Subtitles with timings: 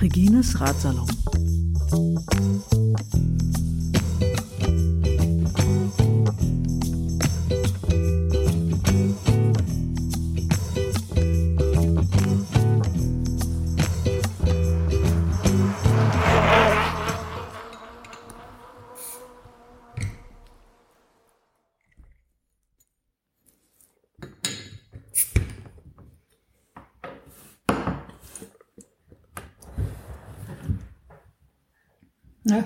[0.00, 1.19] Regines Ratsalon.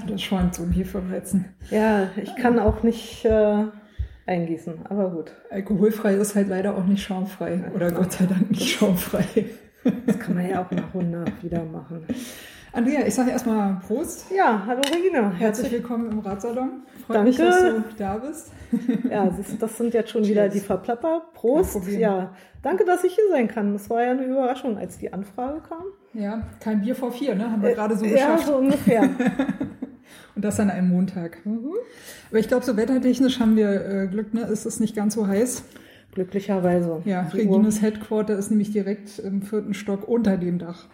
[0.06, 1.46] Das schäumt so ein Hefeweizen.
[1.70, 3.64] Ja, ich kann auch nicht äh,
[4.26, 5.32] eingießen, aber gut.
[5.50, 7.64] Alkoholfrei ist halt leider auch nicht schaumfrei.
[7.74, 9.24] Oder Gott sei Dank nicht schaumfrei.
[10.06, 12.06] Das kann man ja auch nach und nach wieder machen.
[12.72, 14.26] Andrea, ich sage erstmal Prost.
[14.34, 15.30] Ja, hallo Regina.
[15.30, 16.82] Herzlich willkommen im Radsalon.
[17.06, 17.28] Freut Danke.
[17.28, 18.52] mich, dass du da bist.
[19.08, 20.54] Ja, das sind jetzt schon wieder Cheers.
[20.54, 21.22] die Verplapper.
[21.34, 21.86] Prost.
[21.88, 23.74] Ja, danke, dass ich hier sein kann.
[23.74, 25.84] Das war ja eine Überraschung, als die Anfrage kam.
[26.14, 27.48] Ja, kein Bier vor vier, ne?
[27.48, 28.46] Haben wir gerade so ja, geschafft.
[28.46, 29.08] so ungefähr.
[30.36, 31.44] Und das an einem Montag.
[31.46, 31.70] Mhm.
[32.30, 34.42] Aber ich glaube, so wettertechnisch haben wir äh, Glück, ne?
[34.42, 35.62] Es ist nicht ganz so heiß.
[36.12, 37.02] Glücklicherweise.
[37.04, 40.86] Ja, So Regines Headquarter ist nämlich direkt im vierten Stock unter dem Dach.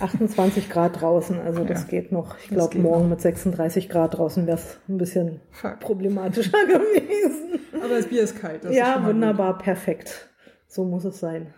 [0.00, 2.36] 28 Grad draußen, also das Ja, geht noch.
[2.38, 5.80] Ich glaube, morgen mit 36 Grad draußen wäre es ein bisschen Fuck.
[5.80, 7.60] problematischer gewesen.
[7.82, 8.64] Aber das Bier ist kalt.
[8.70, 9.14] Ja, mal gut.
[9.14, 10.28] wunderbar, perfekt.
[10.66, 11.52] So muss es sein.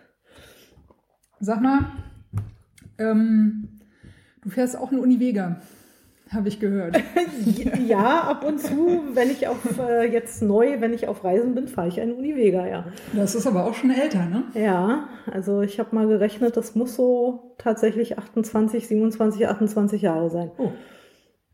[1.39, 1.85] Sag mal,
[2.97, 3.79] ähm,
[4.43, 5.61] du fährst auch eine Univega,
[6.33, 6.97] habe ich gehört.
[7.87, 11.67] Ja, ab und zu, wenn ich auf äh, jetzt neu, wenn ich auf Reisen bin,
[11.67, 12.85] fahre ich einen Univega, ja.
[13.13, 14.43] Das ist aber auch schon älter, ne?
[14.53, 20.51] Ja, also ich habe mal gerechnet, das muss so tatsächlich 28, 27, 28 Jahre sein.
[20.57, 20.71] Oh.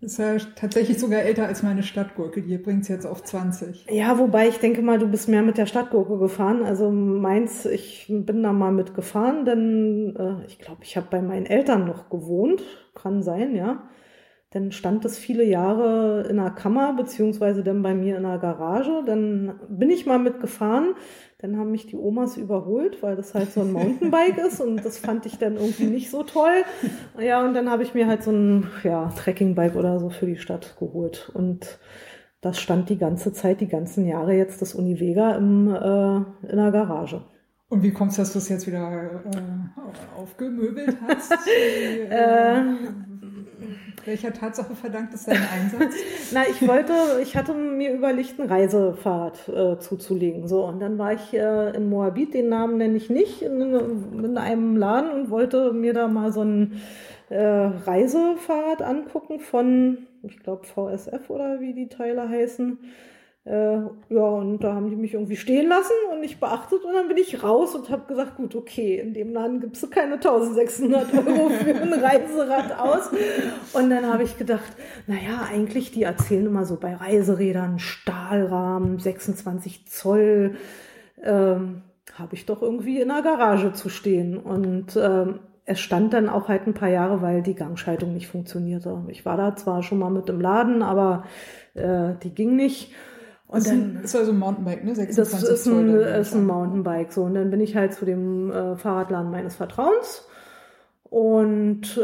[0.03, 2.41] Ist ja tatsächlich sogar älter als meine Stadtgurke.
[2.41, 3.85] Die bringt es jetzt auf 20.
[3.89, 6.63] Ja, wobei ich denke mal, du bist mehr mit der Stadtgurke gefahren.
[6.63, 11.45] Also meins, ich bin da mal mitgefahren, denn äh, ich glaube, ich habe bei meinen
[11.45, 12.61] Eltern noch gewohnt.
[12.95, 13.83] Kann sein, ja.
[14.53, 19.03] Dann stand es viele Jahre in der Kammer, beziehungsweise dann bei mir in der Garage.
[19.03, 20.93] Dann bin ich mal mitgefahren.
[21.39, 24.99] Dann haben mich die Omas überholt, weil das halt so ein Mountainbike ist und das
[24.99, 26.63] fand ich dann irgendwie nicht so toll.
[27.19, 30.37] Ja, und dann habe ich mir halt so ein ja, Trekkingbike oder so für die
[30.37, 31.31] Stadt geholt.
[31.33, 31.79] Und
[32.41, 36.71] das stand die ganze Zeit, die ganzen Jahre jetzt das Univega im, äh, in der
[36.71, 37.23] Garage.
[37.69, 41.33] Und wie kommst du, dass du es jetzt wieder äh, aufgemöbelt hast?
[42.09, 42.61] Äh,
[44.05, 45.95] welcher Tatsache verdankt es deinen Einsatz?
[46.33, 50.47] Na, ich wollte, ich hatte mir überlegt, ein Reisefahrrad äh, zuzulegen.
[50.47, 53.61] So, und dann war ich äh, in Moabit, den Namen nenne ich nicht, in,
[54.23, 56.81] in einem Laden und wollte mir da mal so ein
[57.29, 62.77] äh, Reisefahrrad angucken von, ich glaube, VSF oder wie die Teile heißen.
[63.45, 67.09] Äh, ja, und da haben die mich irgendwie stehen lassen und nicht beachtet und dann
[67.09, 71.13] bin ich raus und habe gesagt, gut, okay, in dem Laden gibst du keine 1600
[71.27, 73.09] Euro für ein Reiserad aus.
[73.73, 74.71] Und dann habe ich gedacht,
[75.07, 80.55] naja, eigentlich, die erzählen immer so bei Reiserädern, Stahlrahmen, 26 Zoll,
[81.21, 81.81] ähm,
[82.13, 84.37] habe ich doch irgendwie in der Garage zu stehen.
[84.37, 89.03] Und ähm, es stand dann auch halt ein paar Jahre, weil die Gangschaltung nicht funktionierte.
[89.09, 91.25] Ich war da zwar schon mal mit im Laden, aber
[91.73, 92.93] äh, die ging nicht.
[93.53, 94.95] Und Das ist, dann, ein, ist also ein Mountainbike, ne?
[94.95, 96.45] 26 das ist ein, ist ein.
[96.47, 97.13] Mountainbike.
[97.13, 100.27] So, und dann bin ich halt zu dem äh, Fahrradladen meines Vertrauens.
[101.03, 102.01] Und äh,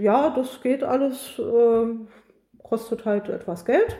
[0.00, 1.86] ja, das geht alles, äh,
[2.62, 3.98] kostet halt etwas Geld.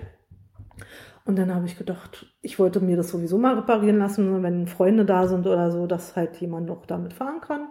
[1.27, 5.05] Und dann habe ich gedacht, ich wollte mir das sowieso mal reparieren lassen, wenn Freunde
[5.05, 7.69] da sind oder so, dass halt jemand noch damit fahren kann.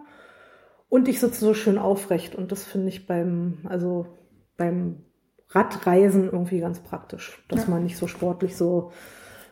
[0.88, 4.06] Und ich sitze so schön aufrecht und das finde ich beim, also
[4.56, 5.06] beim
[5.54, 7.70] Radreisen irgendwie ganz praktisch, dass Ja.
[7.70, 8.90] man nicht so sportlich so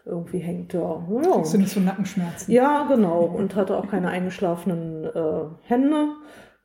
[0.04, 0.72] irgendwie hängt.
[0.72, 1.38] Ja, ja.
[1.58, 2.50] nicht so Nackenschmerzen?
[2.50, 3.20] ja genau.
[3.22, 6.08] Und hatte auch keine eingeschlafenen äh, Hände.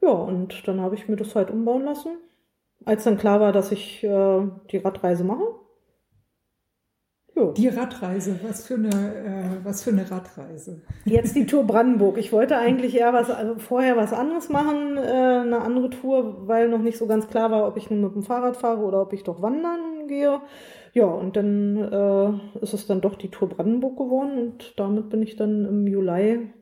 [0.01, 2.17] Ja, und dann habe ich mir das halt umbauen lassen.
[2.85, 4.41] Als dann klar war, dass ich äh,
[4.71, 5.43] die Radreise mache.
[7.35, 7.51] Ja.
[7.51, 10.81] Die Radreise, was für eine, äh, was für eine Radreise.
[11.03, 12.17] Jetzt die Tour Brandenburg.
[12.17, 16.69] Ich wollte eigentlich eher was, also vorher was anderes machen, äh, eine andere Tour, weil
[16.69, 19.11] noch nicht so ganz klar war, ob ich nun mit dem Fahrrad fahre oder ob
[19.11, 20.39] ich doch wandern gehe.
[20.93, 25.21] Ja, und dann äh, ist es dann doch die Tour Brandenburg geworden und damit bin
[25.21, 26.53] ich dann im Juli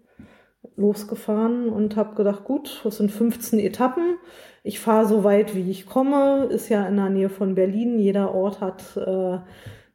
[0.76, 4.16] losgefahren und habe gedacht, gut, das sind 15 Etappen.
[4.64, 6.46] Ich fahre so weit, wie ich komme.
[6.46, 8.00] Ist ja in der Nähe von Berlin.
[8.00, 9.40] Jeder Ort hat, äh,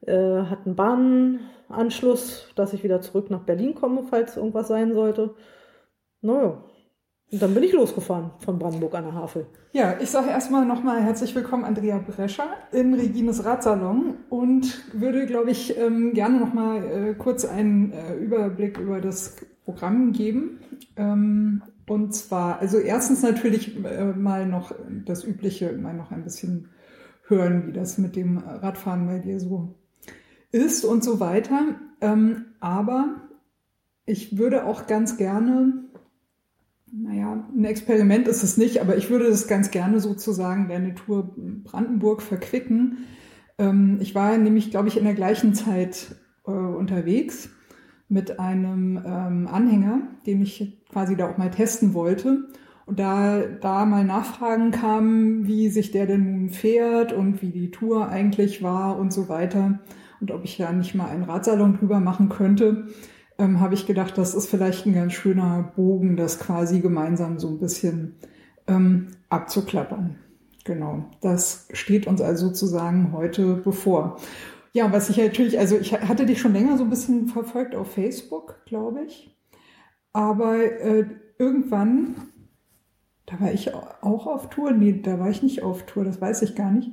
[0.09, 5.35] äh, hat einen Bahnanschluss, dass ich wieder zurück nach Berlin komme, falls irgendwas sein sollte.
[6.23, 6.65] Naja,
[7.31, 9.47] Und dann bin ich losgefahren von Brandenburg an der Havel.
[9.73, 15.51] Ja, ich sage erstmal nochmal herzlich willkommen, Andrea Brescher, in Regines Radsalon und würde, glaube
[15.51, 20.61] ich, ähm, gerne nochmal äh, kurz einen äh, Überblick über das Programm geben.
[20.97, 24.73] Ähm, und zwar, also erstens natürlich äh, mal noch
[25.05, 26.71] das Übliche, mal noch ein bisschen
[27.27, 29.75] hören, wie das mit dem Radfahren bei dir so
[30.53, 31.77] ist und so weiter.
[32.00, 33.23] Ähm, aber
[34.06, 35.89] ich würde auch ganz gerne
[36.93, 41.35] naja, ein Experiment ist es nicht, aber ich würde das ganz gerne sozusagen der Tour
[41.65, 42.99] Brandenburg verquicken.
[43.59, 46.17] Ähm, ich war nämlich, glaube ich, in der gleichen Zeit
[46.47, 47.50] äh, unterwegs
[48.09, 52.49] mit einem ähm, Anhänger, den ich quasi da auch mal testen wollte.
[52.87, 57.71] Und da, da mal Nachfragen kamen, wie sich der denn nun fährt und wie die
[57.71, 59.81] Tour eigentlich war und so weiter.
[60.20, 62.88] Und ob ich da nicht mal einen Radsalon drüber machen könnte
[63.38, 67.49] ähm, habe ich gedacht, das ist vielleicht ein ganz schöner Bogen, das quasi gemeinsam so
[67.49, 68.17] ein bisschen
[68.67, 70.17] ähm, abzuklappern.
[70.65, 74.19] Genau, das steht uns also sozusagen heute bevor.
[74.73, 77.93] Ja, was ich natürlich, also ich hatte dich schon länger so ein bisschen verfolgt auf
[77.93, 79.35] Facebook, glaube ich.
[80.12, 81.06] Aber äh,
[81.38, 82.17] irgendwann,
[83.25, 84.73] da war ich auch auf Tour.
[84.73, 86.91] Nee, da war ich nicht auf Tour, das weiß ich gar nicht.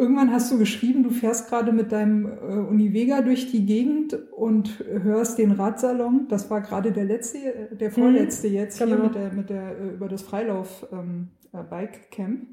[0.00, 4.78] Irgendwann hast du geschrieben, du fährst gerade mit deinem äh, Univega durch die Gegend und
[4.78, 6.28] hörst den Radsalon.
[6.28, 8.94] Das war gerade der letzte, äh, der vorletzte mhm, jetzt genau.
[8.94, 12.46] hier mit der, mit der äh, über das Freilauf ähm, äh, Bike Camp.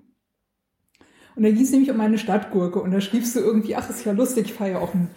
[1.36, 4.06] Und da ging es nämlich um eine Stadtgurke und da schriebst du irgendwie, ach, ist
[4.06, 5.10] ja lustig, ich fahre ja auch einen,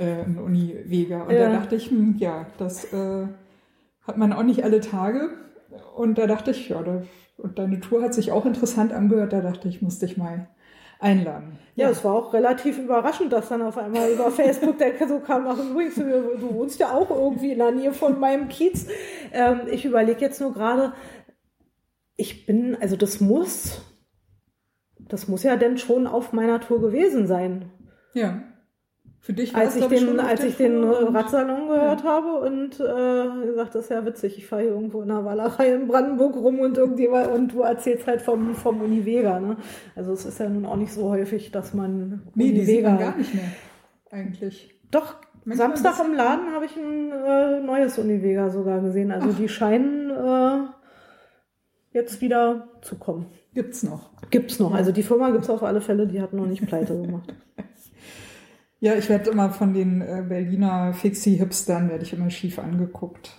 [0.00, 1.22] äh, einen Univega.
[1.22, 1.50] Und ja.
[1.50, 3.28] da dachte ich, hm, ja, das äh,
[4.02, 5.30] hat man auch nicht alle Tage.
[5.94, 7.02] Und da dachte ich, ja, da,
[7.36, 9.32] und deine Tour hat sich auch interessant angehört.
[9.32, 10.48] Da dachte ich, musste ich mal
[10.98, 11.58] einladen.
[11.74, 15.46] Ja, es war auch relativ überraschend, dass dann auf einmal über Facebook der so kam,
[15.46, 18.86] ach übrigens, du wohnst ja auch irgendwie in der Nähe von meinem Kiez.
[19.32, 20.94] Ähm, ich überlege jetzt nur gerade,
[22.16, 23.82] ich bin, also das muss,
[24.98, 27.70] das muss ja denn schon auf meiner Tour gewesen sein.
[28.14, 28.42] Ja.
[29.26, 32.08] Für dich war als ich den, als ich den Radsalon gehört ja.
[32.08, 35.74] habe und äh, gesagt, das ist ja witzig, ich fahre hier irgendwo in der Wallerei
[35.74, 39.40] in Brandenburg rum und irgendjemand und du erzählst halt vom, vom Univega.
[39.40, 39.56] Ne?
[39.96, 42.60] Also es ist ja nun auch nicht so häufig, dass man nee, Univega...
[42.60, 43.50] die sieht man gar nicht mehr,
[44.12, 44.80] eigentlich.
[44.92, 49.10] Doch, Manchmal Samstag im Laden habe ich ein äh, neues Univega sogar gesehen.
[49.10, 49.36] Also Ach.
[49.36, 50.68] die scheinen äh,
[51.90, 53.26] jetzt wieder zu kommen.
[53.54, 54.10] Gibt's noch?
[54.30, 54.72] Gibt's noch.
[54.72, 57.34] Also die Firma gibt's auf alle Fälle, die hat noch nicht pleite gemacht.
[58.78, 63.36] Ja, ich werde immer von den äh, Berliner Fixie-Hipstern, werde ich immer schief angeguckt.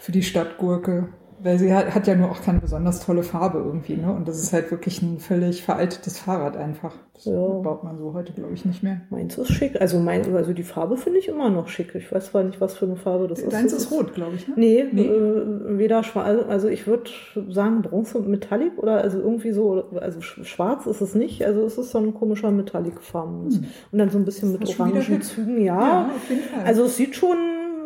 [0.00, 1.08] Für die Stadtgurke.
[1.46, 4.12] Weil sie hat, hat ja nur auch keine besonders tolle Farbe irgendwie, ne?
[4.12, 6.92] Und das ist halt wirklich ein völlig veraltetes Fahrrad einfach.
[7.14, 7.34] Das ja.
[7.34, 9.02] baut man so heute, glaube ich, nicht mehr.
[9.10, 9.80] Meins ist schick.
[9.80, 11.94] Also mein, also die Farbe finde ich immer noch schick.
[11.94, 13.54] Ich weiß zwar nicht, was für eine Farbe das Deins ist.
[13.54, 14.54] Deins ist rot, glaube ich, ne?
[14.56, 15.06] Nee, nee.
[15.06, 17.10] Äh, weder schwarz, also ich würde
[17.48, 21.46] sagen Bronze und Metallic oder also irgendwie so, also schwarz ist es nicht.
[21.46, 23.52] Also es ist so ein komischer Metallic-Farben.
[23.52, 23.64] Hm.
[23.92, 25.80] Und dann so ein bisschen mit orangen Zügen, ja.
[25.80, 26.64] ja auf jeden Fall.
[26.64, 27.36] Also es sieht schon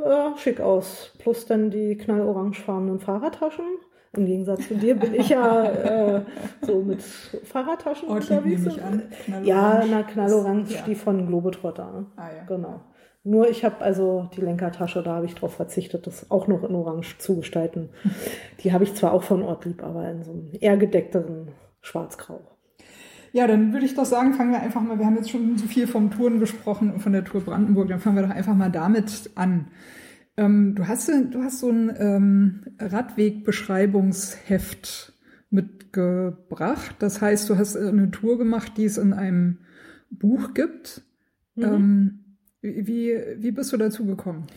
[0.03, 1.13] äh, schick aus.
[1.19, 3.65] Plus dann die knallorangefarbenen Fahrradtaschen.
[4.13, 6.23] Im Gegensatz zu dir bin ich ja äh,
[6.63, 8.67] so mit Fahrradtaschen oh, unterwegs.
[8.79, 9.03] An.
[9.45, 10.83] Ja, na knallorange, ja.
[10.87, 12.07] die von Globetrotter.
[12.17, 12.43] Ah, ja.
[12.49, 12.81] Genau.
[13.23, 16.75] Nur ich habe also die Lenkertasche, da habe ich darauf verzichtet, das auch noch in
[16.75, 17.91] Orange zu gestalten.
[18.61, 22.41] die habe ich zwar auch von Ortlieb, aber in so einem eher gedeckteren Schwarzgrau.
[23.33, 25.67] Ja, dann würde ich doch sagen, fangen wir einfach mal, wir haben jetzt schon so
[25.67, 28.71] viel vom Touren gesprochen und von der Tour Brandenburg, dann fangen wir doch einfach mal
[28.71, 29.69] damit an.
[30.37, 35.15] Ähm, du, hast, du hast so ein ähm, Radwegbeschreibungsheft
[35.51, 36.97] mitgebracht.
[36.99, 39.59] Das heißt, du hast eine Tour gemacht, die es in einem
[40.11, 41.03] Buch gibt.
[41.55, 41.65] Mhm.
[41.65, 42.19] Ähm,
[42.63, 44.49] wie, wie bist du dazu gekommen?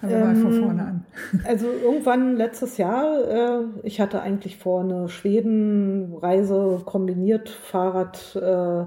[0.00, 1.04] Fangen wir mal von ähm, vorne an.
[1.46, 8.86] Also irgendwann letztes Jahr, äh, ich hatte eigentlich vor, eine Schweden-Reise kombiniert Fahrrad, äh,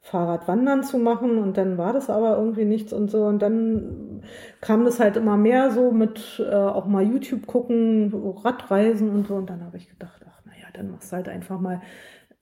[0.00, 4.22] Fahrradwandern zu machen und dann war das aber irgendwie nichts und so und dann
[4.60, 9.36] kam das halt immer mehr so mit äh, auch mal YouTube gucken, Radreisen und so
[9.36, 11.80] und dann habe ich gedacht, ach naja, dann machst du halt einfach mal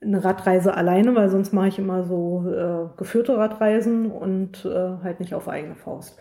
[0.03, 5.21] eine Radreise alleine, weil sonst mache ich immer so äh, geführte Radreisen und äh, halt
[5.21, 6.19] nicht auf eigene Faust.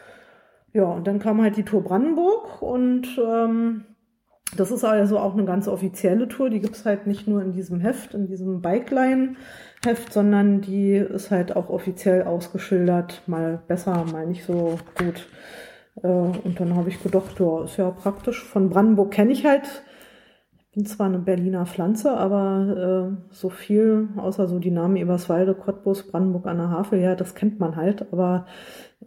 [0.73, 3.85] Ja, und dann kam halt die Tour Brandenburg und ähm,
[4.55, 6.49] das ist also auch eine ganz offizielle Tour.
[6.49, 11.55] Die gibt's halt nicht nur in diesem Heft, in diesem Bikeline-Heft, sondern die ist halt
[11.55, 13.23] auch offiziell ausgeschildert.
[13.27, 15.27] Mal besser, mal nicht so gut.
[16.03, 18.43] Äh, und dann habe ich gedacht, ja, ist ja praktisch.
[18.43, 19.83] Von Brandenburg kenne ich halt.
[20.57, 25.55] Ich bin zwar eine Berliner Pflanze, aber äh, so viel, außer so die Namen Eberswalde,
[25.55, 28.45] Cottbus, Brandenburg an der Havel, ja, das kennt man halt, aber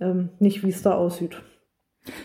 [0.00, 1.40] ähm, nicht, wie es da aussieht.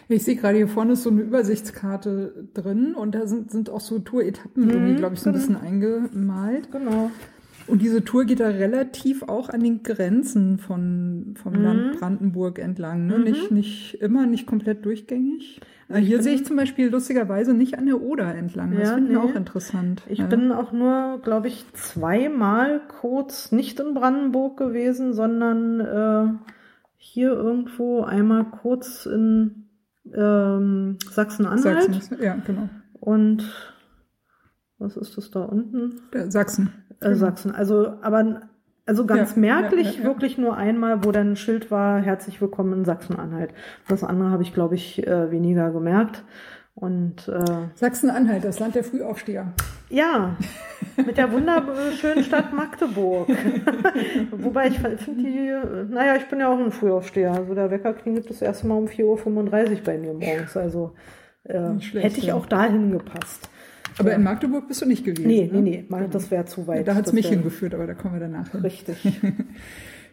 [0.09, 3.79] Ich sehe gerade hier vorne ist so eine Übersichtskarte drin und da sind, sind auch
[3.81, 5.45] so Tour-Etappen Mhm, irgendwie, glaube ich, so ein genau.
[5.45, 6.71] bisschen eingemalt.
[6.71, 7.11] Genau.
[7.67, 11.61] Und diese Tour geht da relativ auch an den Grenzen von, vom Mhm.
[11.63, 13.07] Land Brandenburg entlang.
[13.07, 13.19] Ne?
[13.19, 15.59] Nicht, nicht immer, nicht komplett durchgängig.
[15.89, 18.71] Äh, Ich Hier sehe ich zum Beispiel lustigerweise nicht an der Oder entlang.
[18.71, 19.23] Das Ja, finde ich nee.
[19.23, 20.01] auch interessant.
[20.07, 20.27] Ich ja.
[20.27, 26.33] bin auch nur, glaube ich, zweimal kurz nicht in Brandenburg gewesen, sondern äh,
[26.95, 29.66] hier irgendwo einmal kurz in
[30.15, 31.93] ähm, Sachsen-Anhalt.
[31.93, 32.17] Sachsen.
[32.21, 32.69] Ja, genau.
[32.99, 33.43] Und
[34.79, 36.01] was ist das da unten?
[36.13, 36.71] Der Sachsen.
[36.99, 37.51] Äh, Sachsen.
[37.51, 38.41] Also, aber
[38.85, 40.05] also ganz Ja, merklich ja, ja, ja.
[40.05, 43.53] wirklich nur einmal, wo dann ein Schild war, herzlich willkommen in Sachsen-Anhalt.
[43.87, 46.23] Das andere habe ich, glaube ich, äh, weniger gemerkt.
[46.79, 49.51] Und äh, Sachsen-Anhalt, das Land der Frühaufsteher.
[49.89, 50.37] ja,
[50.95, 53.27] mit der wunderschönen Stadt Magdeburg.
[54.31, 57.31] Wobei ich finde die, naja, ich bin ja auch ein Frühaufsteher.
[57.31, 60.55] Also der Wecker klingelt das erste Mal um 4.35 Uhr bei mir morgens.
[60.55, 60.93] Also
[61.45, 62.35] äh, schlecht, hätte ich ja.
[62.35, 63.49] auch dahin gepasst.
[63.97, 65.25] Aber in Magdeburg bist du nicht gewesen.
[65.25, 65.61] Nee, ne?
[65.61, 66.87] nee, nee, Mann, das wäre zu weit.
[66.87, 68.61] Da hat es mich hingeführt, aber da kommen wir danach hin.
[68.61, 68.97] Richtig.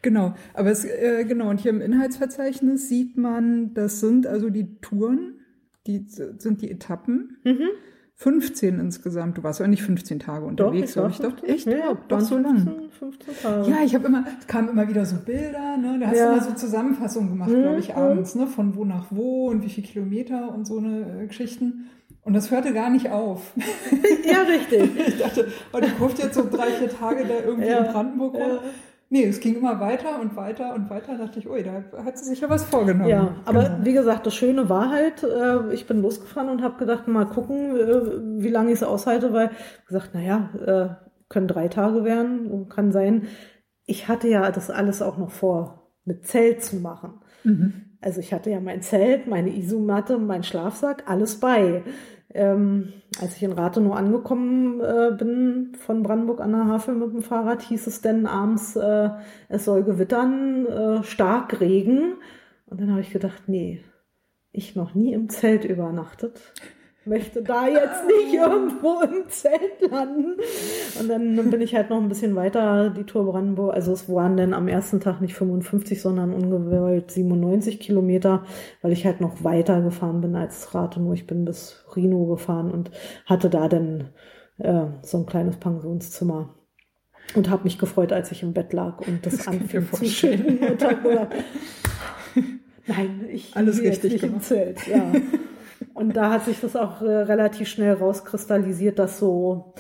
[0.05, 4.79] Genau, aber es, äh, genau, und hier im Inhaltsverzeichnis sieht man, das sind also die
[4.83, 5.39] Touren,
[5.87, 7.39] die sind die Etappen.
[7.45, 7.69] Mhm.
[8.17, 9.39] 15 insgesamt.
[9.39, 11.17] Du warst ja nicht 15 Tage unterwegs, glaube ich.
[11.19, 11.49] Doch, 15.
[11.49, 11.67] echt?
[11.67, 12.59] Ja, doch so lang.
[12.59, 13.71] 15, 15 Tage.
[13.71, 15.99] Ja, ich habe immer, es kamen immer wieder so Bilder, ne?
[16.01, 16.27] Da hast Ja.
[16.31, 17.95] du immer so Zusammenfassungen gemacht, Mhm, glaube ich, mhm.
[17.97, 18.47] abends, ne?
[18.47, 21.87] Von wo nach wo und wie viele Kilometer und so eine äh, Geschichten.
[22.23, 23.53] Und das hörte gar nicht auf.
[24.25, 24.91] ja richtig.
[25.09, 28.35] Ich dachte, oh, die kurft jetzt so drei, vier Tage da irgendwie Ja, in Brandenburg
[28.35, 28.41] rum.
[28.43, 28.61] ja.
[29.15, 31.17] Nee, es ging immer weiter und weiter und weiter.
[31.17, 33.09] Da dachte ich, ui, da hat sie sich ja was vorgenommen.
[33.09, 33.85] Ja, aber Genau.
[33.85, 37.77] wie gesagt, das Schöne war halt, äh, ich bin losgefahren und habe gedacht, mal gucken,
[37.77, 39.51] äh, wie lange ich es aushalte, weil
[39.87, 43.29] gesagt, naja, äh, können drei Tage werden, kann sein.
[43.87, 47.21] Ich hatte ja das alles auch noch vor, mit Zelt zu machen.
[47.45, 47.94] Mhm.
[48.05, 51.83] Also ich hatte ja mein Zelt, meine Isomatte, mein Schlafsack, alles bei.
[52.35, 57.23] Ähm, als ich in Rathenow angekommen äh, bin von Brandenburg an der Havel mit dem
[57.23, 59.09] Fahrrad, hieß es denn abends, äh,
[59.49, 62.17] es soll gewittern, äh, stark Regen.
[62.67, 63.83] Und dann habe ich gedacht, nee,
[64.53, 66.53] ich noch nie im Zelt übernachtet.
[67.07, 70.37] Möchte da jetzt nicht irgendwo im Zelt landen.
[70.99, 73.75] Und dann bin ich halt noch ein bisschen weiter die Tour Brandenburg.
[73.75, 78.45] Also es waren dann am ersten Tag nicht 55, sondern ungewollt 97 Kilometer,
[78.81, 81.13] weil ich halt noch weiter gefahren bin als Rathenow.
[81.13, 82.91] Ich bin bis Rhino gefahren und
[83.27, 84.09] hatte da dann
[84.59, 86.55] äh, so ein kleines Pensionszimmer.
[87.35, 91.29] Und habe mich gefreut, als ich im Bett lag und das, Das anfing zu gedacht,
[92.87, 94.45] Nein, ich Alles richtig nicht im gemacht.
[94.45, 94.87] Zelt.
[94.87, 95.11] Ja.
[95.95, 99.75] Und da hat sich das auch äh, relativ schnell rauskristallisiert, dass so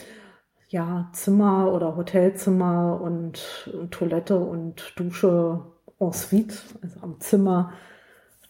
[0.69, 5.61] ja Zimmer oder Hotelzimmer und, und Toilette und Dusche
[5.99, 7.73] en suite, also am Zimmer,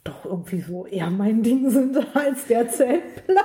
[0.04, 3.38] doch irgendwie so eher mein Ding sind als der Zeltplatz.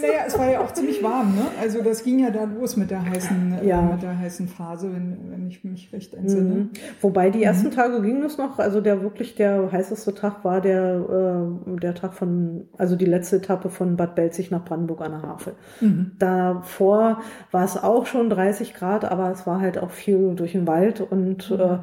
[0.00, 1.42] Naja, es war ja auch ziemlich warm, ne?
[1.60, 3.80] Also das ging ja da los mit der heißen, Ja.
[3.80, 6.54] äh, mit der heißen Phase, wenn, wenn ich mich recht entsinne.
[6.54, 6.70] Mhm.
[7.02, 11.44] Wobei die ersten Tage ging es noch, also der wirklich der heißeste Tag war der,
[11.76, 15.22] äh, der Tag von, also die letzte Etappe von Bad Belzig nach Brandenburg an der
[15.22, 15.52] Havel.
[15.82, 16.12] Mhm.
[16.18, 20.66] Davor war es auch schon 30 Grad, aber es war halt auch viel durch den
[20.66, 21.60] Wald und Mhm.
[21.60, 21.78] äh,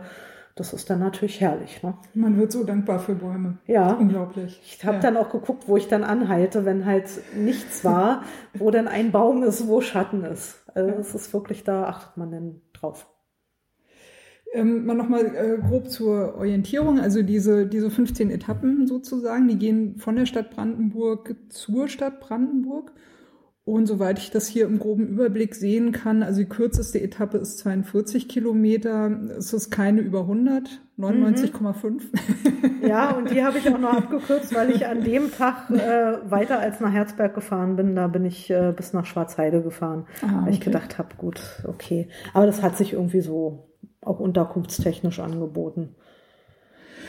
[0.60, 1.82] das ist dann natürlich herrlich.
[1.84, 1.94] Ne?
[2.14, 3.60] Man wird so dankbar für Bäume.
[3.68, 3.94] Ja.
[3.94, 4.60] Unglaublich.
[4.66, 5.02] Ich habe ja.
[5.02, 8.24] dann auch geguckt, wo ich dann anhalte, wenn halt nichts war,
[8.54, 10.64] wo dann ein Baum ist, wo Schatten ist.
[10.74, 13.08] Also es ist wirklich, da achtet man dann drauf.
[14.54, 17.00] Ähm, mal nochmal äh, grob zur Orientierung.
[17.00, 22.92] Also diese, diese 15 Etappen sozusagen, die gehen von der Stadt Brandenburg zur Stadt Brandenburg.
[23.68, 27.58] Und soweit ich das hier im groben Überblick sehen kann, also die kürzeste Etappe ist
[27.58, 29.12] 42 Kilometer.
[29.38, 32.02] Es ist keine über 100, 99,5.
[32.88, 36.60] Ja, und die habe ich auch noch abgekürzt, weil ich an dem Tag äh, weiter
[36.60, 37.94] als nach Herzberg gefahren bin.
[37.98, 40.72] Da bin ich äh, bis nach Schwarzheide gefahren, Ah, weil ich okay.
[40.72, 42.08] gedacht habe, gut, okay.
[42.34, 43.68] Aber das hat sich irgendwie so
[44.00, 45.90] auch unterkunftstechnisch angeboten.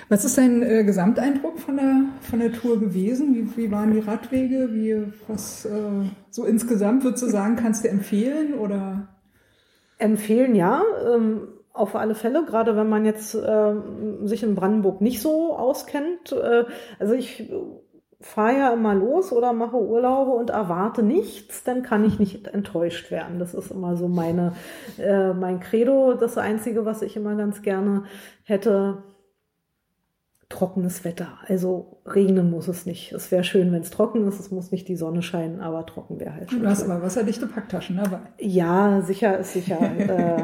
[0.09, 3.35] Was ist dein äh, Gesamteindruck von der, von der Tour gewesen?
[3.35, 4.69] Wie, wie waren die Radwege?
[4.73, 9.09] Wie, was äh, so insgesamt würdest du sagen, kannst du empfehlen oder?
[9.99, 15.21] Empfehlen ja, ähm, auf alle Fälle, gerade wenn man jetzt ähm, sich in Brandenburg nicht
[15.21, 16.33] so auskennt.
[16.33, 16.65] Äh,
[16.99, 17.51] also ich
[18.21, 23.11] fahre ja immer los oder mache Urlaube und erwarte nichts, dann kann ich nicht enttäuscht
[23.11, 23.39] werden.
[23.39, 24.55] Das ist immer so meine,
[24.99, 26.15] äh, mein Credo.
[26.15, 28.05] Das Einzige, was ich immer ganz gerne
[28.43, 29.05] hätte,
[30.49, 31.39] trockenes Wetter.
[31.47, 33.13] Also regnen muss es nicht.
[33.13, 34.41] Es wäre schön, wenn es trocken ist.
[34.41, 36.51] Es muss nicht die Sonne scheinen, aber trocken wäre halt.
[36.53, 38.21] Du hast aber wasserdichte Packtaschen dabei.
[38.39, 39.79] Ja, sicher ist sicher.
[39.99, 40.43] äh,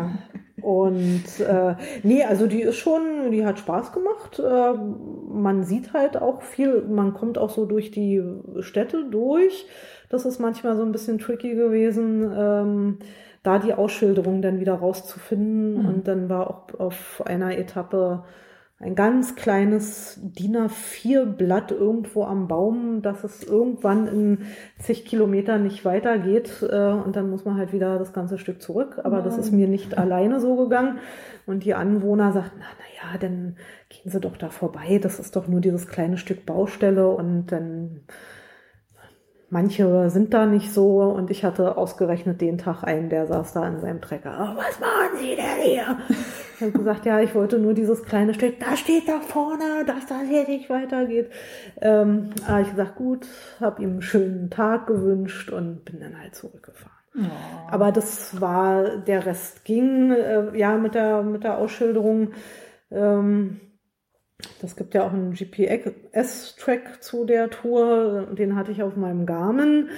[0.64, 4.38] Und äh, nee, also die ist schon, die hat Spaß gemacht.
[4.38, 4.72] Äh,
[5.28, 8.22] man sieht halt auch viel, man kommt auch so durch die
[8.60, 9.66] Städte durch.
[10.08, 12.98] Das ist manchmal so ein bisschen tricky gewesen, ähm,
[13.42, 15.82] da die Ausschilderung dann wieder rauszufinden.
[15.82, 15.86] Mhm.
[15.86, 18.24] Und dann war auch auf einer Etappe
[18.84, 24.38] ein ganz kleines DIN A4-Blatt irgendwo am Baum, dass es irgendwann in
[24.78, 26.62] zig Kilometern nicht weitergeht.
[26.62, 29.00] Äh, und dann muss man halt wieder das ganze Stück zurück.
[29.02, 29.24] Aber Nein.
[29.24, 30.98] das ist mir nicht alleine so gegangen.
[31.46, 33.56] Und die Anwohner sagten, na, na ja, dann
[33.88, 34.98] gehen Sie doch da vorbei.
[35.02, 38.02] Das ist doch nur dieses kleine Stück Baustelle und dann
[39.54, 43.68] Manche sind da nicht so und ich hatte ausgerechnet den Tag einen, der saß da
[43.68, 44.36] in seinem Trecker.
[44.36, 45.96] Oh, was machen Sie denn hier?
[46.56, 50.06] Ich habe gesagt, ja, ich wollte nur dieses kleine Stück, da steht da vorne, dass
[50.06, 51.30] das hier nicht weitergeht.
[51.80, 53.28] Ähm, aber ich gesagt, gut,
[53.60, 56.90] habe ihm einen schönen Tag gewünscht und bin dann halt zurückgefahren.
[57.16, 57.20] Oh.
[57.70, 62.32] Aber das war, der Rest ging, äh, ja, mit der, mit der Ausschilderung.
[62.90, 63.60] Ähm,
[64.60, 69.88] das gibt ja auch einen GPS-Track zu der Tour, den hatte ich auf meinem Garmin.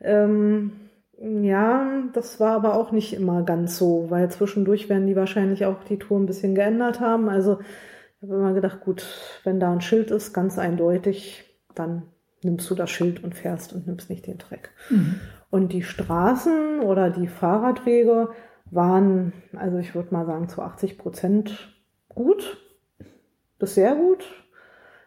[0.00, 0.72] Ähm,
[1.18, 5.84] ja, das war aber auch nicht immer ganz so, weil zwischendurch werden die wahrscheinlich auch
[5.84, 7.28] die Tour ein bisschen geändert haben.
[7.28, 9.06] Also ich habe immer gedacht, gut,
[9.44, 11.44] wenn da ein Schild ist, ganz eindeutig,
[11.74, 12.02] dann
[12.42, 14.70] nimmst du das Schild und fährst und nimmst nicht den Track.
[14.90, 15.20] Mhm.
[15.50, 18.30] Und die Straßen oder die Fahrradwege
[18.70, 21.76] waren, also ich würde mal sagen, zu 80 Prozent
[22.08, 22.58] gut
[23.62, 24.24] das sehr gut.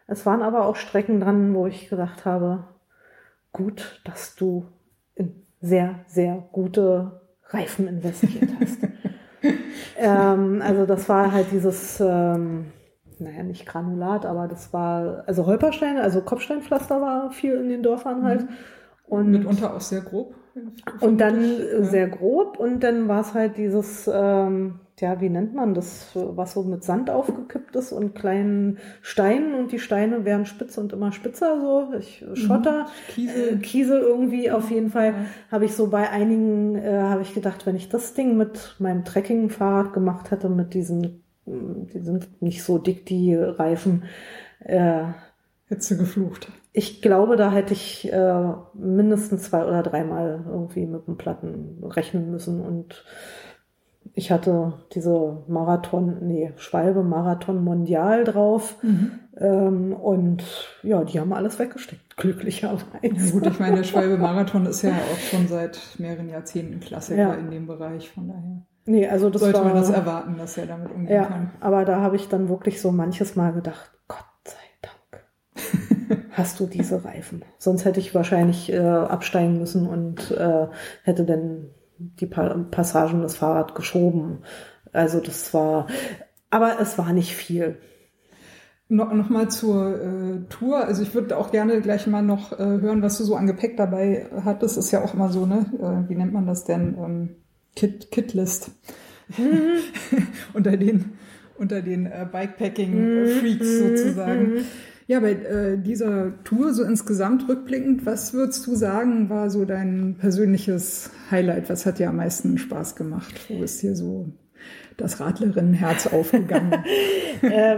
[0.06, 2.64] Es waren aber auch Strecken dran, wo ich gedacht habe,
[3.52, 4.66] gut, dass du
[5.14, 8.78] in sehr, sehr gute Reifen investiert hast.
[9.98, 12.72] ähm, also das war halt dieses, ähm,
[13.18, 18.22] naja, nicht Granulat, aber das war, also Holperstein, also Kopfsteinpflaster war viel in den Dörfern
[18.24, 18.42] halt.
[18.42, 18.56] Mhm.
[19.06, 20.34] Und mitunter auch sehr grob.
[21.00, 21.84] Und dann ja.
[21.84, 26.54] sehr grob und dann war es halt dieses, ähm, ja, wie nennt man das, was
[26.54, 31.12] so mit Sand aufgekippt ist und kleinen Steinen und die Steine werden spitz und immer
[31.12, 33.12] spitzer, so ich, Schotter, mhm.
[33.12, 33.48] Kiesel.
[33.48, 35.14] Äh, Kiesel irgendwie auf jeden Fall, ja.
[35.50, 39.04] habe ich so bei einigen, äh, habe ich gedacht, wenn ich das Ding mit meinem
[39.04, 44.04] Trekkingfahrrad gemacht hätte, mit diesen, die sind nicht so dick, die Reifen,
[44.60, 45.04] äh,
[45.68, 46.48] Hättest du geflucht.
[46.72, 52.30] Ich glaube, da hätte ich äh, mindestens zwei oder dreimal irgendwie mit dem Platten rechnen
[52.30, 53.04] müssen und
[54.14, 58.76] ich hatte diese Marathon, nee, Schwalbe Marathon Mondial drauf.
[58.82, 59.12] Mhm.
[59.38, 60.44] Ähm, und
[60.82, 62.84] ja, die haben alles weggesteckt, glücklicherweise.
[63.02, 67.20] Ja, gut, ich meine, der Schwalbe Marathon ist ja auch schon seit mehreren Jahrzehnten Klassiker
[67.20, 67.34] ja.
[67.34, 68.62] in dem Bereich, von daher.
[68.86, 71.50] Nee, also das sollte war, man das erwarten, dass er damit umgehen ja, kann.
[71.60, 76.66] Aber da habe ich dann wirklich so manches Mal gedacht, Gott sei Dank, hast du
[76.66, 77.44] diese Reifen.
[77.58, 80.68] Sonst hätte ich wahrscheinlich äh, absteigen müssen und äh,
[81.02, 84.42] hätte dann die Passagen des Fahrrad geschoben.
[84.92, 85.86] Also das war,
[86.50, 87.78] aber es war nicht viel.
[88.88, 90.84] No, Nochmal zur äh, Tour.
[90.84, 93.76] Also ich würde auch gerne gleich mal noch äh, hören, was du so an Gepäck
[93.76, 94.76] dabei hattest.
[94.76, 95.66] Ist ja auch immer so, ne?
[95.78, 96.96] Äh, wie nennt man das denn?
[96.96, 97.36] Ähm,
[97.74, 98.70] Kit, Kitlist.
[99.36, 99.78] Mhm.
[100.54, 101.16] unter den,
[101.58, 103.96] unter den äh, Bikepacking-Freaks mhm.
[103.96, 104.54] sozusagen.
[104.54, 104.64] Mhm.
[105.08, 110.16] Ja, bei äh, dieser Tour so insgesamt rückblickend, was würdest du sagen, war so dein
[110.18, 111.70] persönliches Highlight?
[111.70, 113.32] Was hat dir am meisten Spaß gemacht?
[113.48, 114.26] Wo ist dir so
[114.96, 116.72] das Radlerinnenherz aufgegangen?
[117.42, 117.76] äh,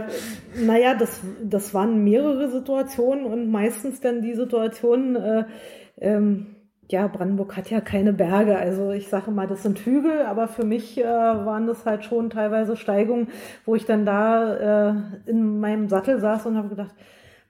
[0.59, 5.43] naja, das, das waren mehrere Situationen und meistens dann die Situationen, äh,
[6.01, 6.47] ähm,
[6.89, 8.57] ja, Brandenburg hat ja keine Berge.
[8.57, 12.29] Also ich sage mal, das sind Hügel, aber für mich äh, waren das halt schon
[12.31, 13.27] teilweise Steigungen,
[13.65, 14.93] wo ich dann da äh,
[15.27, 16.95] in meinem Sattel saß und habe gedacht,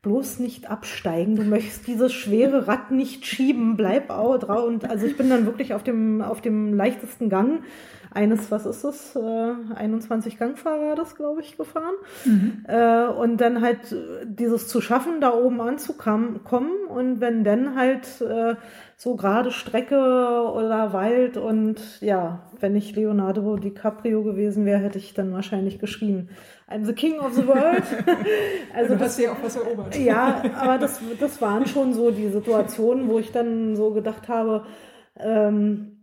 [0.02, 1.36] bloß nicht absteigen.
[1.36, 3.78] Du möchtest dieses schwere Rad nicht schieben.
[3.78, 4.66] Bleib auch drauf.
[4.66, 7.62] Und also ich bin dann wirklich auf dem, auf dem leichtesten Gang
[8.12, 11.94] eines, was ist das, äh, 21 Gangfahrer das, glaube ich, gefahren.
[12.26, 12.66] Mhm.
[12.68, 16.40] Äh, und dann halt dieses zu schaffen, da oben anzukommen
[16.88, 18.56] und wenn dann halt äh,
[19.02, 25.14] so gerade Strecke oder Wald und ja, wenn ich Leonardo DiCaprio gewesen wäre, hätte ich
[25.14, 26.28] dann wahrscheinlich geschrien,
[26.70, 27.84] I'm the king of the world.
[28.76, 29.98] also du hast ja auch was erobert.
[29.98, 34.66] Ja, aber das, das waren schon so die Situationen, wo ich dann so gedacht habe,
[35.16, 36.00] ähm,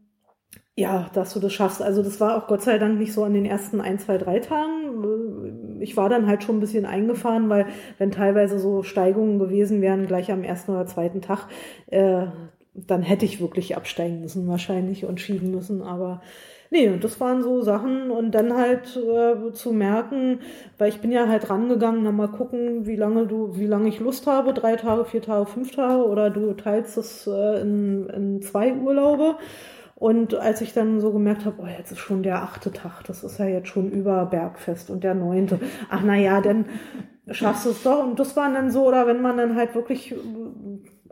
[0.75, 1.83] ja, dass du das schaffst.
[1.83, 4.39] Also das war auch Gott sei Dank nicht so an den ersten ein, zwei, drei
[4.39, 5.81] Tagen.
[5.81, 7.67] Ich war dann halt schon ein bisschen eingefahren, weil
[7.99, 11.47] wenn teilweise so Steigungen gewesen wären, gleich am ersten oder zweiten Tag,
[11.89, 12.29] äh,
[12.87, 15.83] dann hätte ich wirklich absteigen müssen wahrscheinlich und schieben müssen.
[15.83, 16.21] Aber
[16.71, 20.41] nee, das waren so Sachen und dann halt äh, zu merken,
[20.79, 24.01] weil ich bin ja halt rangegangen, na mal gucken, wie lange du, wie lange ich
[24.01, 28.43] Lust habe, drei Tage, vier Tage, fünf Tage oder du teilst es äh, in, in
[28.43, 29.37] zwei Urlaube.
[29.95, 33.25] Und als ich dann so gemerkt habe, oh, jetzt ist schon der achte Tag, das
[33.25, 35.59] ist ja jetzt schon über Bergfest und der neunte.
[35.89, 36.67] Ach na ja, dann
[37.31, 38.05] schaffst du es doch.
[38.05, 40.15] Und das war dann so, oder wenn man dann halt wirklich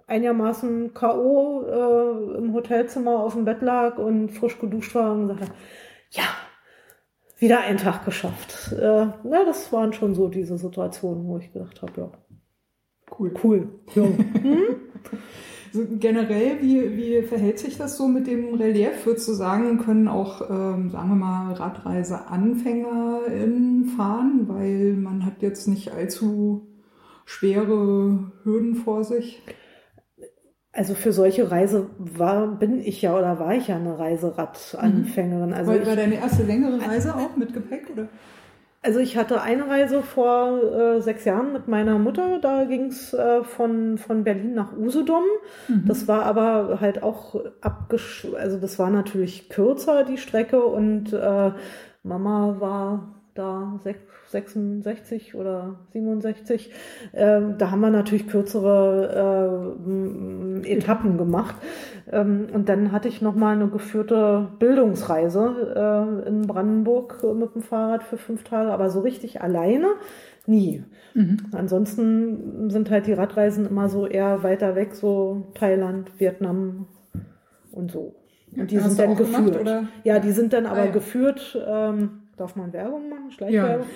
[0.06, 1.64] einigermaßen K.O.
[1.66, 5.52] Äh, im Hotelzimmer auf dem Bett lag und frisch geduscht war und gesagt,
[6.10, 6.24] ja,
[7.38, 8.72] wieder einen Tag geschafft.
[8.72, 12.12] Äh, na, das waren schon so diese Situationen, wo ich gedacht habe, ja.
[13.18, 13.34] Cool.
[13.42, 13.68] Cool.
[13.94, 14.02] Ja.
[14.42, 14.76] hm?
[15.72, 19.06] So generell, wie, wie verhält sich das so mit dem Relief?
[19.06, 25.66] Würdest du sagen, können auch, ähm, sagen wir mal, RadreiseanfängerInnen fahren, weil man hat jetzt
[25.66, 26.68] nicht allzu
[27.24, 29.42] schwere Hürden vor sich?
[30.76, 35.52] Also für solche Reise war, bin ich ja oder war ich ja eine Reiseradanfängerin.
[35.52, 38.08] Also war, ich, war deine erste längere Reise auch mit Gepäck, oder?
[38.82, 42.38] Also ich hatte eine Reise vor äh, sechs Jahren mit meiner Mutter.
[42.40, 45.22] Da ging's äh, von, von Berlin nach Usedom.
[45.68, 45.84] Mhm.
[45.86, 48.26] Das war aber halt auch abgesch...
[48.36, 50.62] Also das war natürlich kürzer, die Strecke.
[50.64, 51.52] Und äh,
[52.02, 53.80] Mama war da
[54.28, 56.70] 66 oder 67.
[57.12, 59.74] Ähm, da haben wir natürlich kürzere
[60.64, 61.56] äh, Etappen gemacht.
[62.10, 67.62] Ähm, und dann hatte ich noch mal eine geführte Bildungsreise äh, in Brandenburg mit dem
[67.62, 69.88] Fahrrad für fünf Tage, aber so richtig alleine
[70.46, 70.84] nie.
[71.14, 71.38] Mhm.
[71.52, 76.86] Ansonsten sind halt die Radreisen immer so eher weiter weg, so Thailand, Vietnam
[77.72, 78.14] und so.
[78.56, 79.64] Und die Hast sind dann geführt.
[79.64, 80.90] Gemacht, ja, die sind dann aber ah, ja.
[80.92, 81.58] geführt.
[81.66, 83.30] Ähm, Darf man Werbung machen?
[83.30, 83.86] Schleichwerbung?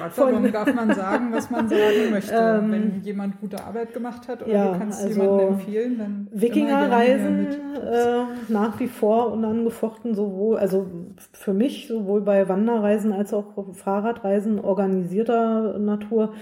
[0.00, 2.34] Ja, Von, darf man sagen, was man sagen möchte.
[2.34, 6.28] Ähm, Wenn jemand gute Arbeit gemacht hat oder ja, du kannst also jemanden empfehlen, dann.
[6.30, 10.86] Wikingerreisen äh, nach wie vor unangefochten sowohl, also
[11.32, 16.34] für mich sowohl bei Wanderreisen als auch Fahrradreisen organisierter Natur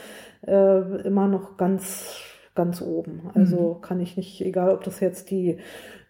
[0.46, 2.20] äh, immer noch ganz
[2.56, 3.30] ganz oben.
[3.34, 3.82] Also mhm.
[3.82, 5.58] kann ich nicht, egal ob das jetzt die,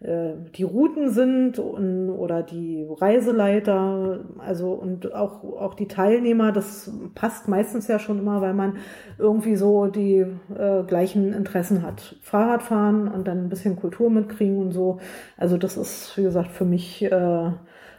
[0.00, 6.92] äh, die Routen sind und, oder die Reiseleiter, also und auch, auch die Teilnehmer, das
[7.14, 8.76] passt meistens ja schon immer, weil man
[9.18, 12.16] irgendwie so die äh, gleichen Interessen hat.
[12.20, 14.98] Fahrradfahren und dann ein bisschen Kultur mitkriegen und so.
[15.36, 17.50] Also das ist, wie gesagt, für mich äh,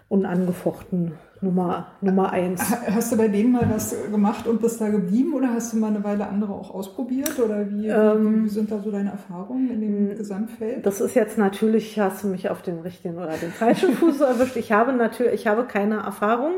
[0.08, 2.62] unangefochten Nummer, Nummer eins.
[2.92, 5.88] Hast du bei denen mal was gemacht und bist da geblieben oder hast du mal
[5.88, 7.38] eine Weile andere auch ausprobiert?
[7.40, 10.84] Oder wie, ähm, wie sind da so deine Erfahrungen in dem Gesamtfeld?
[10.86, 14.56] Das ist jetzt natürlich, hast du mich auf den richtigen oder den falschen Fuß erwischt.
[14.56, 16.56] Ich habe natürlich, ich habe keine Erfahrung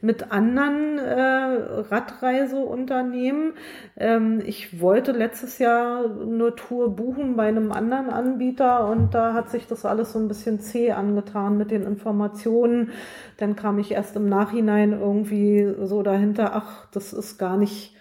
[0.00, 3.52] mit anderen äh, Radreiseunternehmen.
[3.96, 9.50] Ähm, ich wollte letztes Jahr eine Tour buchen bei einem anderen Anbieter und da hat
[9.50, 12.90] sich das alles so ein bisschen zäh angetan mit den Informationen.
[13.36, 17.94] Dann kam ich erst im Nachhinein irgendwie so dahinter, ach, das ist gar nicht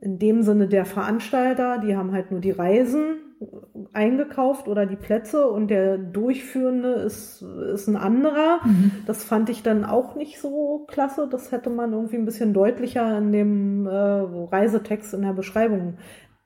[0.00, 3.20] in dem Sinne der Veranstalter, die haben halt nur die Reisen
[3.92, 8.60] eingekauft oder die Plätze und der Durchführende ist, ist ein anderer.
[8.64, 8.92] Mhm.
[9.06, 11.28] Das fand ich dann auch nicht so klasse.
[11.30, 15.98] Das hätte man irgendwie ein bisschen deutlicher in dem äh, Reisetext in der Beschreibung.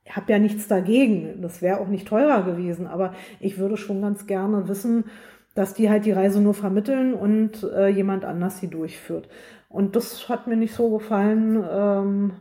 [0.04, 1.42] Ich habe ja nichts dagegen.
[1.42, 5.04] Das wäre auch nicht teurer gewesen, aber ich würde schon ganz gerne wissen,
[5.58, 9.28] dass die halt die Reise nur vermitteln und äh, jemand anders sie durchführt.
[9.68, 11.64] Und das hat mir nicht so gefallen.
[11.68, 12.32] Ähm,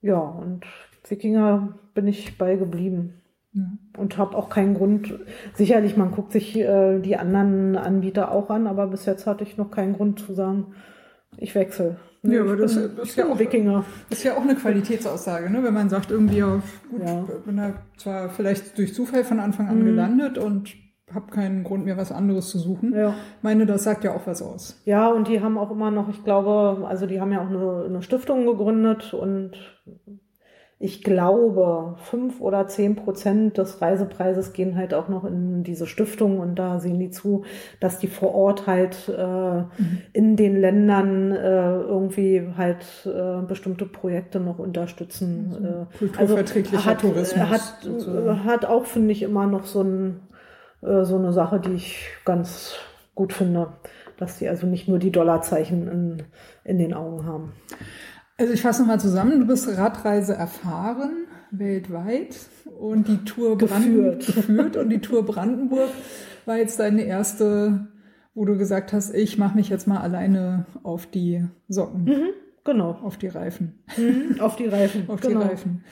[0.00, 0.64] ja, und
[1.06, 3.20] Wikinger bin ich bei geblieben.
[3.52, 3.64] Ja.
[3.98, 5.12] Und habe auch keinen Grund.
[5.52, 9.58] Sicherlich, man guckt sich äh, die anderen Anbieter auch an, aber bis jetzt hatte ich
[9.58, 10.68] noch keinen Grund zu sagen,
[11.36, 11.96] ich wechsle.
[12.22, 13.84] Ne, ja, aber das, bin, ist, ja auch, Wikinger.
[14.08, 15.62] ist ja auch eine Qualitätsaussage, ne?
[15.62, 17.26] wenn man sagt, irgendwie, auf, gut, ja.
[17.44, 19.84] bin da zwar vielleicht durch Zufall von Anfang an mhm.
[19.84, 20.74] gelandet und
[21.14, 22.94] habe keinen Grund mehr, was anderes zu suchen.
[22.94, 23.10] Ja.
[23.10, 24.80] Ich meine, das sagt ja auch was aus.
[24.84, 27.84] Ja, und die haben auch immer noch, ich glaube, also die haben ja auch eine,
[27.86, 29.56] eine Stiftung gegründet und
[30.82, 36.40] ich glaube, fünf oder zehn Prozent des Reisepreises gehen halt auch noch in diese Stiftung
[36.40, 37.44] und da sehen die zu,
[37.80, 39.98] dass die vor Ort halt äh, mhm.
[40.14, 45.52] in den Ländern äh, irgendwie halt äh, bestimmte Projekte noch unterstützen.
[45.52, 47.48] Also, äh, kulturverträglicher also hat, Tourismus.
[47.50, 48.44] Hat, sozusagen.
[48.44, 50.20] hat auch, finde ich, immer noch so, ein,
[50.82, 52.74] äh, so eine Sache, die ich ganz
[53.14, 53.74] gut finde,
[54.16, 56.22] dass die also nicht nur die Dollarzeichen in,
[56.64, 57.52] in den Augen haben.
[58.38, 62.36] Also ich fasse nochmal zusammen, du bist Radreise erfahren weltweit
[62.78, 64.26] und die Tour geführt.
[64.34, 65.90] geführt und die Tour Brandenburg
[66.46, 67.88] war jetzt deine erste,
[68.34, 72.04] wo du gesagt hast, ich mache mich jetzt mal alleine auf die Socken.
[72.04, 72.28] Mhm,
[72.64, 72.98] genau.
[73.02, 73.82] Auf die Reifen.
[73.96, 75.04] Mhm, auf die Reifen.
[75.08, 75.40] auf genau.
[75.40, 75.84] die Reifen.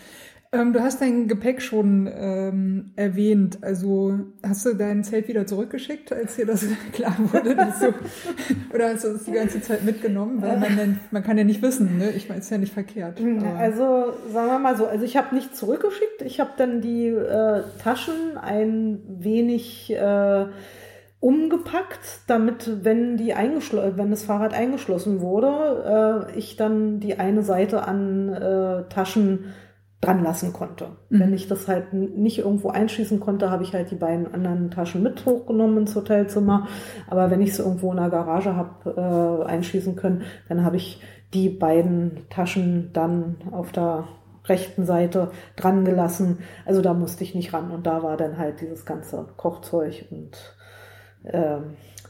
[0.50, 3.58] Ähm, du hast dein Gepäck schon ähm, erwähnt.
[3.62, 7.92] Also hast du dein Zelt wieder zurückgeschickt, als dir das klar wurde, dass du,
[8.74, 10.40] oder hast du es die ganze Zeit mitgenommen?
[10.40, 12.12] Weil man, dann, man kann ja nicht wissen, ne?
[12.12, 13.20] Ich meine, es ist ja nicht verkehrt.
[13.20, 13.58] Aber.
[13.58, 16.22] Also sagen wir mal so, also ich habe nicht zurückgeschickt.
[16.24, 20.46] Ich habe dann die äh, Taschen ein wenig äh,
[21.20, 27.86] umgepackt, damit, wenn die wenn das Fahrrad eingeschlossen wurde, äh, ich dann die eine Seite
[27.86, 29.52] an äh, Taschen
[30.00, 30.90] dran lassen konnte.
[31.10, 31.20] Mhm.
[31.20, 35.02] Wenn ich das halt nicht irgendwo einschließen konnte, habe ich halt die beiden anderen Taschen
[35.02, 36.68] mit hochgenommen ins Hotelzimmer.
[37.08, 41.02] Aber wenn ich es irgendwo in der Garage habe äh, einschließen können, dann habe ich
[41.34, 44.04] die beiden Taschen dann auf der
[44.44, 46.38] rechten Seite dran gelassen.
[46.64, 50.30] Also da musste ich nicht ran und da war dann halt dieses ganze Kochzeug und
[51.24, 51.58] äh,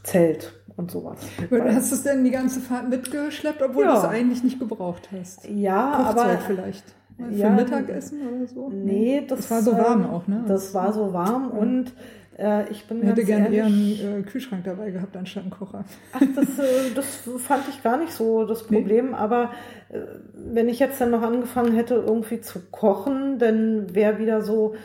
[0.03, 1.19] Zelt und sowas.
[1.51, 3.93] Hast du es denn die ganze Fahrt mitgeschleppt, obwohl ja.
[3.93, 5.49] du es eigentlich nicht gebraucht hast?
[5.49, 6.95] Ja, Kochzeug aber vielleicht.
[7.27, 8.69] Für ja, Mittagessen oder so?
[8.69, 10.45] Nee, das, das war so warm auch, ne?
[10.47, 11.93] Das war so warm und
[12.39, 15.83] äh, ich bin ich hätte gerne eher einen äh, Kühlschrank dabei gehabt anstatt einen Kocher.
[16.13, 19.11] Ach, das, äh, das fand ich gar nicht so das Problem.
[19.11, 19.15] Nee.
[19.15, 19.51] Aber
[19.89, 19.99] äh,
[20.33, 24.75] wenn ich jetzt dann noch angefangen hätte, irgendwie zu kochen, dann wäre wieder so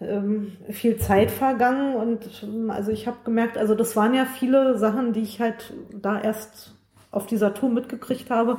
[0.00, 1.96] ähm, viel Zeit vergangen.
[1.96, 5.72] Und ähm, also ich habe gemerkt, also das waren ja viele Sachen, die ich halt
[6.00, 6.74] da erst
[7.12, 8.56] auf dieser Tour mitgekriegt habe,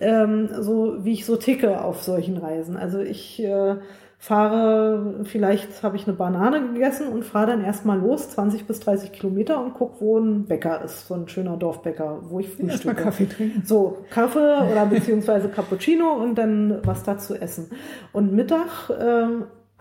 [0.00, 2.76] ähm, so wie ich so ticke auf solchen Reisen.
[2.76, 3.76] Also ich äh,
[4.18, 9.12] fahre, vielleicht habe ich eine Banane gegessen und fahre dann erstmal los, 20 bis 30
[9.12, 12.72] Kilometer und gucke, wo ein Bäcker ist, so ein schöner Dorfbäcker, wo ich frühstücke.
[12.72, 13.62] Erstmal Kaffee trinken.
[13.66, 17.70] So, Kaffee oder beziehungsweise Cappuccino und dann was dazu essen.
[18.12, 19.26] Und Mittag äh,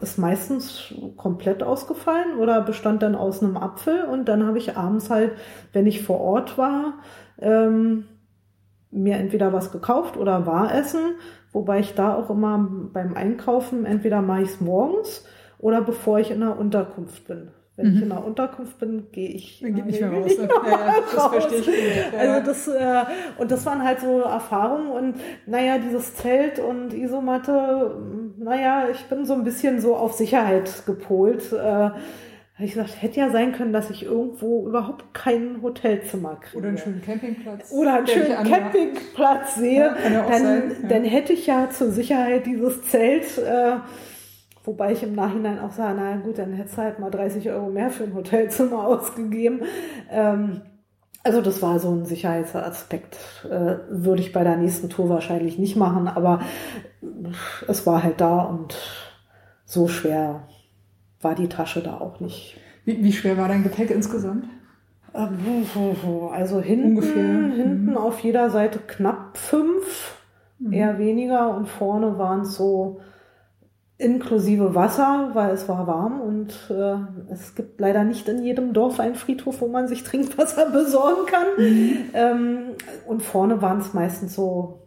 [0.01, 5.09] ist meistens komplett ausgefallen oder bestand dann aus einem Apfel und dann habe ich abends
[5.09, 5.31] halt,
[5.71, 6.95] wenn ich vor Ort war,
[7.39, 8.05] ähm,
[8.95, 11.15] mir entweder was gekauft oder war essen,
[11.51, 15.25] wobei ich da auch immer beim Einkaufen entweder mache ich es morgens
[15.59, 17.49] oder bevor ich in der Unterkunft bin.
[17.75, 17.95] Wenn mhm.
[17.95, 19.59] ich in der Unterkunft bin, gehe ich.
[19.61, 20.25] Dann geht nicht mehr raus.
[20.25, 21.67] Nicht mehr ja, das verstehe ich.
[21.67, 22.19] Ja.
[22.19, 23.03] Also das, äh,
[23.37, 27.97] und das waren halt so Erfahrungen und naja, dieses Zelt und Isomatte,
[28.37, 31.51] naja, ich bin so ein bisschen so auf Sicherheit gepolt.
[31.51, 31.89] Äh,
[32.55, 36.57] habe ich gesagt, hätte ja sein können, dass ich irgendwo überhaupt kein Hotelzimmer kriege.
[36.57, 37.71] Oder einen schönen Campingplatz.
[37.71, 39.83] Oder einen schönen Campingplatz sehe.
[39.83, 40.87] Ja, dann, sein, ja.
[40.87, 43.75] dann hätte ich ja zur Sicherheit dieses Zelt, äh,
[44.63, 47.69] wobei ich im Nachhinein auch sage, na gut, dann hätte es halt mal 30 Euro
[47.69, 49.63] mehr für ein Hotelzimmer ausgegeben.
[50.09, 50.61] Ähm,
[51.25, 53.17] also das war so ein Sicherheitsaspekt.
[53.43, 56.39] Äh, würde ich bei der nächsten Tour wahrscheinlich nicht machen, aber
[57.67, 58.77] es war halt da und
[59.65, 60.47] so schwer
[61.25, 62.55] war die Tasche da auch nicht.
[62.85, 64.45] Wie, wie schwer war dein Gepäck insgesamt?
[65.15, 65.65] Ähm,
[66.31, 67.23] also hinten, Ungefähr.
[67.23, 67.97] hinten mhm.
[67.97, 70.21] auf jeder Seite knapp fünf,
[70.59, 70.71] mhm.
[70.71, 73.01] eher weniger und vorne waren es so
[73.97, 78.99] inklusive Wasser, weil es war warm und äh, es gibt leider nicht in jedem Dorf
[78.99, 81.47] einen Friedhof, wo man sich Trinkwasser besorgen kann.
[81.57, 81.97] Mhm.
[82.13, 82.59] Ähm,
[83.07, 84.83] und vorne waren es meistens so,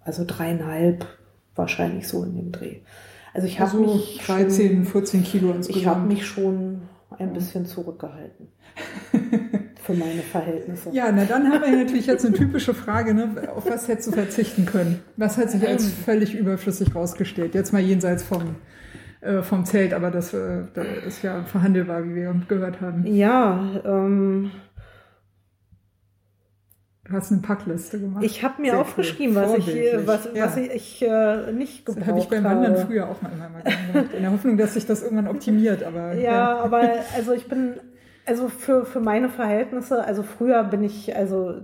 [0.00, 1.06] also dreieinhalb,
[1.54, 2.80] wahrscheinlich so in dem Dreh.
[3.34, 5.76] Also ich habe also mich 13, schon, 14 Kilo insgesamt.
[5.76, 6.82] Ich habe mich schon
[7.18, 8.48] ein bisschen zurückgehalten.
[9.82, 10.90] für meine Verhältnisse.
[10.92, 13.48] Ja, na dann haben wir natürlich jetzt eine typische Frage, ne?
[13.54, 15.00] auf was hättest du verzichten können?
[15.16, 15.90] Was hat sich als ähm.
[16.04, 17.54] völlig überflüssig rausgestellt?
[17.54, 18.56] Jetzt mal jenseits vom,
[19.20, 23.06] äh, vom Zelt, aber das, äh, das ist ja verhandelbar, wie wir gehört haben.
[23.06, 24.52] Ja, ähm,
[27.12, 28.24] hast eine Packliste gemacht.
[28.24, 29.66] Ich habe mir Sehr aufgeschrieben, was ich,
[30.06, 30.46] was, ja.
[30.46, 32.12] was ich äh, nicht gebraucht habe.
[32.12, 34.86] habe ich beim Wandern früher auch mal immer mal gemacht, in der Hoffnung, dass sich
[34.86, 35.84] das irgendwann optimiert.
[35.84, 36.82] Aber, ja, ja, aber
[37.16, 37.74] also ich bin
[38.24, 41.54] also für, für meine Verhältnisse, also früher bin ich, also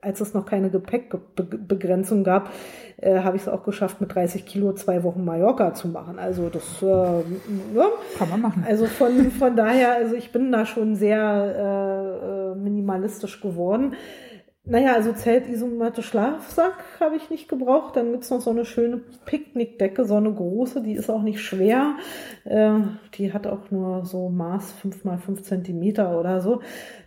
[0.00, 2.50] als es noch keine Gepäckbegrenzung gab,
[2.96, 6.18] äh, habe ich es auch geschafft, mit 30 Kilo zwei Wochen Mallorca zu machen.
[6.18, 8.64] Also das äh, ja, kann man machen.
[8.66, 13.94] Also von, von daher, also ich bin da schon sehr äh, äh minimalistisch geworden.
[14.70, 17.96] Naja, also Zelt, Isomatte, Schlafsack habe ich nicht gebraucht.
[17.96, 21.96] Dann gibt's noch so eine schöne Picknickdecke, so eine große, die ist auch nicht schwer.
[22.44, 22.78] Äh,
[23.14, 26.60] die hat auch nur so Maß 5 mal 5 Zentimeter oder so.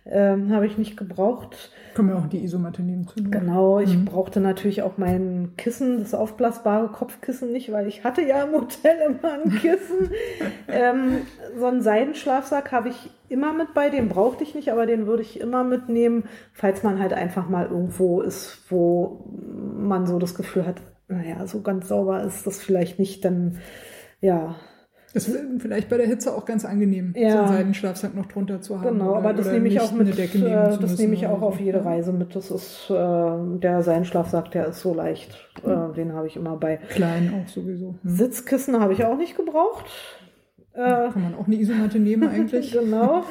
[0.06, 1.70] Ähm, habe ich nicht gebraucht.
[1.94, 3.24] Können wir auch die Isomatte nehmen zu.
[3.24, 4.04] Genau, ich mhm.
[4.04, 8.98] brauchte natürlich auch mein Kissen, das aufblasbare Kopfkissen nicht, weil ich hatte ja im Hotel
[9.08, 10.10] immer ein Kissen.
[10.68, 11.22] ähm,
[11.58, 15.22] so einen Seidenschlafsack habe ich immer mit bei, den brauchte ich nicht, aber den würde
[15.22, 19.24] ich immer mitnehmen, falls man halt einfach mal irgendwo ist, wo
[19.78, 23.58] man so das Gefühl hat, naja, so ganz sauber ist das vielleicht nicht, dann
[24.20, 24.56] ja,
[25.14, 27.30] ist vielleicht bei der Hitze auch ganz angenehm, ja.
[27.30, 28.98] so einen Seidenschlafsack noch drunter zu haben.
[28.98, 30.18] Genau, aber das nehme ich auch mit.
[30.18, 32.34] Äh, das nehme ich auch auf jede Reise mit.
[32.34, 35.48] Das ist äh, der Seidenschlafsack, der ist so leicht.
[35.64, 36.78] Äh, den habe ich immer bei.
[36.88, 37.94] Klein auch sowieso.
[38.02, 38.10] Hm.
[38.10, 39.86] Sitzkissen habe ich auch nicht gebraucht.
[40.72, 42.72] Äh, Kann man auch eine Isomatte nehmen eigentlich.
[42.78, 43.24] genau.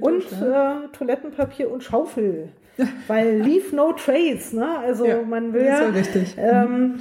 [0.00, 0.84] und ja.
[0.84, 2.50] äh, Toilettenpapier und Schaufel.
[3.06, 4.78] Weil leave no trace, ne?
[4.78, 5.88] Also ja, man will ja.
[5.88, 6.36] richtig.
[6.38, 6.98] Ähm,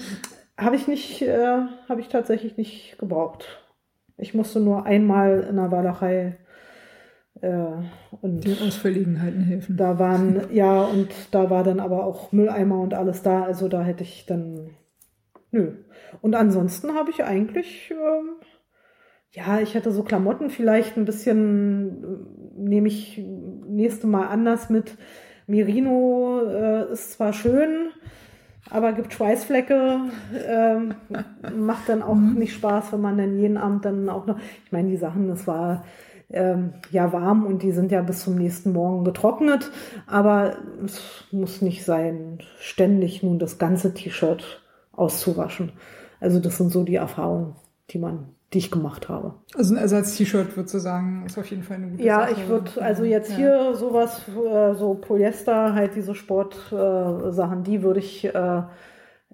[0.58, 3.61] habe ich nicht, äh, habe ich tatsächlich nicht gebraucht.
[4.18, 6.38] Ich musste nur einmal in der Walachei
[7.42, 7.84] Äh,
[8.22, 9.78] und die aus Verlegenheiten helfen.
[9.78, 13.44] Da waren, ja, und da war dann aber auch Mülleimer und alles da.
[13.44, 14.72] Also da hätte ich dann,
[15.52, 15.74] nö.
[16.22, 18.36] Und ansonsten habe ich eigentlich, ähm,
[19.32, 23.18] ja, ich hätte so Klamotten vielleicht ein bisschen, äh, nehme ich
[23.68, 24.98] nächste Mal anders mit.
[25.48, 27.90] Merino äh, ist zwar schön,
[28.72, 30.00] aber gibt Schweißflecke,
[30.48, 30.96] ähm,
[31.56, 32.36] macht dann auch mhm.
[32.36, 35.46] nicht Spaß, wenn man dann jeden Abend dann auch noch, ich meine, die Sachen, das
[35.48, 35.84] war
[36.30, 39.70] ähm, ja warm und die sind ja bis zum nächsten Morgen getrocknet,
[40.08, 40.56] aber
[40.86, 44.62] es muss nicht sein, ständig nun das ganze T-Shirt
[44.94, 45.74] auszuwaschen.
[46.20, 47.56] Also das sind so die Erfahrungen,
[47.90, 49.36] die man die ich gemacht habe.
[49.56, 52.32] Also ein Ersatz-T-Shirt würdest du sagen, ist auf jeden Fall eine gute ja, Sache.
[52.32, 53.38] Ja, ich würde, also jetzt ja.
[53.38, 58.64] hier sowas, äh, so Polyester, halt diese Sportsachen, äh, die würde ich, äh,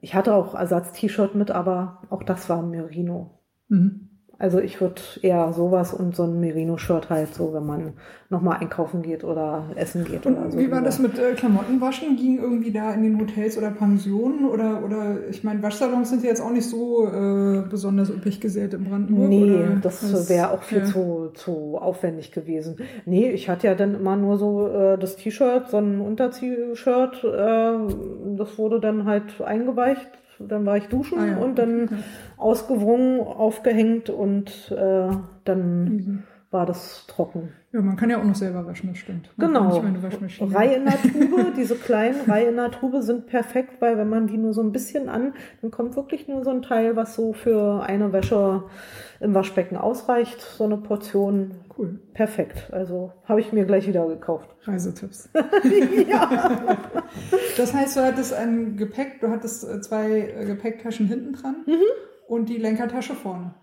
[0.01, 3.39] ich hatte auch Ersatz-T-Shirt mit, aber auch das war Merino.
[3.69, 4.06] Mhm.
[4.39, 7.93] Also ich würde eher sowas und so ein Merino-Shirt halt so, wenn man
[8.29, 10.59] nochmal einkaufen geht oder essen geht und oder so.
[10.59, 12.15] Wie war das mit äh, Klamottenwaschen?
[12.17, 16.29] Ging irgendwie da in den Hotels oder Pensionen oder, oder ich meine, Waschsalons sind ja
[16.29, 19.29] jetzt auch nicht so äh, besonders üppig gesät in Brandenburg.
[19.29, 20.85] Nee, das wäre auch viel ja.
[20.85, 22.77] zu, zu aufwendig gewesen.
[23.05, 28.37] Nee, ich hatte ja dann immer nur so äh, das T-Shirt, so ein Unterzieh-Shirt, äh,
[28.37, 31.37] das wurde dann halt eingeweicht dann war ich duschen ah, ja.
[31.37, 32.03] und dann
[32.37, 35.09] ausgewrungen, aufgehängt und äh,
[35.43, 36.23] dann mhm.
[36.51, 37.49] war das trocken.
[37.73, 39.29] Ja, man kann ja auch noch selber waschen, das stimmt.
[39.35, 39.83] Man genau.
[40.39, 44.27] Reihe in der Tube, diese kleinen Reihe in der Tube sind perfekt, weil wenn man
[44.27, 47.33] die nur so ein bisschen an, dann kommt wirklich nur so ein Teil, was so
[47.33, 48.63] für eine Wäsche
[49.19, 51.51] im Waschbecken ausreicht, so eine Portion.
[51.77, 51.99] Cool.
[52.13, 52.69] Perfekt.
[52.71, 54.49] Also habe ich mir gleich wieder gekauft.
[54.63, 55.29] Reisetipps.
[56.09, 56.77] ja.
[57.55, 61.83] Das heißt, du hattest ein Gepäck, du hattest äh, zwei äh, Gepäcktaschen hinten dran mhm.
[62.27, 63.53] und die Lenkertasche vorne.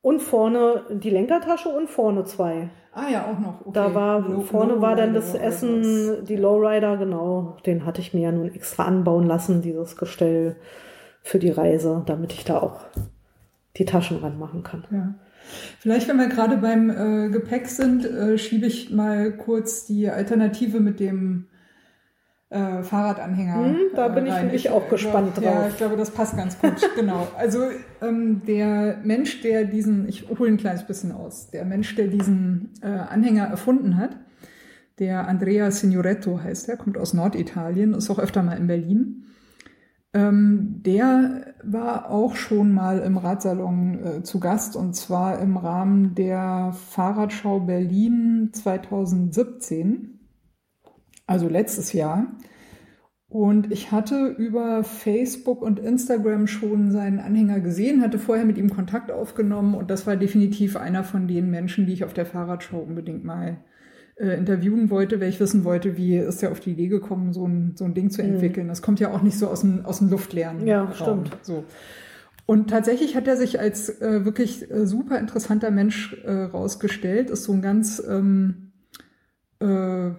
[0.00, 2.70] Und vorne die Lenkertasche und vorne zwei.
[2.92, 3.60] Ah ja, auch noch.
[3.62, 3.70] Okay.
[3.72, 7.56] Da war Low, vorne Low war dann das Essen, die Lowrider, genau.
[7.66, 10.56] Den hatte ich mir ja nun extra anbauen lassen, dieses Gestell
[11.22, 12.82] für die Reise, damit ich da auch
[13.76, 14.84] die Taschen ranmachen kann.
[14.92, 15.14] Ja.
[15.78, 20.80] Vielleicht, wenn wir gerade beim äh, Gepäck sind, äh, schiebe ich mal kurz die Alternative
[20.80, 21.46] mit dem
[22.48, 23.64] äh, Fahrradanhänger.
[23.64, 24.36] Hm, da bin rein.
[24.36, 25.54] ich wirklich auch gespannt ich, drauf.
[25.54, 26.74] Ja, ich glaube, das passt ganz gut.
[26.96, 27.28] genau.
[27.36, 27.64] Also
[28.02, 32.70] ähm, der Mensch, der diesen, ich hole ein kleines bisschen aus, der Mensch, der diesen
[32.82, 34.16] äh, Anhänger erfunden hat,
[34.98, 39.25] der Andrea Signoretto heißt er, kommt aus Norditalien, ist auch öfter mal in Berlin.
[40.16, 46.14] Ähm, der war auch schon mal im Radsalon äh, zu Gast und zwar im Rahmen
[46.14, 50.20] der Fahrradschau Berlin 2017,
[51.26, 52.28] also letztes Jahr.
[53.28, 58.70] Und ich hatte über Facebook und Instagram schon seinen Anhänger gesehen, hatte vorher mit ihm
[58.70, 62.78] Kontakt aufgenommen und das war definitiv einer von den Menschen, die ich auf der Fahrradschau
[62.78, 63.58] unbedingt mal
[64.16, 67.46] äh, interviewen wollte, weil ich wissen wollte, wie ist er auf die Idee gekommen, so
[67.46, 68.34] ein, so ein Ding zu mhm.
[68.34, 68.66] entwickeln.
[68.66, 68.70] Mhm.
[68.70, 71.26] Das kommt ja auch nicht so aus dem, aus dem luftleeren ja, Raum.
[71.26, 71.36] Stimmt.
[71.42, 71.64] So.
[72.46, 77.44] Und tatsächlich hat er sich als äh, wirklich äh, super interessanter Mensch äh, rausgestellt, ist
[77.44, 78.72] so ein ganz ähm,
[79.58, 80.10] äh,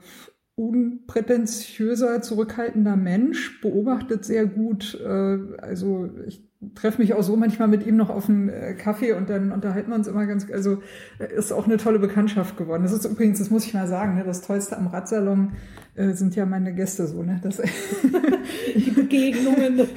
[0.55, 4.99] unprätentiöser, zurückhaltender Mensch, beobachtet sehr gut.
[4.99, 9.13] Äh, also ich treffe mich auch so manchmal mit ihm noch auf einen äh, Kaffee
[9.13, 10.81] und dann unterhalten wir uns immer ganz, also
[11.19, 12.83] äh, ist auch eine tolle Bekanntschaft geworden.
[12.83, 15.53] Das ist übrigens, das muss ich mal sagen, ne, das Tollste am Radsalon
[15.95, 17.39] äh, sind ja meine Gäste so, ne?
[17.43, 17.57] Das,
[18.75, 19.87] Die Begegnungen.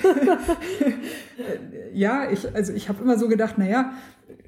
[1.95, 3.93] ja, ich, also ich habe immer so gedacht, naja,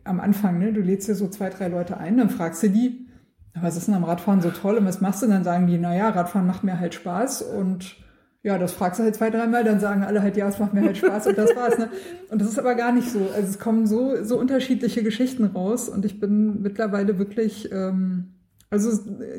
[0.05, 3.07] am Anfang, ne, du lädst dir so zwei, drei Leute ein, dann fragst du die,
[3.55, 5.27] was ist denn am Radfahren so toll und was machst du?
[5.27, 8.02] Und dann sagen die, naja, Radfahren macht mir halt Spaß und
[8.45, 10.83] ja, das fragst du halt zwei, dreimal, dann sagen alle halt, ja, es macht mir
[10.83, 11.79] halt Spaß und das war's.
[11.79, 11.91] Ne?
[12.31, 13.21] Und das ist aber gar nicht so.
[13.35, 18.33] Also es kommen so, so unterschiedliche Geschichten raus und ich bin mittlerweile wirklich, ähm,
[18.71, 18.91] also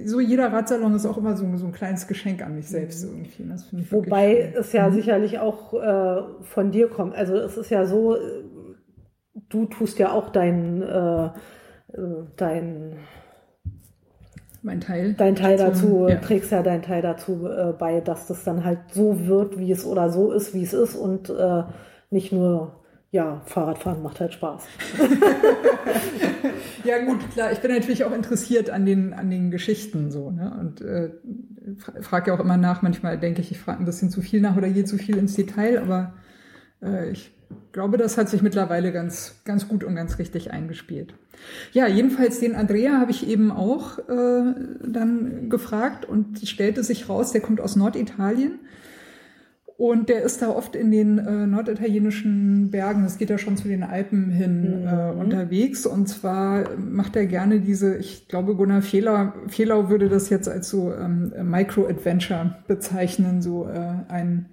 [0.06, 3.44] so jeder Radsalon ist auch immer so, so ein kleines Geschenk an mich selbst irgendwie.
[3.50, 4.94] Das ich Wobei es ja mhm.
[4.94, 7.16] sicherlich auch äh, von dir kommt.
[7.16, 8.16] Also es ist ja so,
[9.50, 11.32] du tust ja auch dein, äh, äh
[12.38, 12.98] dein
[14.64, 15.14] mein Teil.
[15.14, 16.16] Dein Teil dazu, ja.
[16.16, 19.86] trägst ja deinen Teil dazu äh, bei, dass das dann halt so wird, wie es
[19.86, 21.64] oder so ist, wie es ist und äh,
[22.10, 22.80] nicht nur,
[23.12, 24.64] ja, Fahrradfahren macht halt Spaß.
[26.84, 30.56] ja, gut, klar, ich bin natürlich auch interessiert an den, an den Geschichten so, ne?
[30.60, 31.12] Und äh,
[32.02, 34.58] frage ja auch immer nach, manchmal denke ich, ich frage ein bisschen zu viel nach
[34.58, 36.14] oder gehe zu viel ins Detail, aber
[36.82, 37.12] äh,
[37.50, 41.16] ich glaube, das hat sich mittlerweile ganz, ganz gut und ganz richtig eingespielt.
[41.72, 44.54] Ja, jedenfalls den Andrea habe ich eben auch äh,
[44.86, 48.60] dann gefragt und stellte sich raus, der kommt aus Norditalien.
[49.76, 53.68] Und der ist da oft in den äh, norditalienischen Bergen, es geht ja schon zu
[53.68, 55.20] den Alpen hin, äh, Mhm.
[55.20, 55.88] unterwegs.
[55.88, 60.70] Und zwar macht er gerne diese, ich glaube, Gunnar Fehler, Fehlau würde das jetzt als
[60.70, 64.46] so ähm, Micro-Adventure bezeichnen, so äh, ein,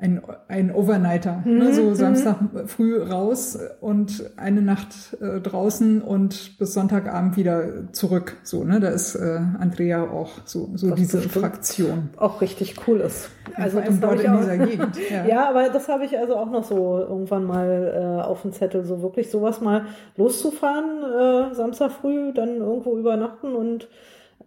[0.00, 1.42] ein, ein Overnighter.
[1.44, 1.64] Ne?
[1.64, 1.94] Mhm, So mhm.
[1.94, 2.36] Samstag
[2.66, 8.36] früh raus und eine Nacht äh, draußen und bis Sonntagabend wieder zurück.
[8.42, 8.80] So, ne?
[8.80, 11.18] Da ist äh, Andrea auch so, so diese.
[11.28, 12.10] Fraktion.
[12.16, 13.30] Auch richtig cool ist.
[13.54, 14.96] Also das dort in dieser Gegend.
[15.28, 15.48] Ja.
[15.48, 19.02] aber das habe ich also auch noch so irgendwann mal äh, auf dem Zettel, so
[19.02, 19.86] wirklich sowas mal
[20.16, 23.88] loszufahren, äh, Samstag früh, dann irgendwo übernachten und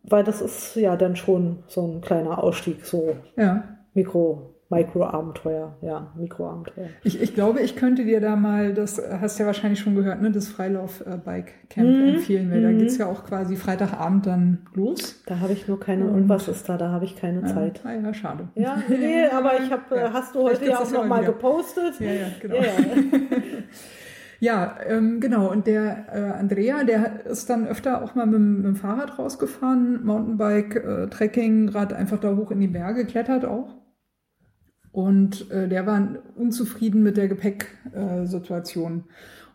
[0.03, 3.63] weil das ist ja dann schon so ein kleiner Ausstieg, so ja.
[3.93, 6.87] Mikro, Mikroabenteuer, ja, Mikroabenteuer.
[7.03, 10.21] Ich, ich glaube, ich könnte dir da mal, das hast du ja wahrscheinlich schon gehört,
[10.21, 12.07] ne, das Freilauf-Bike-Camp Mhm.
[12.15, 12.77] empfehlen, weil da Mhm.
[12.79, 15.21] geht's ja auch quasi Freitagabend dann los.
[15.25, 17.81] Da habe ich nur keine, Und- und was ist da, da habe ich keine Zeit.
[17.85, 18.47] ah, ja, schade.
[18.55, 20.13] Ja, nee, aber ich habe, Ja.
[20.13, 21.33] hast du heute ja auch das ja noch mal mal wieder.
[21.33, 21.99] gepostet.
[21.99, 22.55] Ja, ja, genau.
[22.55, 22.71] Ja, ja.
[24.87, 25.51] Ähm, genau.
[25.51, 29.19] Und der äh, Andrea, der ist dann öfter auch mal mit, dem- mit dem Fahrrad
[29.19, 33.75] rausgefahren, Mountainbike, äh, Trekking, Rad einfach da hoch in die Berge, klettert auch.
[34.91, 39.05] Und äh, der war unzufrieden mit der Gepäcksituation.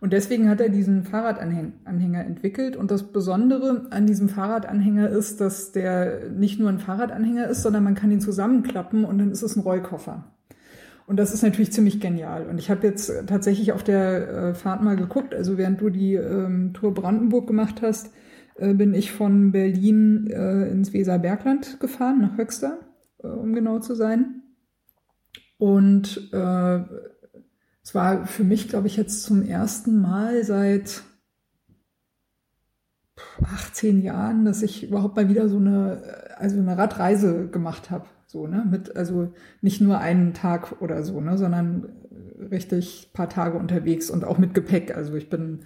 [0.01, 2.77] Und deswegen hat er diesen Fahrradanhänger entwickelt.
[2.77, 7.85] Und das Besondere an diesem Fahrradanhänger ist, dass der nicht nur ein Fahrradanhänger ist, sondern
[7.85, 10.25] man kann ihn zusammenklappen und dann ist es ein Rollkoffer.
[11.07, 12.47] Und das ist natürlich ziemlich genial.
[12.47, 16.15] Und ich habe jetzt tatsächlich auf der äh, Fahrt mal geguckt, also während du die
[16.15, 18.11] ähm, Tour Brandenburg gemacht hast,
[18.57, 22.81] äh, bin ich von Berlin äh, ins Weserbergland gefahren, nach Höxter,
[23.23, 24.43] äh, um genau zu sein.
[25.59, 26.81] Und äh,
[27.83, 31.03] es war für mich, glaube ich, jetzt zum ersten Mal seit
[33.43, 36.03] 18 Jahren, dass ich überhaupt mal wieder so eine,
[36.37, 38.07] also eine Radreise gemacht habe.
[38.27, 38.67] So, ne?
[38.69, 41.89] Mit, also nicht nur einen Tag oder so, ne, sondern
[42.51, 44.95] richtig paar Tage unterwegs und auch mit Gepäck.
[44.97, 45.61] Also ich bin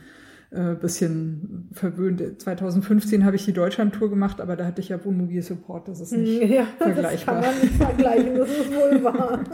[0.51, 2.41] äh, bisschen verwöhnt.
[2.41, 5.89] 2015 habe ich die Deutschlandtour gemacht, aber da hatte ich ja Wohnmobil Support.
[5.89, 7.41] Das ist nicht ja, das vergleichbar.
[7.41, 9.45] kann man nicht vergleichen, das ist wohl wahr.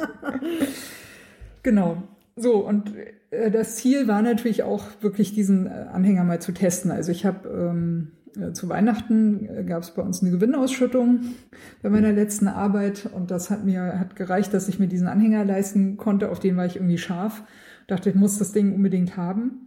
[1.62, 2.04] Genau.
[2.36, 2.92] So, und
[3.30, 6.92] äh, das Ziel war natürlich auch wirklich diesen äh, Anhänger mal zu testen.
[6.92, 11.20] Also ich habe ähm, äh, zu Weihnachten äh, gab es bei uns eine Gewinnausschüttung
[11.82, 15.44] bei meiner letzten Arbeit und das hat mir hat gereicht, dass ich mir diesen Anhänger
[15.44, 16.30] leisten konnte.
[16.30, 17.42] Auf den war ich irgendwie scharf.
[17.88, 19.65] Dachte, ich muss das Ding unbedingt haben.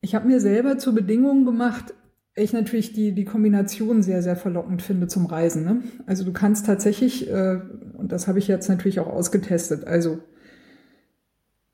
[0.00, 1.94] Ich habe mir selber zur Bedingung gemacht,
[2.34, 5.64] ich natürlich die, die Kombination sehr, sehr verlockend finde zum Reisen.
[5.64, 5.82] Ne?
[6.06, 7.60] Also du kannst tatsächlich, äh,
[7.98, 10.20] und das habe ich jetzt natürlich auch ausgetestet, also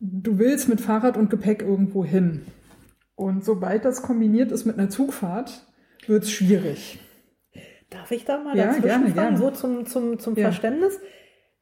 [0.01, 2.43] du willst mit Fahrrad und Gepäck irgendwo hin.
[3.15, 5.67] Und sobald das kombiniert ist mit einer Zugfahrt,
[6.07, 7.01] wird es schwierig.
[7.91, 9.39] Darf ich da mal Ja, dazwischen gerne, fragen, gerne.
[9.39, 10.45] so zum, zum, zum Ja.
[10.45, 10.99] Verständnis?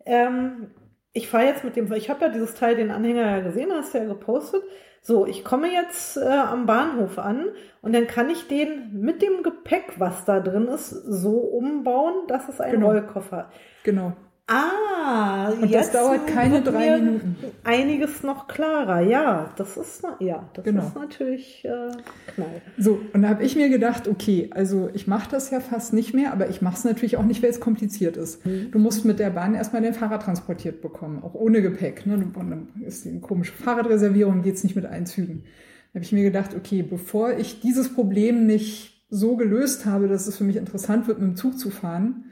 [0.06, 0.68] Ähm,
[1.12, 3.94] ich fahre jetzt mit dem, ich habe ja dieses Teil, den Anhänger ja gesehen, hast
[3.94, 4.62] du ja gepostet.
[5.07, 7.48] So, ich komme jetzt äh, am Bahnhof an
[7.82, 12.48] und dann kann ich den mit dem Gepäck, was da drin ist, so umbauen, dass
[12.48, 12.86] es ein Genau.
[12.86, 13.50] Rollkoffer.
[13.82, 14.16] Genau.
[14.47, 17.36] Ah, Und das jetzt dauert keine wird drei Minuten.
[17.62, 19.01] Einiges noch klarer.
[19.01, 20.86] Ja, das ist ja, das Genau.
[20.86, 21.90] ist natürlich äh,
[22.34, 22.61] Knall.
[22.76, 26.12] So, und da habe ich mir gedacht, okay, also ich mache das ja fast nicht
[26.12, 28.45] mehr, aber ich mache es natürlich auch nicht, weil es kompliziert ist.
[28.45, 28.70] Mhm.
[28.70, 32.05] Du musst mit der Bahn erstmal dein Fahrrad transportiert bekommen, auch ohne Gepäck.
[32.07, 32.14] Ne?
[32.14, 35.45] Und dann ist die komische Fahrradreservierung, geht's nicht mit Einzügen.
[35.92, 40.26] Da habe ich mir gedacht, okay, bevor ich dieses Problem nicht so gelöst habe, dass
[40.26, 42.24] es für mich interessant wird, mit dem Zug zu fahren,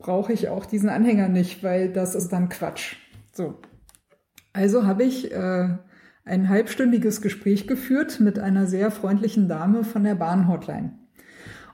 [0.00, 2.96] brauche ich auch diesen Anhänger nicht, weil das ist dann Quatsch.
[3.32, 3.60] So.
[4.52, 5.68] Also habe ich äh,
[6.24, 10.98] ein halbstündiges Gespräch geführt mit einer sehr freundlichen Dame von der Bahnhotline.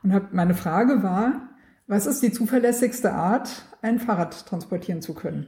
[0.02, 1.50] Und hab, meine Frage war,
[1.86, 5.46] was ist die zuverlässigste Art, ein Fahrrad transportieren zu können?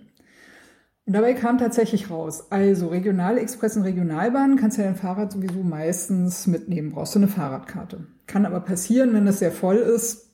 [1.04, 6.46] Und dabei kam tatsächlich raus, also Regionalexpress und Regionalbahn kannst ja dein Fahrrad sowieso meistens
[6.46, 8.06] mitnehmen, brauchst du eine Fahrradkarte.
[8.26, 10.27] Kann aber passieren, wenn es sehr voll ist,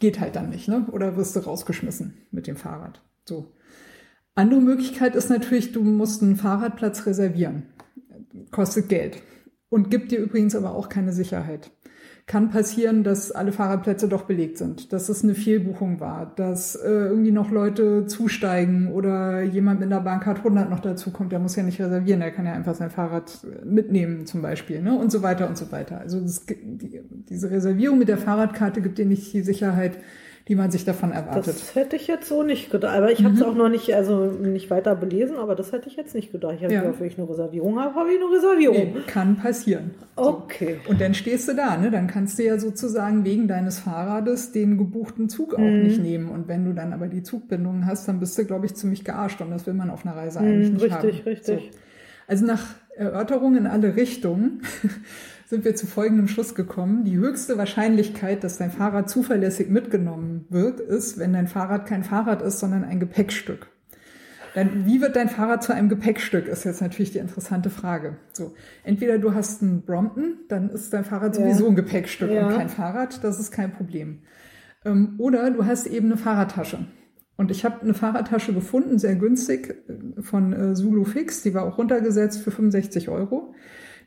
[0.00, 0.86] geht halt dann nicht, ne?
[0.90, 3.00] Oder wirst du rausgeschmissen mit dem Fahrrad.
[3.24, 3.52] So.
[4.34, 7.64] Andere Möglichkeit ist natürlich, du musst einen Fahrradplatz reservieren.
[8.50, 9.22] Kostet Geld.
[9.68, 11.70] Und gibt dir übrigens aber auch keine Sicherheit.
[12.30, 16.88] Kann passieren, dass alle Fahrradplätze doch belegt sind, dass es eine Fehlbuchung war, dass äh,
[16.88, 21.56] irgendwie noch Leute zusteigen oder jemand mit der Bahncard 100 noch dazu kommt, der muss
[21.56, 24.96] ja nicht reservieren, der kann ja einfach sein Fahrrad äh, mitnehmen zum Beispiel ne?
[24.96, 25.98] und so weiter und so weiter.
[25.98, 29.98] Also das, die, diese Reservierung mit der Fahrradkarte gibt dir nicht die Sicherheit,
[30.50, 31.46] die man sich davon erwartet.
[31.46, 32.96] Das hätte ich jetzt so nicht gedacht.
[32.96, 33.46] Aber ich habe es Mhm.
[33.46, 36.54] auch noch nicht, also nicht weiter belesen, aber das hätte ich jetzt nicht gedacht.
[36.56, 36.80] Ich habe Ja.
[36.82, 38.76] gedacht, wenn ich eine Reservierung habe, habe ich eine Reservierung.
[38.94, 39.92] Nee, kann passieren.
[40.16, 40.78] Okay.
[40.88, 41.92] Und dann stehst du da, ne?
[41.92, 45.82] Dann kannst du ja sozusagen wegen deines Fahrrades den gebuchten Zug auch Mhm.
[45.84, 46.28] nicht nehmen.
[46.28, 49.40] Und wenn du dann aber die Zugbindungen hast, dann bist du, glaube ich, ziemlich gearscht.
[49.40, 51.28] Und das will man auf einer Reise eigentlich Mhm, nicht richtig, haben.
[51.28, 51.70] richtig.
[51.72, 51.78] So.
[52.26, 54.62] Also nach Erörterung in alle Richtungen
[55.50, 57.02] sind wir zu folgendem Schluss gekommen.
[57.02, 62.40] Die höchste Wahrscheinlichkeit, dass dein Fahrrad zuverlässig mitgenommen wird, ist, wenn dein Fahrrad kein Fahrrad
[62.40, 63.66] ist, sondern ein Gepäckstück.
[64.54, 68.16] Dann, wie wird dein Fahrrad zu einem Gepäckstück, ist jetzt natürlich die interessante Frage.
[68.32, 71.42] So, entweder du hast einen Brompton, dann ist dein Fahrrad Ja.
[71.42, 72.46] sowieso ein Gepäckstück Ja.
[72.46, 74.20] und kein Fahrrad, das ist kein Problem.
[74.84, 76.86] Ähm, oder du hast eben eine Fahrradtasche.
[77.36, 81.64] Und ich habe eine Fahrradtasche gefunden, sehr günstig, äh, von äh, Zulu Fix, die war
[81.64, 83.52] auch runtergesetzt für 65 Euro.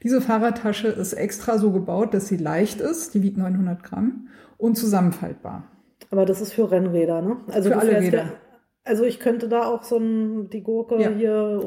[0.03, 4.27] Diese Fahrradtasche ist extra so gebaut, dass sie leicht ist, die wiegt 900 Gramm
[4.57, 5.63] und zusammenfaltbar.
[6.11, 7.37] Aber das ist für Rennräder, ne?
[7.51, 8.25] Also Für alle Räder.
[8.85, 11.63] Also ich könnte da auch so ein, die Gurke Ja, hier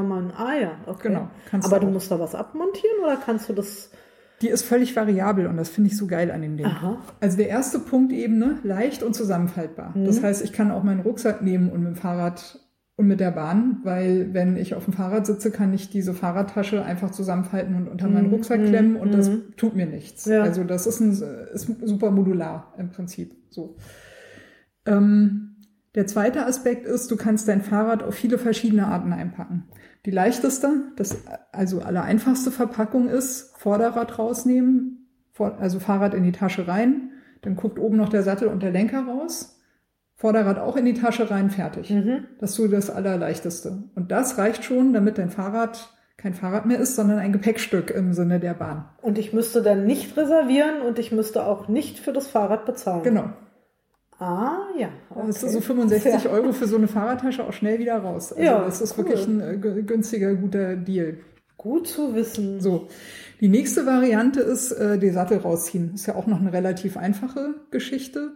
[0.00, 0.32] machen.
[0.34, 1.08] Ah ja, okay.
[1.08, 1.28] Genau,
[1.62, 1.92] Aber du auch.
[1.92, 3.90] musst da was abmontieren oder kannst du das?
[4.40, 6.66] Die ist völlig variabel und das finde ich so geil an dem Ding.
[6.66, 6.98] Aha.
[7.20, 9.92] Also der erste Punkt eben, ne, leicht und zusammenfaltbar.
[9.94, 10.06] Mhm.
[10.06, 12.58] Das heißt, ich kann auch meinen Rucksack nehmen und mit dem Fahrrad
[12.96, 16.84] und mit der Bahn, weil wenn ich auf dem Fahrrad sitze, kann ich diese Fahrradtasche
[16.84, 18.34] einfach zusammenfalten und unter meinen Mhm.
[18.34, 19.56] Rucksack klemmen und das Mhm.
[19.56, 20.26] tut mir nichts.
[20.26, 20.42] Ja.
[20.42, 23.34] Also das ist, ein, ist super modular im Prinzip.
[23.50, 23.76] So.
[24.86, 25.56] Ähm,
[25.94, 29.64] der zweite Aspekt ist, du kannst dein Fahrrad auf viele verschiedene Arten einpacken.
[30.06, 31.18] Die leichteste, das
[31.52, 37.10] also aller einfachste Verpackung ist, Vorderrad rausnehmen, vor, also Fahrrad in die Tasche rein,
[37.42, 39.53] dann guckt oben noch der Sattel und der Lenker raus,
[40.16, 41.90] Vorderrad auch in die Tasche rein, fertig.
[41.90, 42.26] Mhm.
[42.38, 43.82] Das ist so das Allerleichteste.
[43.94, 48.14] Und das reicht schon, damit dein Fahrrad kein Fahrrad mehr ist, sondern ein Gepäckstück im
[48.14, 48.86] Sinne der Bahn.
[49.02, 53.02] Und ich müsste dann nicht reservieren und ich müsste auch nicht für das Fahrrad bezahlen.
[53.02, 53.30] Genau.
[54.18, 54.88] Ah ja.
[55.10, 55.24] Okay.
[55.26, 56.30] Das ist so 65 Ja.
[56.30, 58.32] Euro für so eine Fahrradtasche auch schnell wieder raus.
[58.32, 59.04] Also Ja, das ist cool.
[59.04, 61.18] wirklich ein äh, günstiger, guter Deal.
[61.56, 62.60] Gut zu wissen.
[62.60, 62.88] So.
[63.40, 65.92] Die nächste Variante ist, äh, die Sattel rausziehen.
[65.94, 68.32] Ist ja auch noch eine relativ einfache Geschichte.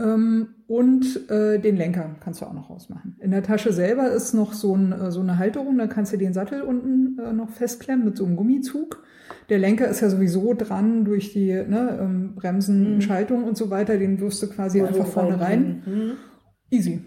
[0.00, 3.16] Ähm, und äh, den Lenker kannst du auch noch rausmachen.
[3.20, 6.16] In der Tasche selber ist noch so, ein, äh, so eine Halterung, da kannst du
[6.16, 9.02] den Sattel unten äh, noch festklemmen mit so einem Gummizug.
[9.48, 13.00] Der Lenker ist ja sowieso dran durch die ne, ähm, Bremsen, Mhm.
[13.00, 13.98] Schaltung und so weiter.
[13.98, 15.82] Den wirst du quasi So einfach vorne rein.
[15.84, 16.12] Mhm.
[16.70, 17.02] Easy.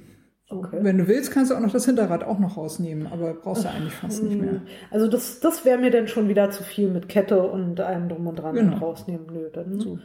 [0.49, 0.79] Okay.
[0.81, 3.69] Wenn du willst, kannst du auch noch das Hinterrad auch noch rausnehmen, aber brauchst du
[3.69, 4.61] eigentlich fast nicht mehr.
[4.91, 8.27] Also das, das wäre mir dann schon wieder zu viel mit Kette und allem drum
[8.27, 8.77] und dran Genau.
[8.77, 9.25] rausnehmen.
[9.33, 9.97] Nö, dann So.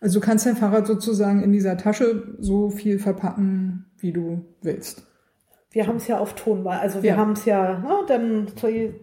[0.00, 5.06] Also du kannst dein Fahrrad sozusagen in dieser Tasche so viel verpacken, wie du willst.
[5.72, 6.80] Wir haben es ja auf Tonwahl.
[6.80, 7.16] Also wir Ja.
[7.16, 8.48] haben es ja, na, dann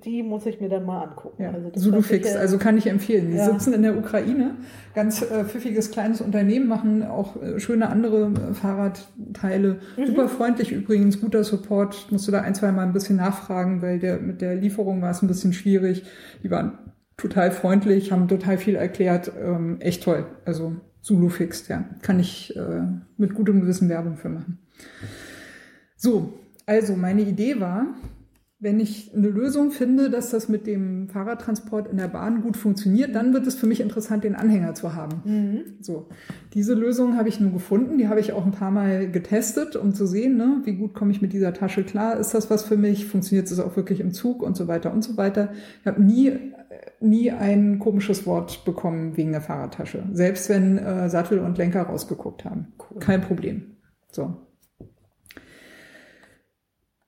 [0.03, 1.41] die, muss ich mir dann mal angucken.
[1.41, 3.31] Ja, also hört sich Fix, also kann ich empfehlen.
[3.31, 3.45] Die Ja.
[3.45, 4.55] sitzen in der Ukraine,
[4.93, 9.79] ganz äh, pfiffiges kleines Unternehmen, machen auch äh, schöne andere äh, Fahrradteile.
[9.97, 10.07] Mhm.
[10.07, 12.07] Super freundlich übrigens, guter Support.
[12.11, 15.11] Musst du da ein, zwei Mal ein bisschen nachfragen, weil der mit der Lieferung war
[15.11, 16.03] es ein bisschen schwierig.
[16.43, 16.79] Die waren
[17.15, 19.31] total freundlich, haben total viel erklärt.
[19.41, 20.25] Ähm, echt toll.
[20.43, 20.73] Also
[21.07, 21.85] Zulu Fix, ja.
[22.01, 22.81] Kann ich äh,
[23.15, 24.59] mit gutem Gewissen Werbung für machen.
[25.95, 26.33] So,
[26.65, 27.87] also meine Idee war,
[28.59, 33.15] wenn ich eine Lösung finde, dass das mit dem Fahrradtransport in der Bahn gut funktioniert,
[33.15, 35.21] dann wird es für mich interessant, den Anhänger zu haben.
[35.23, 35.61] Mhm.
[35.79, 36.09] So,
[36.53, 37.97] diese Lösung habe ich nun gefunden.
[37.97, 41.11] Die habe ich auch ein paar Mal getestet, um zu sehen, ne, wie gut komme
[41.11, 42.19] ich mit dieser Tasche klar.
[42.19, 43.05] Ist das was für mich?
[43.05, 45.53] Funktioniert es auch wirklich im Zug und so weiter und so weiter.
[45.79, 46.33] Ich habe nie,
[46.99, 50.03] nie ein komisches Wort bekommen wegen der Fahrradtasche.
[50.11, 52.73] Selbst wenn äh, Sattel und Lenker rausgeguckt haben.
[52.99, 53.77] Kein Problem.
[54.11, 54.35] So.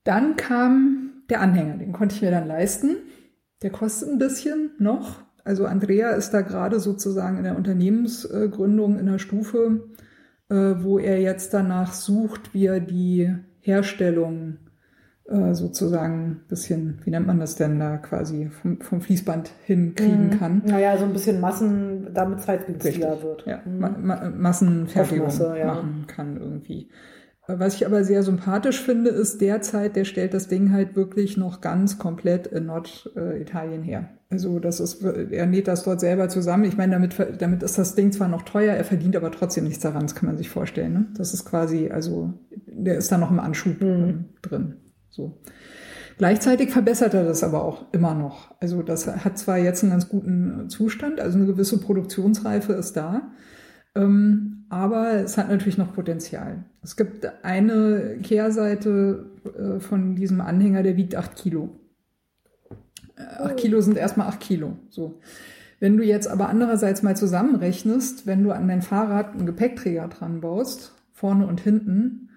[0.04, 2.98] Dann kam der Anhänger, den konnte ich mir dann leisten.
[3.62, 5.22] Der kostet ein bisschen noch.
[5.44, 9.90] Also Andrea ist da gerade sozusagen in der Unternehmensgründung in der Stufe,
[10.50, 14.58] äh, wo er jetzt danach sucht, wie er die Herstellung
[15.30, 20.28] äh, sozusagen ein bisschen, wie nennt man das denn da quasi, vom, vom Fließband hinkriegen
[20.32, 20.40] Mhm.
[20.40, 20.62] kann.
[20.66, 23.24] Naja, so ein bisschen Massen, damit zeitgünstiger Richtig.
[23.24, 23.46] wird.
[23.46, 23.80] Ja, Mhm.
[23.80, 25.66] Ma Ma Massenfertigung Masse, ja.
[25.68, 26.90] machen kann irgendwie.
[27.52, 31.62] Was ich aber sehr sympathisch finde, ist derzeit, der stellt das Ding halt wirklich noch
[31.62, 34.10] ganz komplett in Norditalien her.
[34.30, 36.66] Also das ist, er näht das dort selber zusammen.
[36.66, 39.80] Ich meine, damit, damit ist das Ding zwar noch teuer, er verdient aber trotzdem nichts
[39.80, 40.94] daran, das kann man sich vorstellen.
[40.94, 41.06] Ne?
[41.18, 42.34] Das ist quasi, also
[42.68, 44.26] der ist da noch im Anschub Mhm.
[44.44, 44.74] drin.
[45.10, 45.38] So.
[46.18, 48.54] Gleichzeitig verbessert er das aber auch immer noch.
[48.60, 53.32] Also das hat zwar jetzt einen ganz guten Zustand, also eine gewisse Produktionsreife ist da,
[53.96, 56.66] ähm, aber es hat natürlich noch Potenzial.
[56.84, 61.70] Es gibt eine Kehrseite äh, von diesem Anhänger, der wiegt acht Kilo.
[63.16, 64.78] Äh, Acht Kilo sind erstmal acht Kilo.
[64.90, 65.20] So.
[65.80, 70.42] Wenn du jetzt aber andererseits mal zusammenrechnest, wenn du an dein Fahrrad einen Gepäckträger dran
[70.42, 72.29] baust vorne und hinten,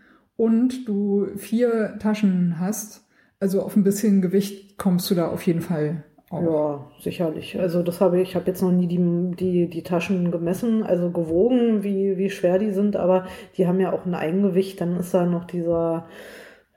[0.42, 3.06] und du vier Taschen hast,
[3.38, 6.42] also auf ein bisschen Gewicht kommst du da auf jeden Fall auch.
[6.42, 7.60] Ja, sicherlich.
[7.60, 11.12] Also das habe ich, ich habe jetzt noch nie die, die, die Taschen gemessen, also
[11.12, 13.26] gewogen, wie, wie schwer die sind, aber
[13.56, 14.80] die haben ja auch ein Eigengewicht.
[14.80, 16.06] Dann ist da noch dieser,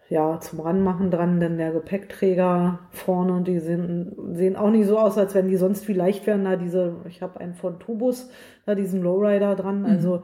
[0.09, 5.18] ja, zum Ranmachen dran, denn der Gepäckträger vorne, die sehen, sehen auch nicht so aus,
[5.18, 6.45] als wenn die sonst wie leicht wären.
[6.45, 8.30] Da diese, ich habe einen von Tubus,
[8.68, 9.80] da diesen Lowrider dran.
[9.80, 9.86] Mhm.
[9.86, 10.22] Also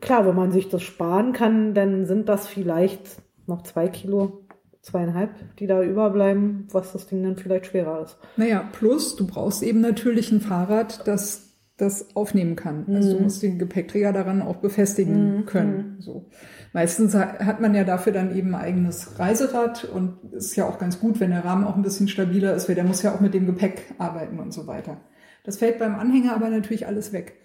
[0.00, 4.46] klar, wenn man sich das sparen kann, dann sind das vielleicht noch zwei Kilo
[4.82, 8.18] zweieinhalb, die da überbleiben, was das Ding dann vielleicht schwerer ist.
[8.36, 12.84] Naja, plus du brauchst eben natürlich ein Fahrrad, das das aufnehmen kann.
[12.88, 13.16] Also mhm.
[13.16, 15.46] du musst den Gepäckträger daran auch befestigen mhm.
[15.46, 15.96] können.
[15.96, 16.02] Mhm.
[16.02, 16.26] So.
[16.72, 21.00] Meistens hat man ja dafür dann eben ein eigenes Reiserad und ist ja auch ganz
[21.00, 23.34] gut, wenn der Rahmen auch ein bisschen stabiler ist, weil der muss ja auch mit
[23.34, 24.98] dem Gepäck arbeiten und so weiter.
[25.42, 27.36] Das fällt beim Anhänger aber natürlich alles weg.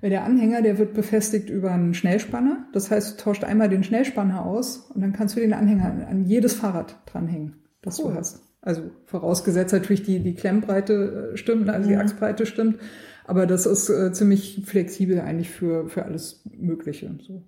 [0.00, 2.68] Weil der Anhänger, der wird befestigt über einen Schnellspanner.
[2.72, 6.24] Das heißt, du tauscht einmal den Schnellspanner aus und dann kannst du den Anhänger an
[6.24, 8.12] jedes Fahrrad dranhängen, das cool.
[8.12, 8.42] du hast.
[8.62, 12.02] Also vorausgesetzt natürlich die, die Klemmbreite äh, stimmt, also die mhm.
[12.02, 12.78] Achsbreite stimmt.
[13.24, 17.14] Aber das ist äh, ziemlich flexibel eigentlich für, für alles Mögliche.
[17.22, 17.46] So.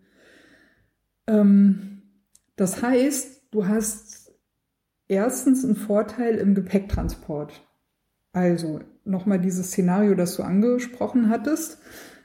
[1.27, 2.03] Ähm,
[2.57, 4.33] das heißt, du hast
[5.09, 7.67] erstens einen Vorteil im Gepäcktransport.
[8.33, 11.79] Also nochmal dieses Szenario, das du angesprochen hattest.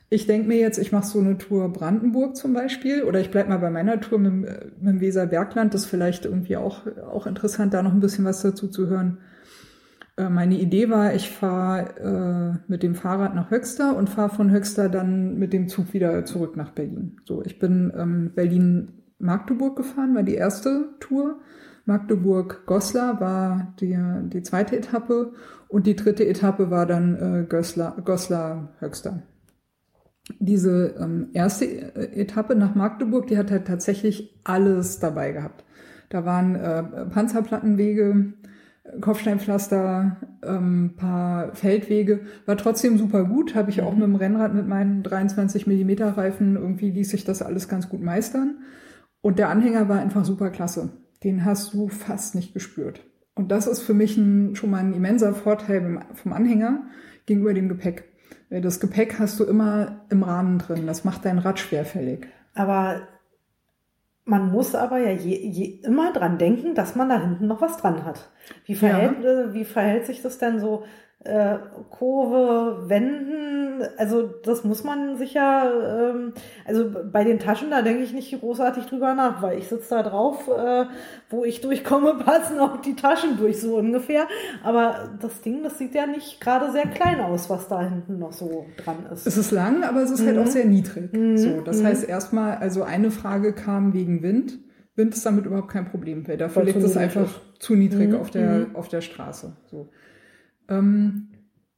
[0.09, 3.49] Ich denke mir jetzt, ich mache so eine Tour Brandenburg zum Beispiel oder ich bleib
[3.49, 5.73] mal bei meiner Tour mit, mit dem Weserbergland.
[5.73, 9.17] Das ist vielleicht irgendwie auch, auch interessant, da noch ein bisschen was dazu zu hören.
[10.15, 14.49] Äh, meine Idee war, ich fahre äh, mit dem Fahrrad nach Höxter und fahre von
[14.51, 17.17] Höxter dann mit dem Zug wieder zurück nach Berlin.
[17.25, 21.39] So, ich bin ähm, Berlin-Magdeburg gefahren, war die erste Tour.
[21.85, 23.97] Magdeburg-Goslar war die,
[24.33, 25.33] die zweite Etappe
[25.67, 29.23] und die dritte Etappe war dann äh, Goslar-Höxter
[30.39, 35.63] diese ähm, erste äh, Etappe nach Magdeburg, die hat halt tatsächlich alles dabei gehabt.
[36.09, 38.33] Da waren äh, Panzerplattenwege,
[39.01, 43.55] Kopfsteinpflaster, ähm, paar Feldwege, war trotzdem super gut.
[43.55, 43.99] Habe ich auch mhm.
[43.99, 48.01] mit dem Rennrad mit meinen 23 Millimeter Reifen irgendwie ließ sich das alles ganz gut
[48.01, 48.59] meistern.
[49.21, 50.89] Und der Anhänger war einfach super klasse.
[51.23, 53.01] Den hast du fast nicht gespürt.
[53.35, 56.83] Und das ist für mich ein, schon mal ein immenser Vorteil vom Anhänger
[57.25, 58.05] gegenüber dem Gepäck.
[58.49, 60.87] Das Gepäck hast du immer im Rahmen drin.
[60.87, 62.27] Das macht dein Rad schwerfällig.
[62.55, 63.01] Aber
[64.27, 67.77] man muss aber ja je, je immer dran denken, dass man da hinten noch was
[67.77, 68.29] dran hat.
[68.65, 69.29] Wie verhält, ja.
[69.29, 70.83] Äh, wie verhält sich das denn so?
[71.23, 71.57] Äh,
[71.89, 76.33] Kurve, Wenden, also das muss man sicher, ähm,
[76.67, 80.03] also bei den Taschen, da denke ich nicht großartig drüber nach, weil ich sitze da
[80.03, 80.85] drauf, äh,
[81.29, 84.27] wo ich durchkomme, passen auch die Taschen durch, so ungefähr.
[84.63, 88.33] Aber das Ding, das sieht ja nicht gerade sehr klein aus, was da hinten noch
[88.33, 89.25] so dran ist.
[89.25, 90.27] Es ist lang, aber es ist mhm.
[90.27, 90.49] halt auch mhm.
[90.49, 91.13] sehr niedrig.
[91.13, 91.37] Mhm.
[91.37, 91.85] So, das mhm.
[91.85, 94.59] heißt erstmal, also eine Frage kam wegen Wind.
[94.95, 98.15] Wind ist damit überhaupt kein Problem, weil dafür liegt es einfach zu niedrig mhm.
[98.15, 98.75] auf der, mhm.
[98.75, 99.55] auf der Straße.
[99.71, 99.89] So.
[100.67, 101.29] Ähm,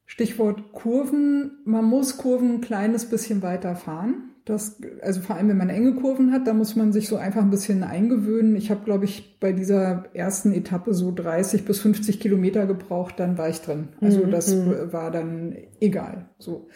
[0.06, 1.60] Stichwort Kurven.
[1.66, 4.29] Man muss Kurven ein kleines bisschen weiter fahren.
[4.50, 7.44] Das, also vor allem, wenn man enge Kurven hat, da muss man sich so einfach
[7.44, 8.56] ein bisschen eingewöhnen.
[8.56, 13.38] Ich habe, glaube ich, bei dieser ersten Etappe so 30 bis 50 Kilometer gebraucht, dann
[13.38, 13.90] war ich drin.
[14.02, 14.32] Also mhm.
[14.32, 14.92] das mhm.
[14.92, 16.30] war dann egal.
[16.40, 16.68] So.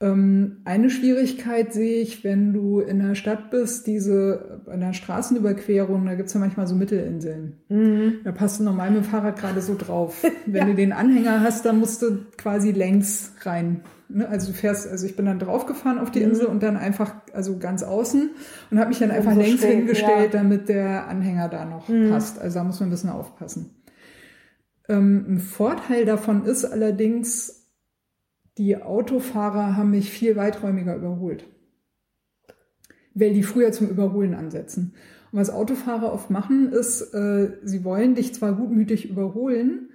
[0.00, 6.04] Ähm, eine Schwierigkeit sehe ich, wenn du in der Stadt bist, diese in der Straßenüberquerung,
[6.04, 7.54] da gibt's ja manchmal so Mittelinseln.
[7.70, 8.18] Mhm.
[8.22, 10.22] Da passt du normal mit dem Fahrrad gerade so drauf.
[10.46, 10.64] Wenn ja.
[10.66, 13.80] du den Anhänger hast, dann musst du quasi längs rein.
[14.08, 14.28] Ne?
[14.28, 16.30] Also du fährst, also ich bin dann draufgefahren auf die mhm.
[16.30, 18.30] Insel und dann einfach, also ganz außen
[18.70, 20.40] und habe mich dann einfach so längs steht, hingestellt, ja.
[20.40, 22.10] damit der Anhänger da noch mhm.
[22.10, 22.38] passt.
[22.38, 23.74] Also da muss man ein bisschen aufpassen.
[24.88, 27.70] Ähm, ein Vorteil davon ist allerdings,
[28.56, 31.44] die Autofahrer haben mich viel weiträumiger überholt,
[33.14, 34.94] weil die früher zum Überholen ansetzen.
[35.30, 39.90] Und was Autofahrer oft machen, ist, äh, sie wollen dich zwar gutmütig überholen,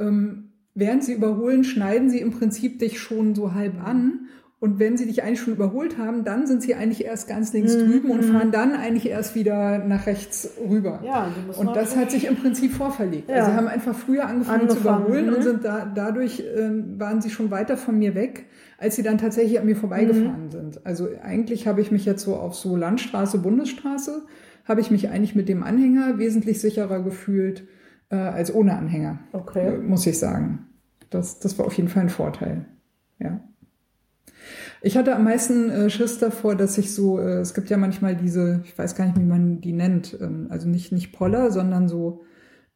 [0.00, 0.43] ähm,
[0.74, 4.28] während sie überholen, schneiden sie im Prinzip dich schon so halb an
[4.64, 7.76] und wenn sie dich eigentlich schon überholt haben, dann sind sie eigentlich erst ganz links
[7.76, 7.80] mhm.
[7.80, 11.02] drüben und fahren dann eigentlich erst wieder nach rechts rüber.
[11.04, 13.28] Ja, und das hat sich im Prinzip vorverlegt.
[13.28, 13.36] Ja.
[13.36, 15.34] Also sie haben einfach früher angefangen, angefangen zu überholen mhm.
[15.34, 18.46] und sind da, dadurch äh, waren sie schon weiter von mir weg,
[18.78, 20.50] als sie dann tatsächlich an mir vorbeigefahren mhm.
[20.50, 20.86] sind.
[20.86, 24.22] Also eigentlich habe ich mich jetzt so auf so Landstraße, Bundesstraße,
[24.64, 27.64] habe ich mich eigentlich mit dem Anhänger wesentlich sicherer gefühlt
[28.14, 29.18] äh, als ohne Anhänger.
[29.32, 29.74] Okay.
[29.74, 30.66] Äh, muss ich sagen.
[31.10, 32.64] Das, das war auf jeden Fall ein Vorteil.
[33.18, 33.40] Ja.
[34.82, 38.16] Ich hatte am meisten äh, Schiss davor, dass ich so, äh, es gibt ja manchmal
[38.16, 41.88] diese, ich weiß gar nicht, wie man die nennt, ähm, also nicht, nicht Poller, sondern
[41.88, 42.24] so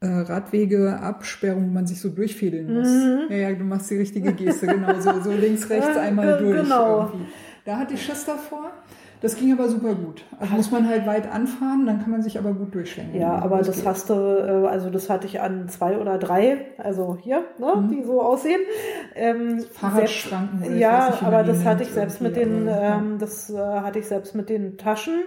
[0.01, 2.89] äh, Radwege, Absperrung, wo man sich so durchfädeln muss.
[2.89, 3.21] Mhm.
[3.31, 6.63] Ja, ja, du machst die richtige Geste, genau, so, so links, rechts einmal durch.
[6.63, 7.07] Genau.
[7.07, 7.27] Irgendwie.
[7.65, 8.71] Da hatte ich Schiss davor.
[9.21, 10.25] Das ging aber super gut.
[10.39, 13.21] Also muss man halt weit anfahren, dann kann man sich aber gut durchschlenken.
[13.21, 16.67] Ja, aber das, das hast du, äh, also das hatte ich an zwei oder drei,
[16.79, 17.89] also hier, ne, mhm.
[17.89, 18.61] die so aussehen.
[19.15, 20.61] Ähm, Fahrradschranken.
[20.61, 24.07] Selbst, ja, nicht, aber das hatte ich selbst mit den, ähm, das äh, hatte ich
[24.07, 25.23] selbst mit den Taschen.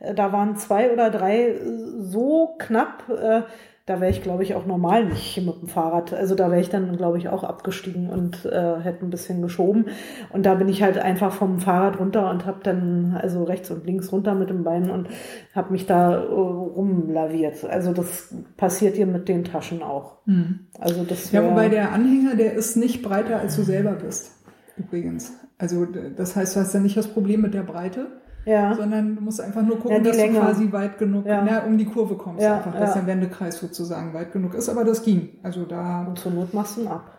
[0.00, 1.54] Äh, da waren zwei oder drei
[1.98, 3.42] so knapp, äh,
[3.88, 6.12] da wäre ich, glaube ich, auch normal nicht mit dem Fahrrad.
[6.12, 9.86] Also da wäre ich dann, glaube ich, auch abgestiegen und äh, hätte ein bisschen geschoben.
[10.30, 13.86] Und da bin ich halt einfach vom Fahrrad runter und habe dann also rechts und
[13.86, 15.08] links runter mit dem Bein und
[15.54, 17.64] habe mich da äh, rumlaviert.
[17.64, 20.18] Also das passiert dir mit den Taschen auch.
[20.26, 20.66] Mhm.
[20.78, 24.32] Also das ja, wobei der Anhänger, der ist nicht breiter, als du selber bist.
[24.76, 25.32] Übrigens.
[25.56, 28.06] Also das heißt, du hast ja nicht das Problem mit der Breite
[28.48, 28.74] ja.
[28.74, 30.34] sondern du musst einfach nur gucken, ja, dass Länge.
[30.34, 31.44] du quasi weit genug ja.
[31.44, 34.68] na, um die Kurve kommst, einfach, dass der Wendekreis sozusagen weit genug ist.
[34.68, 35.38] Aber das ging.
[35.42, 36.04] Also da.
[36.04, 37.18] Und zur Not machst du ihn ab.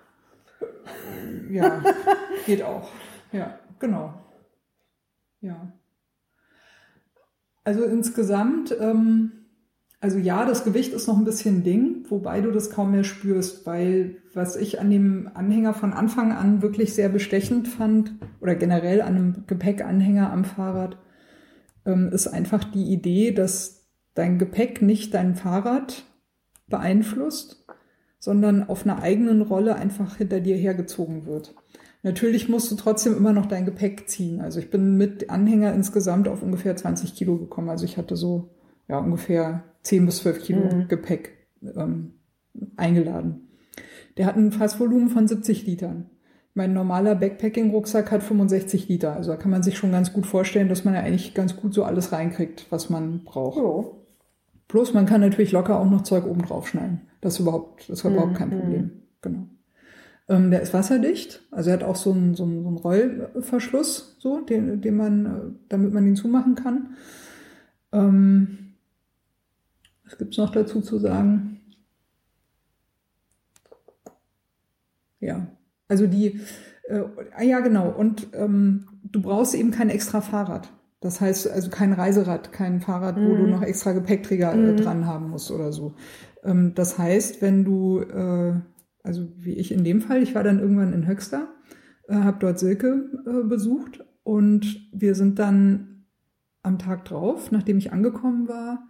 [1.49, 1.81] Ja,
[2.45, 2.89] geht auch.
[3.31, 4.13] Ja, genau.
[5.41, 5.71] Ja.
[7.63, 9.31] Also insgesamt, ähm,
[9.99, 13.65] also ja, das Gewicht ist noch ein bisschen Ding, wobei du das kaum mehr spürst,
[13.65, 19.01] weil was ich an dem Anhänger von Anfang an wirklich sehr bestechend fand oder generell
[19.01, 20.97] an einem Gepäckanhänger am Fahrrad,
[21.85, 26.03] ähm, ist einfach die Idee, dass dein Gepäck nicht dein Fahrrad
[26.67, 27.65] beeinflusst,
[28.19, 31.55] sondern auf einer eigenen Rolle einfach hinter dir hergezogen wird.
[32.01, 34.39] Natürlich musst du trotzdem immer noch dein Gepäck ziehen.
[34.39, 37.69] Also ich bin mit Anhänger insgesamt auf ungefähr 20 Kilo gekommen.
[37.69, 38.49] Also ich hatte so
[38.87, 40.87] ja ungefähr 10 bis 12 Kilo mhm.
[40.87, 42.13] Gepäck ähm,
[42.77, 43.49] eingeladen.
[44.17, 46.09] Der hat ein Fassvolumen von 70 Litern.
[46.59, 49.15] Mein normaler Backpacking-Rucksack hat 65 Liter.
[49.15, 51.73] Also da kann man sich schon ganz gut vorstellen, dass man ja eigentlich ganz gut
[51.73, 53.59] so alles reinkriegt, was man braucht.
[53.59, 53.89] Ja.
[54.67, 56.99] Plus man kann natürlich locker auch noch Zeug oben drauf schneiden.
[57.21, 58.59] Das ist überhaupt, das ist überhaupt kein mhm.
[58.59, 58.91] Problem.
[59.21, 59.47] Genau.
[60.27, 64.17] Ähm, der ist wasserdicht, also er hat auch so einen, so einen, so einen Rollverschluss,
[64.19, 66.97] so, den, den man, damit man ihn zumachen kann.
[67.93, 68.73] Ähm,
[70.03, 71.61] was gibt's noch dazu zu sagen?
[75.21, 75.47] Ja,
[75.89, 76.39] also die,
[76.87, 77.03] äh,
[77.35, 80.71] ah ja genau, und ähm, du brauchst eben kein extra Fahrrad.
[81.01, 83.51] Das heißt also kein Reiserad, kein Fahrrad, wo du mhm.
[83.51, 84.77] noch extra Gepäckträger äh, mhm.
[84.77, 85.95] dran haben musst oder so.
[86.43, 88.53] Ähm, das heißt, wenn du, äh,
[89.03, 91.47] also wie ich in dem Fall, ich war dann irgendwann in Höxter,
[92.07, 96.05] äh, habe dort Silke äh, besucht und wir sind dann
[96.63, 98.87] am Tag drauf, nachdem ich angekommen war,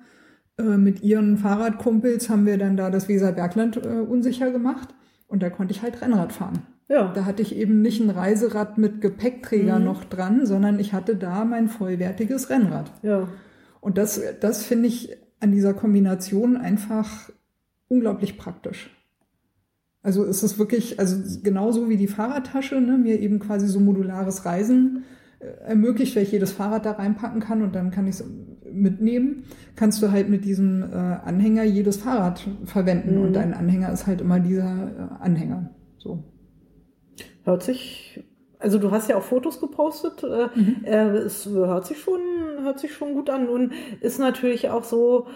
[0.58, 4.96] äh, mit ihren Fahrradkumpels haben wir dann da das Weserbergland äh, unsicher gemacht
[5.28, 6.64] und da konnte ich halt Rennrad fahren.
[6.90, 7.14] Ja.
[7.14, 9.86] Da hatte ich eben nicht ein Reiserad mit Gepäckträger mhm.
[9.86, 12.92] noch dran, sondern ich hatte da mein vollwertiges Rennrad.
[13.04, 13.30] Ja.
[13.80, 17.30] Und das, das finde ich an dieser Kombination einfach
[17.88, 18.90] unglaublich praktisch.
[20.02, 24.46] Also ist es wirklich, also genauso wie die Fahrradtasche, ne, mir eben quasi so modulares
[24.46, 25.04] Reisen
[25.40, 28.26] äh, ermöglicht, weil ich jedes Fahrrad da reinpacken kann und dann kann ich es
[28.72, 29.44] mitnehmen,
[29.76, 33.22] kannst du halt mit diesem äh, Anhänger jedes Fahrrad verwenden mhm.
[33.26, 35.70] und dein Anhänger ist halt immer dieser äh, Anhänger.
[35.98, 36.24] So.
[37.46, 38.24] Hört sich,
[38.60, 40.24] also du hast ja auch Fotos gepostet.
[40.24, 40.78] Äh, mhm.
[40.84, 42.20] Äh, es hört sich schon,
[42.62, 45.28] hört sich schon gut an und ist natürlich auch so,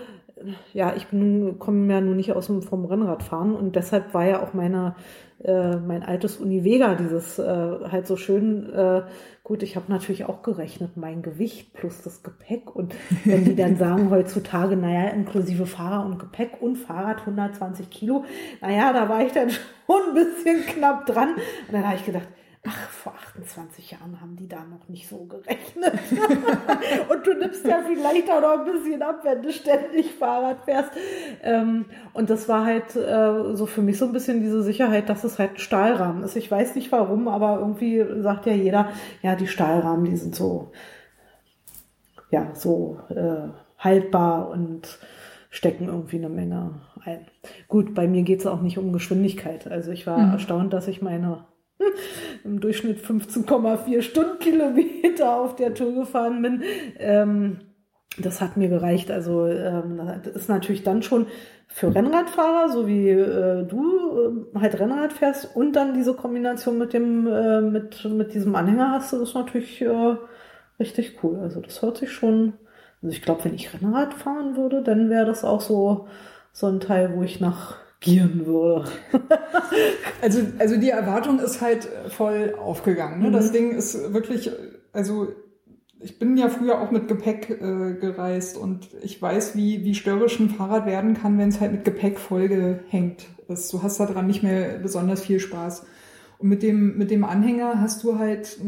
[0.74, 4.44] ja, ich bin, komme ja nun nicht aus dem, vom Rennradfahren und deshalb war ja
[4.44, 4.96] auch meine,
[5.44, 7.46] äh, mein altes Univega, dieses äh,
[7.92, 9.04] halt so schön, äh,
[9.44, 12.76] gut, ich habe natürlich auch gerechnet, mein Gewicht plus das Gepäck.
[12.76, 18.24] Und wenn die dann sagen heutzutage, naja, inklusive Fahrer und Gepäck und Fahrrad 120 Kilo,
[18.62, 19.50] naja, da war ich dann
[19.86, 21.36] schon ein bisschen knapp dran.
[21.36, 22.28] Und dann habe ich gedacht,
[22.66, 26.00] Ach, vor 28 Jahren haben die da noch nicht so gerechnet.
[27.10, 30.92] und du nimmst ja vielleicht auch noch ein bisschen ab, wenn du ständig Fahrrad fährst.
[31.42, 35.26] Ähm, und das war halt äh, so für mich so ein bisschen diese Sicherheit, dass
[35.26, 36.38] es halt ein Stahlrahmen ist.
[36.38, 38.88] Ich weiß nicht warum, aber irgendwie sagt ja jeder,
[39.22, 40.72] ja, die Stahlrahmen, die sind so,
[42.32, 45.00] ja, so äh, haltbar und
[45.50, 47.28] stecken irgendwie eine Menge ein.
[47.68, 49.70] Gut, bei mir geht es auch nicht um Geschwindigkeit.
[49.70, 50.32] Also ich war mhm.
[50.32, 51.44] erstaunt, dass ich meine
[52.44, 56.64] im Durchschnitt 15,4 Stundenkilometer auf der Tour gefahren bin.
[56.98, 57.60] Ähm,
[58.18, 59.12] das hat mir gereicht.
[59.12, 61.28] Also ähm, das ist natürlich dann schon
[61.68, 66.94] für Rennradfahrer, so wie äh, du äh, halt Rennrad fährst und dann diese Kombination mit
[66.94, 70.16] dem äh, mit mit diesem Anhänger hast, das ist natürlich äh,
[70.80, 71.40] richtig cool.
[71.40, 72.54] Also das hört sich schon.
[73.02, 76.08] Also ich glaube, wenn ich Rennrad fahren würde, dann wäre das auch so
[76.52, 78.90] so ein Teil, wo ich nach gieren würde.
[80.22, 83.22] also, also die Erwartung ist halt voll aufgegangen.
[83.22, 83.30] Ne?
[83.30, 83.34] Mhm.
[83.34, 84.52] Das Ding ist wirklich,
[84.92, 85.30] also
[86.00, 90.40] ich bin ja früher auch mit Gepäck äh, gereist und ich weiß, wie, wie störrisch
[90.40, 93.72] ein Fahrrad werden kann, wenn es halt mit Gepäck vollgehängt ist.
[93.74, 95.86] Du hast daran nicht mehr besonders viel Spaß.
[96.40, 98.60] Und mit dem, mit dem Anhänger hast du halt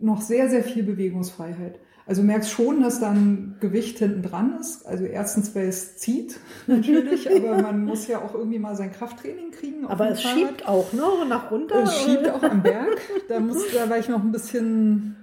[0.00, 1.78] noch sehr, sehr viel Bewegungsfreiheit.
[2.06, 4.86] Also du merkst schon, dass da ein Gewicht hinten dran ist.
[4.86, 9.52] Also erstens, weil es zieht, natürlich, aber man muss ja auch irgendwie mal sein Krafttraining
[9.52, 9.86] kriegen.
[9.86, 10.38] Aber es Fahrrad.
[10.38, 11.02] schiebt auch, ne?
[11.28, 11.84] Nach runter.
[11.84, 13.00] Es schiebt auch am Berg.
[13.28, 15.16] Da, muss, da war ich noch ein bisschen,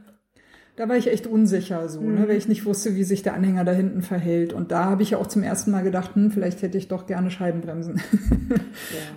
[0.77, 2.07] da war ich echt unsicher, so, ne?
[2.07, 2.15] mhm.
[2.15, 2.27] ne?
[2.29, 4.53] weil ich nicht wusste, wie sich der Anhänger da hinten verhält.
[4.53, 7.07] Und da habe ich ja auch zum ersten Mal gedacht, hm, vielleicht hätte ich doch
[7.07, 8.01] gerne Scheibenbremsen.
[8.49, 8.57] ja.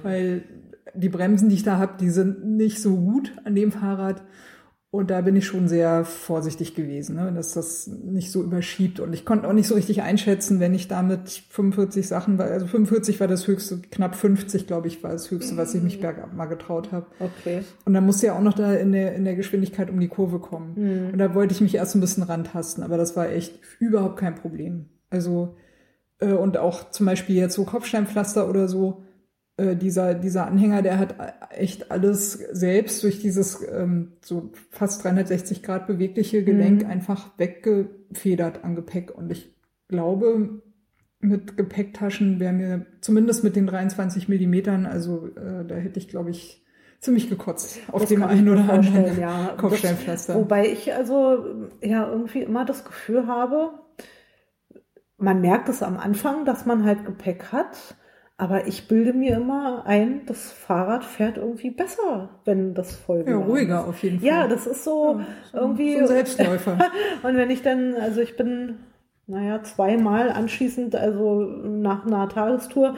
[0.02, 0.42] Weil
[0.94, 4.22] die Bremsen, die ich da habe, die sind nicht so gut an dem Fahrrad.
[4.92, 9.00] Und da bin ich schon sehr vorsichtig gewesen, ne, dass das nicht so überschiebt.
[9.00, 12.48] Und ich konnte auch nicht so richtig einschätzen, wenn ich damit 45 Sachen war.
[12.48, 15.96] Also 45 war das höchste, knapp 50, glaube ich, war das höchste, was ich mich
[15.96, 16.02] mhm.
[16.02, 17.06] bergab mal getraut habe.
[17.20, 17.62] Okay.
[17.86, 20.40] Und dann musste ja auch noch da in der, in der Geschwindigkeit um die Kurve
[20.40, 20.74] kommen.
[20.76, 21.12] Mhm.
[21.14, 24.34] Und da wollte ich mich erst ein bisschen rantasten, aber das war echt überhaupt kein
[24.34, 24.90] Problem.
[25.08, 25.56] Also,
[26.18, 29.04] äh, und auch zum Beispiel jetzt so Kopfsteinpflaster oder so,
[29.56, 31.14] äh, dieser, dieser Anhänger, der hat
[31.50, 36.90] echt alles selbst durch dieses ähm, so fast 360 Grad bewegliche Gelenk mhm.
[36.90, 39.10] einfach weggefedert an Gepäck.
[39.10, 39.54] Und ich
[39.88, 40.62] glaube,
[41.20, 46.30] mit Gepäcktaschen wäre mir zumindest mit den 23 Millimetern, also äh, da hätte ich, glaube
[46.30, 46.64] ich,
[47.00, 49.54] ziemlich gekotzt auf das dem einen oder anderen ja.
[49.58, 50.34] Kopfsteinpflaster.
[50.34, 53.70] Wobei ich also ja irgendwie immer das Gefühl habe,
[55.18, 57.96] man merkt es am Anfang, dass man halt Gepäck hat
[58.36, 63.36] aber ich bilde mir immer ein, das Fahrrad fährt irgendwie besser, wenn das voll Ja,
[63.36, 63.86] ruhiger ist.
[63.88, 64.28] auf jeden Fall.
[64.28, 65.94] Ja, das ist so, ja, so irgendwie.
[65.94, 66.78] So ein Selbstläufer.
[67.22, 68.78] und wenn ich dann, also ich bin,
[69.26, 72.96] naja, zweimal anschließend, also nach einer Tagestour,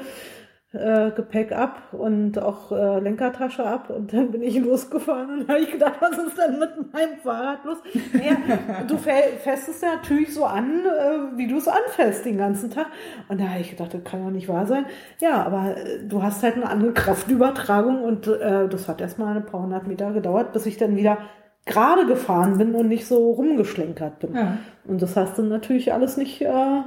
[0.75, 5.61] äh, Gepäck ab und auch äh, Lenkertasche ab und dann bin ich losgefahren und habe
[5.61, 7.79] ich gedacht, was ist denn mit meinem Fahrrad los?
[8.13, 8.37] Naja,
[8.89, 12.87] du fährst es ja natürlich so an, äh, wie du es anfällst den ganzen Tag.
[13.29, 14.87] Und da habe ich gedacht, das kann doch nicht wahr sein.
[15.21, 19.47] Ja, aber äh, du hast halt eine andere Kraftübertragung und äh, das hat erstmal ein
[19.47, 21.19] paar hundert Meter gedauert, bis ich dann wieder
[21.67, 24.35] gerade gefahren bin und nicht so rumgeschlenkert bin.
[24.35, 24.59] Ja.
[24.85, 26.83] Und das hast du natürlich alles nicht äh,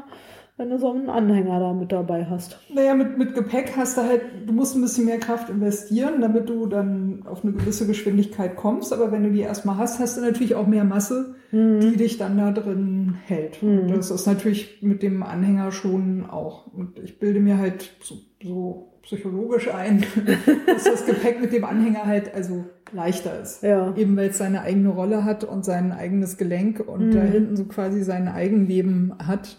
[0.58, 2.60] wenn du so einen Anhänger da mit dabei hast.
[2.74, 6.50] Naja, mit, mit Gepäck hast du halt, du musst ein bisschen mehr Kraft investieren, damit
[6.50, 8.92] du dann auf eine gewisse Geschwindigkeit kommst.
[8.92, 11.80] Aber wenn du die erstmal hast, hast du natürlich auch mehr Masse, mhm.
[11.80, 13.62] die dich dann da drin hält.
[13.62, 13.82] Mhm.
[13.82, 16.66] Und das ist natürlich mit dem Anhänger schon auch.
[16.74, 20.04] Und ich bilde mir halt so, so psychologisch ein,
[20.66, 23.62] dass das Gepäck mit dem Anhänger halt also leichter ist.
[23.62, 23.96] Ja.
[23.96, 27.12] Eben weil es seine eigene Rolle hat und sein eigenes Gelenk und mhm.
[27.12, 29.58] da hinten so quasi sein Eigenleben hat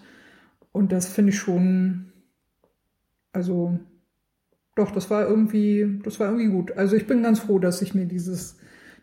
[0.79, 2.13] und das finde ich schon,
[3.33, 3.79] also
[4.77, 6.71] doch, das war irgendwie, das war irgendwie gut.
[6.77, 8.57] Also ich bin ganz froh, dass ich mir dieses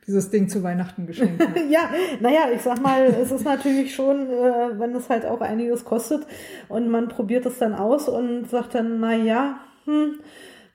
[0.08, 1.60] dieses Ding zu Weihnachten geschenkt habe.
[1.70, 1.90] ja,
[2.22, 6.26] naja, ich sag mal, es ist natürlich schon, äh, wenn es halt auch einiges kostet
[6.70, 10.20] und man probiert es dann aus und sagt dann, na ja, hm,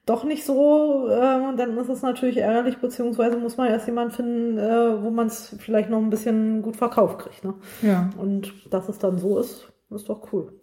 [0.05, 4.59] doch nicht so, äh, dann ist es natürlich ärgerlich, beziehungsweise muss man erst jemanden finden,
[4.59, 7.42] äh, wo man es vielleicht noch ein bisschen gut verkauft kriegt.
[7.42, 7.55] Ne?
[7.82, 8.11] Ja.
[8.18, 10.59] Und dass es dann so ist, ist doch cool.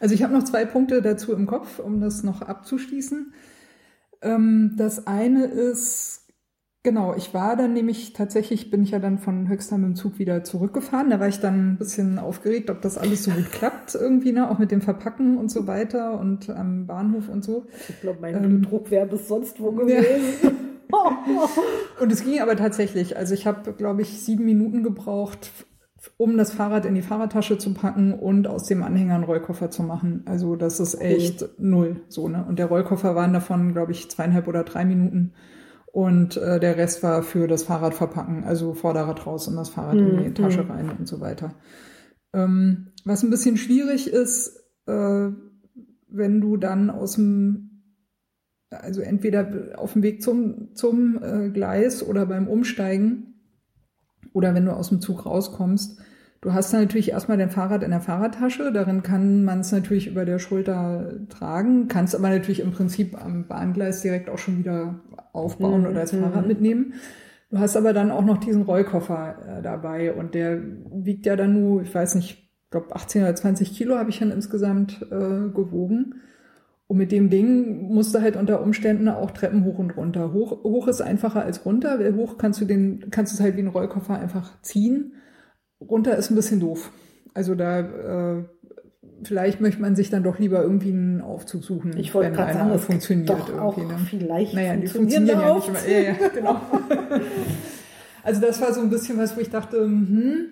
[0.00, 3.32] Also ich habe noch zwei Punkte dazu im Kopf, um das noch abzuschließen.
[4.22, 6.26] Ähm, das eine ist,
[6.82, 10.18] genau, ich war dann nämlich tatsächlich, bin ich ja dann von Höxter mit dem Zug
[10.18, 11.10] wieder zurückgefahren.
[11.10, 14.50] Da war ich dann ein bisschen aufgeregt, ob das alles so gut klappt irgendwie, ne?
[14.50, 17.66] auch mit dem Verpacken und so weiter und am Bahnhof und so.
[17.90, 20.06] Ich glaube, mein ähm, Druck wäre bis sonst wo gewesen.
[20.42, 20.50] Ja.
[22.00, 23.18] und es ging aber tatsächlich.
[23.18, 25.50] Also ich habe, glaube ich, sieben Minuten gebraucht
[26.20, 29.82] um das Fahrrad in die Fahrradtasche zu packen und aus dem Anhänger einen Rollkoffer zu
[29.82, 30.20] machen.
[30.26, 31.50] Also das ist echt cool.
[31.56, 32.44] null so, ne?
[32.46, 35.32] Und der Rollkoffer waren davon, glaube ich, zweieinhalb oder drei Minuten.
[35.90, 39.94] Und äh, der Rest war für das Fahrrad verpacken, also Vorderrad raus und das Fahrrad
[39.94, 40.08] mhm.
[40.08, 41.54] in die hm, Tasche rein und so weiter.
[42.34, 45.30] Ähm, was ein bisschen schwierig ist, äh,
[46.10, 47.82] wenn du dann aus dem,
[48.68, 53.40] also entweder auf dem Weg zum, zum äh, Gleis oder beim Umsteigen
[54.34, 55.98] oder wenn du aus dem Zug rauskommst.
[56.42, 60.06] Du hast dann natürlich erstmal dein Fahrrad in der Fahrradtasche, darin kann man es natürlich
[60.06, 65.00] über der Schulter tragen, kannst aber natürlich im Prinzip am Bahngleis direkt auch schon wieder
[65.34, 65.88] aufbauen mhm.
[65.88, 66.48] oder als Fahrrad mhm.
[66.48, 66.94] mitnehmen.
[67.50, 70.62] Du hast aber dann auch noch diesen Rollkoffer äh, dabei und der
[70.92, 74.20] wiegt ja dann nur, ich weiß nicht, ich glaube 18 oder 20 Kilo habe ich
[74.20, 76.14] dann insgesamt äh, gewogen.
[76.86, 80.32] Und mit dem Ding musst du halt unter Umständen auch Treppen hoch und runter.
[80.32, 83.56] Hoch, hoch ist einfacher als runter, weil hoch kannst du den, kannst du es halt
[83.56, 85.12] wie ein Rollkoffer einfach ziehen.
[85.80, 86.90] Runter ist ein bisschen doof.
[87.34, 88.44] Also da, äh,
[89.22, 92.78] vielleicht möchte man sich dann doch lieber irgendwie einen Aufzug suchen, ich wenn einer sagen,
[92.78, 93.30] funktioniert.
[93.30, 93.98] Doch irgendwie, auch ne?
[94.08, 95.88] vielleicht naja, die funktionieren ja nicht immer.
[95.88, 96.60] Ja, ja, genau.
[98.22, 100.46] also das war so ein bisschen was, wo ich dachte, hm,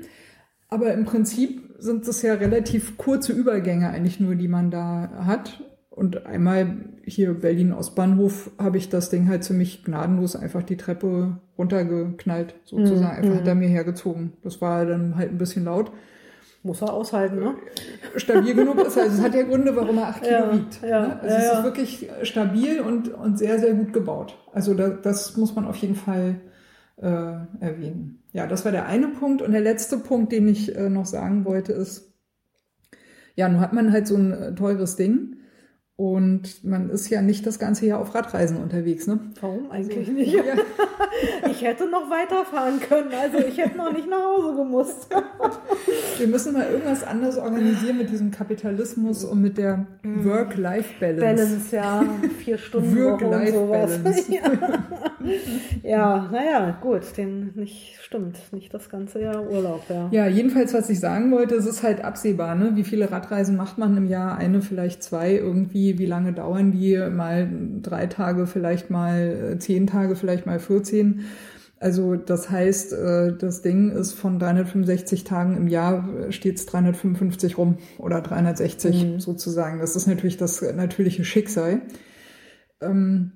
[0.68, 5.62] aber im Prinzip sind es ja relativ kurze Übergänge eigentlich nur, die man da hat
[5.98, 11.38] Und einmal hier Berlin Ostbahnhof habe ich das Ding halt ziemlich gnadenlos einfach die Treppe
[11.58, 13.00] runtergeknallt, sozusagen.
[13.00, 13.24] Mhm.
[13.24, 14.34] Einfach hinter mir hergezogen.
[14.44, 15.90] Das war dann halt ein bisschen laut.
[16.62, 17.54] Muss er aushalten, ne?
[18.14, 18.96] Stabil genug ist.
[18.96, 20.82] Also es hat ja Gründe, warum er acht Kilo Ja, wiegt.
[20.82, 21.20] ja, ne?
[21.20, 24.36] Also ja, es ist wirklich stabil und, und sehr, sehr gut gebaut.
[24.52, 26.36] Also da, das muss man auf jeden Fall
[26.96, 27.06] äh,
[27.60, 28.22] erwähnen.
[28.32, 29.42] Ja, das war der eine Punkt.
[29.42, 32.12] Und der letzte Punkt, den ich äh, noch sagen wollte, ist,
[33.34, 35.34] ja, nun hat man halt so ein äh, teures Ding.
[36.00, 39.18] Und man ist ja nicht das ganze Jahr auf Radreisen unterwegs, ne?
[39.40, 40.32] Warum eigentlich nicht?
[40.32, 40.44] Ja,
[41.50, 45.08] Ich hätte noch weiterfahren können, also ich hätte noch nicht nach Hause gemusst.
[46.18, 51.20] wir müssen mal irgendwas anderes organisieren mit diesem Kapitalismus und mit der Work-Life-Balance.
[51.20, 52.04] Balance, ja,
[52.38, 52.96] vier Stunden.
[52.96, 54.24] Work-Life-Balance.
[55.82, 60.08] Ja, naja, gut, den nicht, stimmt, nicht das ganze Jahr Urlaub, ja.
[60.10, 62.72] Ja, jedenfalls, was ich sagen wollte, es ist halt absehbar, ne?
[62.76, 64.38] Wie viele Radreisen macht man im Jahr?
[64.38, 65.87] Eine, vielleicht zwei irgendwie.
[65.96, 66.96] Wie lange dauern die?
[66.96, 67.48] Mal
[67.80, 71.20] drei Tage, vielleicht mal äh, zehn Tage, vielleicht mal 14.
[71.80, 77.56] Also das heißt, äh, das Ding ist von 365 Tagen im Jahr äh, stets 355
[77.56, 79.20] rum oder 360 Mhm.
[79.20, 79.78] sozusagen.
[79.78, 81.82] Das ist natürlich das natürliche Schicksal.
[82.80, 83.32] Ähm,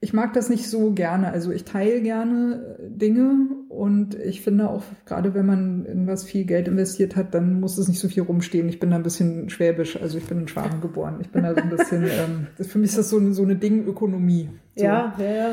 [0.00, 1.32] ich mag das nicht so gerne.
[1.32, 6.24] Also ich teile gerne äh, Dinge und ich finde auch, gerade wenn man in was
[6.24, 8.68] viel Geld investiert hat, dann muss es nicht so viel rumstehen.
[8.68, 11.18] Ich bin da ein bisschen schwäbisch, also ich bin in Schwaben geboren.
[11.20, 13.42] Ich bin da so ein bisschen, ähm, das, für mich ist das so eine, so
[13.42, 14.50] eine Dingökonomie.
[14.76, 14.84] So.
[14.84, 15.48] Ja, ja, ja.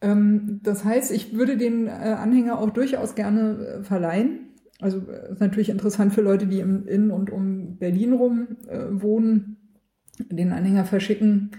[0.00, 4.48] Ähm, das heißt, ich würde den äh, Anhänger auch durchaus gerne äh, verleihen.
[4.80, 8.86] Also äh, ist natürlich interessant für Leute, die im, in und um Berlin rum äh,
[8.90, 9.58] wohnen,
[10.18, 11.52] den Anhänger verschicken.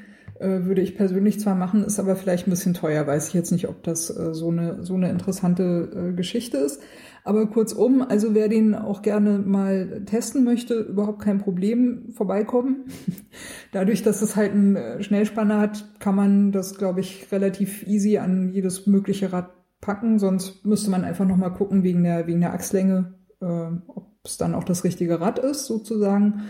[0.44, 3.08] Äh, würde ich persönlich zwar machen, ist aber vielleicht ein bisschen teuer.
[3.08, 6.82] Weiß ich jetzt nicht, ob das äh, so eine so eine interessante äh, Geschichte ist.
[7.24, 12.84] Aber kurzum, also wer den auch gerne mal testen möchte, überhaupt kein Problem, vorbeikommen.
[13.72, 18.52] Dadurch, dass es halt einen Schnellspanner hat, kann man das, glaube ich, relativ easy an
[18.52, 20.20] jedes mögliche Rad packen.
[20.20, 23.46] Sonst müsste man einfach nochmal gucken wegen der, wegen der Achslänge, äh,
[23.88, 26.42] ob es dann auch das richtige Rad ist, sozusagen.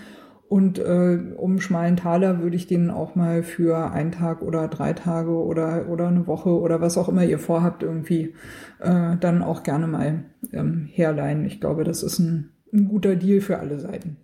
[0.54, 4.94] Und äh, um schmalen Taler würde ich den auch mal für einen Tag oder drei
[4.94, 8.36] Tage oder, oder eine Woche oder was auch immer ihr vorhabt, irgendwie
[8.80, 11.44] äh, dann auch gerne mal ähm, herleihen.
[11.46, 14.18] Ich glaube, das ist ein, ein guter Deal für alle Seiten.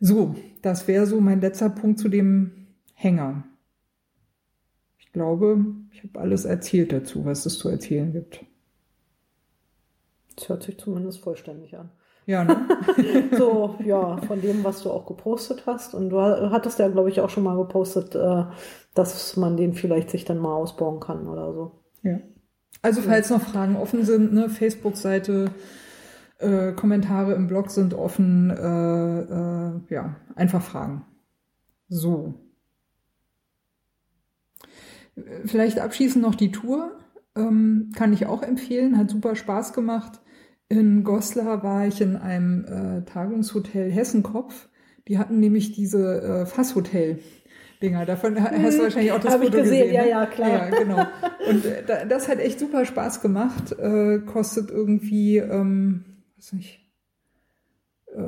[0.00, 3.44] So, das wäre so mein letzter Punkt zu dem Hänger.
[4.98, 8.44] Ich glaube, ich habe alles erzählt dazu, was es zu erzählen gibt.
[10.34, 11.90] Das hört sich zumindest vollständig an.
[12.26, 12.66] Ja, ne?
[13.38, 15.94] So, ja, von dem, was du auch gepostet hast.
[15.94, 18.44] Und du hattest ja, glaube ich, auch schon mal gepostet, äh,
[18.94, 21.72] dass man den vielleicht sich dann mal ausbauen kann oder so.
[22.02, 22.20] Ja.
[22.82, 25.50] Also falls noch Fragen offen sind, ne, Facebook-Seite,
[26.38, 31.04] äh, Kommentare im Blog sind offen, äh, äh, ja, einfach fragen.
[31.88, 32.34] So.
[35.44, 36.92] Vielleicht abschließend noch die Tour.
[37.36, 40.20] Ähm, kann ich auch empfehlen, hat super Spaß gemacht.
[40.76, 44.68] In Goslar war ich in einem äh, Tagungshotel Hessenkopf.
[45.06, 47.20] Die hatten nämlich diese äh, Fasshotel.
[47.80, 48.04] Dinger.
[48.06, 49.94] Davon ha- hast du wahrscheinlich auch das Hab ich Foto gesehen, gesehen.
[49.94, 50.08] ja, ne?
[50.10, 50.48] ja, klar.
[50.70, 51.06] Ja, genau.
[51.48, 53.72] Und äh, da- das hat echt super Spaß gemacht.
[53.78, 56.04] Äh, kostet irgendwie, ähm,
[56.36, 56.80] weiß nicht,
[58.16, 58.18] äh,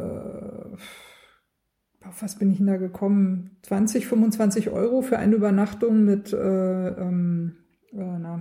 [2.07, 3.57] auf was bin ich denn da gekommen?
[3.63, 7.57] 20, 25 Euro für eine Übernachtung mit äh, ähm,
[7.93, 8.39] äh,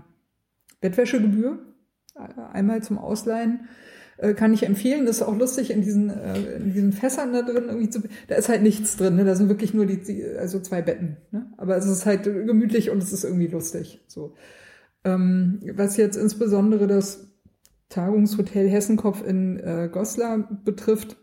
[0.81, 1.57] Bettwäschegebühr.
[2.53, 3.67] Einmal zum Ausleihen.
[4.17, 5.05] Äh, kann ich empfehlen.
[5.05, 8.35] Das ist auch lustig in diesen, äh, in diesen Fässern da drin irgendwie zu, da
[8.35, 9.25] ist halt nichts drin, ne?
[9.25, 11.51] Da sind wirklich nur die, die also zwei Betten, ne?
[11.57, 14.01] Aber es ist halt gemütlich und es ist irgendwie lustig.
[14.07, 14.35] So.
[15.03, 17.27] Ähm, was jetzt insbesondere das
[17.89, 21.17] Tagungshotel Hessenkopf in äh, Goslar betrifft,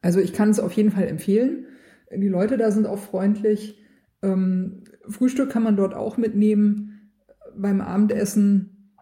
[0.00, 1.66] also ich kann es auf jeden Fall empfehlen.
[2.10, 3.78] Die Leute da sind auch freundlich.
[4.22, 7.12] Ähm, Frühstück kann man dort auch mitnehmen.
[7.54, 8.94] Beim Abendessen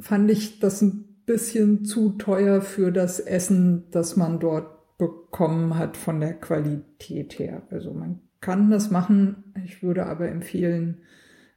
[0.00, 5.96] fand ich das ein bisschen zu teuer für das Essen, das man dort bekommen hat
[5.96, 7.62] von der Qualität her.
[7.70, 9.52] Also man kann das machen.
[9.64, 10.98] Ich würde aber empfehlen,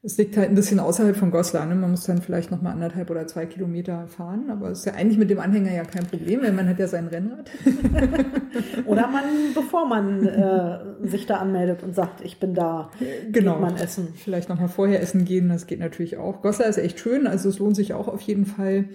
[0.02, 1.66] es liegt halt ein bisschen außerhalb von Goslar.
[1.66, 1.74] Ne?
[1.74, 4.52] Man muss dann vielleicht noch mal anderthalb oder zwei Kilometer fahren.
[4.52, 6.88] Aber es ist ja eigentlich mit dem Anhänger ja kein Problem, weil man hat ja
[6.88, 7.50] sein Rennrad.
[8.86, 9.24] Oder man,
[9.56, 12.92] bevor man äh, sich da anmeldet und sagt, ich bin da,
[13.32, 13.54] Genau.
[13.54, 14.10] geht man essen.
[14.16, 16.42] Vielleicht noch mal vorher essen gehen, das geht natürlich auch.
[16.44, 18.86] Goslar ist echt schön, also es lohnt sich auch auf jeden Fall.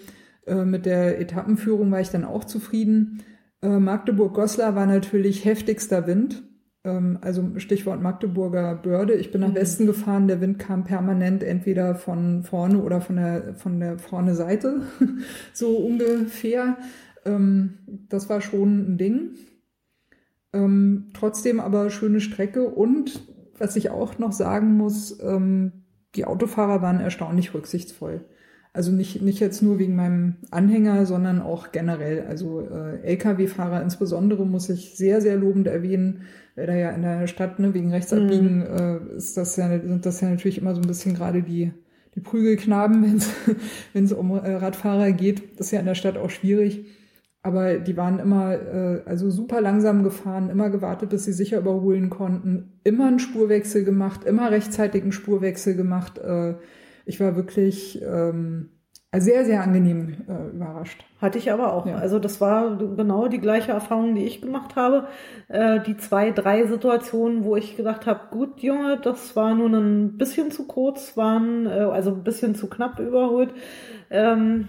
[0.46, 3.22] Äh, mit der Etappenführung war ich dann auch zufrieden.
[3.62, 6.42] Äh, Magdeburg-Goslar war natürlich heftigster Wind.
[6.84, 9.14] Ähm, also Stichwort Magdeburger Börde.
[9.14, 9.54] Ich bin nach Mhm.
[9.54, 14.34] Westen gefahren, der Wind kam permanent entweder von vorne oder von der, von der vorne
[14.34, 14.82] Seite,
[15.52, 16.78] so ungefähr.
[17.24, 17.78] Ähm,
[18.08, 19.30] das war schon ein Ding.
[20.52, 23.20] Ähm, trotzdem aber schöne Strecke und
[23.58, 25.84] was ich auch noch sagen muss, ähm,
[26.16, 28.24] die Autofahrer waren erstaunlich rücksichtsvoll.
[28.72, 32.26] Also nicht, nicht jetzt nur wegen meinem Anhänger, sondern auch generell.
[32.28, 36.22] Also äh, Lkw-Fahrer insbesondere muss ich sehr, sehr lobend erwähnen,
[36.54, 39.12] weil da ja in der Stadt ne, wegen Rechtsabbiegen mhm.
[39.12, 41.72] äh, ist das ja, sind das ja natürlich immer so ein bisschen gerade die,
[42.14, 43.20] die Prügelknaben,
[43.92, 45.58] wenn es um äh, Radfahrer geht.
[45.58, 46.86] Das ist ja in der Stadt auch schwierig.
[47.42, 52.08] Aber die waren immer äh, also super langsam gefahren, immer gewartet, bis sie sicher überholen
[52.10, 56.18] konnten, immer einen Spurwechsel gemacht, immer rechtzeitig einen Spurwechsel gemacht.
[56.18, 56.54] Äh,
[57.10, 58.70] ich war wirklich ähm,
[59.12, 61.04] sehr, sehr angenehm äh, überrascht.
[61.20, 61.84] Hatte ich aber auch.
[61.84, 61.96] Ja.
[61.96, 65.08] Also das war genau die gleiche Erfahrung, die ich gemacht habe.
[65.48, 70.16] Äh, die zwei, drei Situationen, wo ich gedacht habe, gut, Junge, das war nur ein
[70.16, 73.52] bisschen zu kurz, waren äh, also ein bisschen zu knapp überholt.
[74.10, 74.68] Ähm,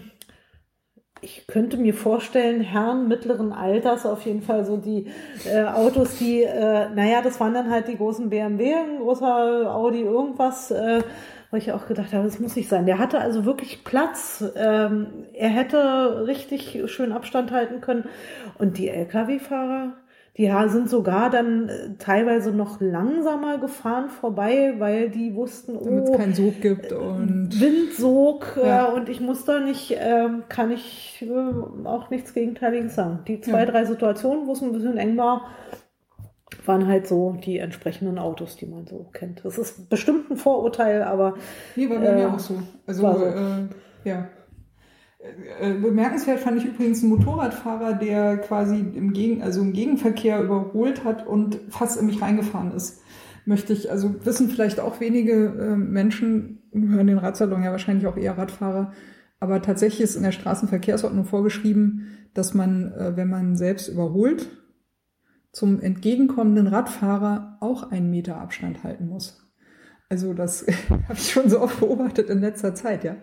[1.22, 5.06] ich könnte mir vorstellen, Herren mittleren Alters, auf jeden Fall so die
[5.46, 10.02] äh, Autos, die, äh, naja, das waren dann halt die großen BMW, ein großer Audi,
[10.02, 11.04] irgendwas, äh,
[11.52, 12.86] wo ich auch gedacht habe, das muss nicht sein.
[12.86, 14.44] Der hatte also wirklich Platz.
[14.56, 18.06] Ähm, er hätte richtig schön Abstand halten können.
[18.58, 19.94] Und die Lkw-Fahrer,
[20.38, 26.06] die sind sogar dann äh, teilweise noch langsamer gefahren vorbei, weil die wussten, oh, damit
[26.06, 28.88] es keinen Sog gibt und Windsog ja.
[28.88, 33.20] äh, und ich muss da nicht, äh, kann ich äh, auch nichts Gegenteiliges sagen.
[33.28, 33.66] Die zwei, ja.
[33.66, 35.50] drei Situationen, wo es ein bisschen eng war,
[36.66, 39.44] waren halt so die entsprechenden Autos, die man so kennt.
[39.44, 41.36] Das ist bestimmt ein Vorurteil, aber.
[41.76, 42.62] Nee, war bei äh, mir auch so.
[42.86, 43.26] Also, so.
[43.26, 43.68] Äh,
[44.04, 44.28] ja.
[45.60, 51.04] Äh, bemerkenswert fand ich übrigens einen Motorradfahrer, der quasi im, Gegen, also im Gegenverkehr überholt
[51.04, 53.02] hat und fast in mich reingefahren ist.
[53.46, 58.18] Möchte ich, also wissen vielleicht auch wenige äh, Menschen, hören den Radsalon ja wahrscheinlich auch
[58.18, 58.94] eher Radfahrer,
[59.40, 64.48] aber tatsächlich ist in der Straßenverkehrsordnung vorgeschrieben, dass man, äh, wenn man selbst überholt,
[65.52, 69.42] zum entgegenkommenden Radfahrer auch einen Meter Abstand halten muss.
[70.12, 73.16] Also das habe ich schon so oft beobachtet in letzter Zeit, ja.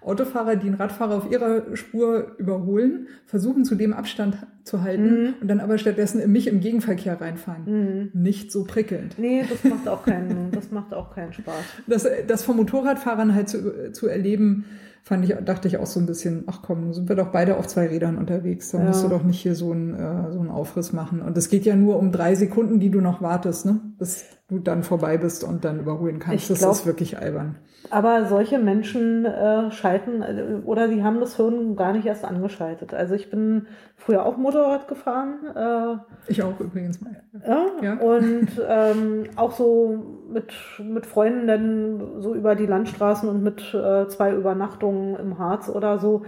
[0.00, 5.34] Autofahrer, die einen Radfahrer auf ihrer Spur überholen, versuchen zu dem Abstand zu halten mhm.
[5.40, 7.64] und dann aber stattdessen in mich im Gegenverkehr reinfahren.
[7.64, 8.22] Mhm.
[8.22, 9.18] Nicht so prickelnd.
[9.18, 11.64] Nee, das macht auch keinen, das macht auch keinen Spaß.
[11.88, 14.66] Das, das von Motorradfahrern halt zu, zu erleben,
[15.06, 17.68] fand ich, dachte ich auch so ein bisschen, ach komm, sind wir doch beide auf
[17.68, 18.72] zwei Rädern unterwegs.
[18.72, 18.86] Da ja.
[18.86, 21.22] musst du doch nicht hier so einen, äh, so einen Aufriss machen.
[21.22, 23.80] Und es geht ja nur um drei Sekunden, die du noch wartest, ne?
[24.00, 26.42] Bis du dann vorbei bist und dann überholen kannst.
[26.42, 27.54] Ich das glaub, ist wirklich albern.
[27.90, 32.94] Aber solche Menschen äh, schalten äh, oder sie haben das Hirn gar nicht erst angeschaltet.
[32.94, 33.66] Also ich bin
[33.96, 35.34] früher auch Motorrad gefahren.
[35.54, 37.22] Äh, ich auch übrigens mal.
[37.46, 37.94] Ja, ja.
[37.94, 44.08] und ähm, auch so mit, mit Freunden dann so über die Landstraßen und mit äh,
[44.08, 46.24] zwei Übernachtungen im Harz oder so.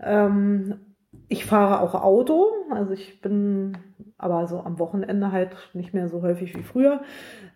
[0.00, 0.74] Ähm,
[1.28, 3.76] ich fahre auch Auto, also ich bin
[4.20, 7.00] aber so am Wochenende halt nicht mehr so häufig wie früher.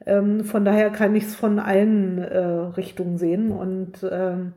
[0.07, 4.55] Ähm, von daher kann ich es von allen äh, Richtungen sehen und ähm,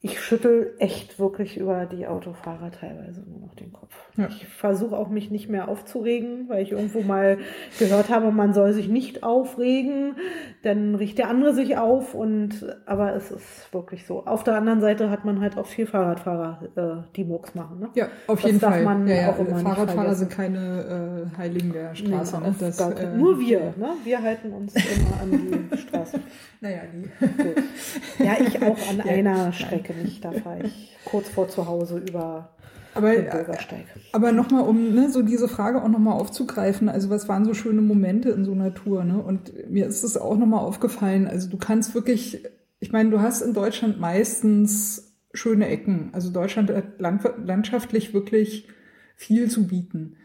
[0.00, 3.92] ich schüttel echt wirklich über die Autofahrer teilweise nur noch den Kopf.
[4.16, 4.28] Ja.
[4.28, 7.38] Ich versuche auch mich nicht mehr aufzuregen, weil ich irgendwo mal
[7.80, 10.14] gehört habe, man soll sich nicht aufregen,
[10.62, 14.24] dann riecht der andere sich auf und aber es ist wirklich so.
[14.24, 17.80] Auf der anderen Seite hat man halt auch viel Fahrradfahrer, äh, die Mucks machen.
[17.80, 17.88] Ne?
[17.94, 18.84] Ja, auf das jeden Fall.
[19.08, 19.32] Ja, ja.
[19.32, 22.38] Fahrradfahrer sind keine äh, Heiligen der Straße.
[22.38, 22.54] Nee, ne?
[22.60, 23.94] das, äh, nur wir, ne?
[24.04, 26.20] Wir halten uns immer an die Straße.
[26.60, 28.24] Naja, die.
[28.24, 30.24] Ja, ich auch an einer Strecke nicht.
[30.24, 32.50] Da fahre ich kurz vor zu Hause über
[32.94, 33.84] aber, den Bürgersteig.
[34.12, 37.80] Aber nochmal, um ne, so diese Frage auch nochmal aufzugreifen, also was waren so schöne
[37.80, 39.04] Momente in so einer Tour?
[39.04, 39.18] Ne?
[39.22, 42.44] Und mir ist es auch nochmal aufgefallen, also du kannst wirklich,
[42.80, 46.10] ich meine, du hast in Deutschland meistens schöne Ecken.
[46.12, 48.68] Also Deutschland hat landschaftlich wirklich
[49.16, 50.16] viel zu bieten.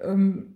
[0.00, 0.54] Ähm,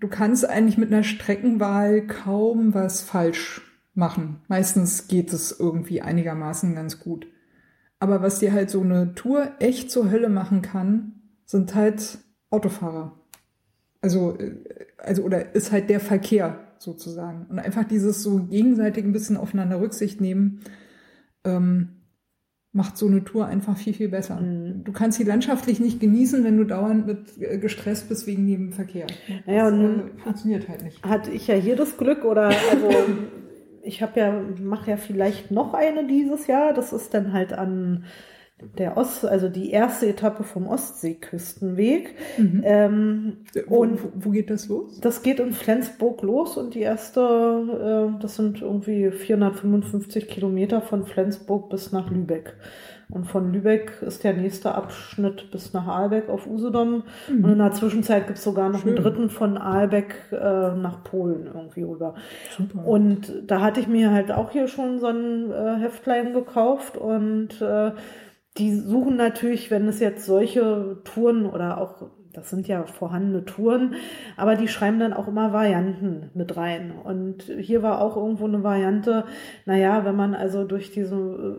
[0.00, 3.62] du kannst eigentlich mit einer Streckenwahl kaum was falsch
[3.94, 4.42] machen.
[4.48, 7.26] Meistens geht es irgendwie einigermaßen ganz gut.
[8.00, 12.18] Aber was dir halt so eine Tour echt zur Hölle machen kann, sind halt
[12.50, 13.18] Autofahrer.
[14.00, 14.54] Also, äh,
[14.98, 17.46] also, oder ist halt der Verkehr sozusagen.
[17.48, 20.60] Und einfach dieses so gegenseitig ein bisschen aufeinander Rücksicht nehmen,
[21.44, 21.88] ähm,
[22.72, 24.40] macht so eine Tour einfach viel, viel besser.
[24.40, 24.84] Mhm.
[24.84, 28.72] Du kannst sie landschaftlich nicht genießen, wenn du dauernd mit äh, gestresst bist wegen dem
[28.72, 29.06] Verkehr.
[29.46, 31.02] Naja, das, äh, funktioniert halt nicht.
[31.02, 32.90] Hatte ich ja hier das Glück oder also
[33.88, 36.74] ich habe ja, mache ja vielleicht noch eine dieses Jahr.
[36.74, 38.04] Das ist dann halt an
[38.76, 42.14] der Ost, also die erste Etappe vom Ostseeküstenweg.
[42.36, 42.62] Mhm.
[42.64, 43.36] Ähm,
[43.66, 45.00] Wo, und wo, wo geht das los?
[45.00, 51.06] das geht in Flensburg los und die erste, äh, das sind irgendwie 455 Kilometer von
[51.06, 52.54] Flensburg bis nach Lübeck.
[53.10, 57.04] Und von Lübeck ist der nächste Abschnitt bis nach Aalbeck auf Usedom.
[57.28, 58.96] Und in der Zwischenzeit gibt es sogar noch Schön.
[58.96, 62.14] einen dritten von Aalbeck äh, nach Polen irgendwie rüber.
[62.56, 62.86] Super.
[62.86, 67.60] Und da hatte ich mir halt auch hier schon so ein äh, Heftlein gekauft und
[67.62, 67.92] äh,
[68.58, 73.94] die suchen natürlich, wenn es jetzt solche Touren oder auch, das sind ja vorhandene Touren,
[74.36, 76.92] aber die schreiben dann auch immer Varianten mit rein.
[77.02, 79.24] Und hier war auch irgendwo eine Variante,
[79.66, 81.16] naja, wenn man also durch diese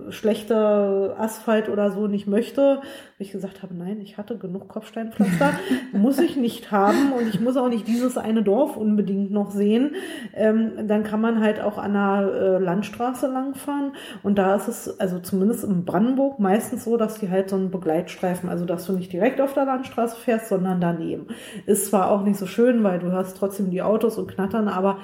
[0.08, 2.82] äh, schlechte Asphalt oder so nicht möchte,
[3.20, 5.60] wo ich gesagt habe, nein, ich hatte genug Kopfsteinpflaster,
[5.92, 9.96] muss ich nicht haben und ich muss auch nicht dieses eine Dorf unbedingt noch sehen.
[10.34, 13.92] Ähm, dann kann man halt auch an der äh, Landstraße langfahren
[14.24, 17.72] und da ist es, also zumindest in Brandenburg, meistens so, dass die halt so einen
[17.72, 21.28] Begleitstreifen, also dass du nicht direkt auf der Landstraße fährst, sondern daneben.
[21.66, 24.98] Ist zwar auch nicht so schön, weil du hörst trotzdem die Autos und knattern, aber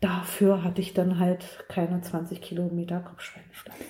[0.00, 3.84] dafür hatte ich dann halt keine 20 Kilometer Kopfsteinpflaster.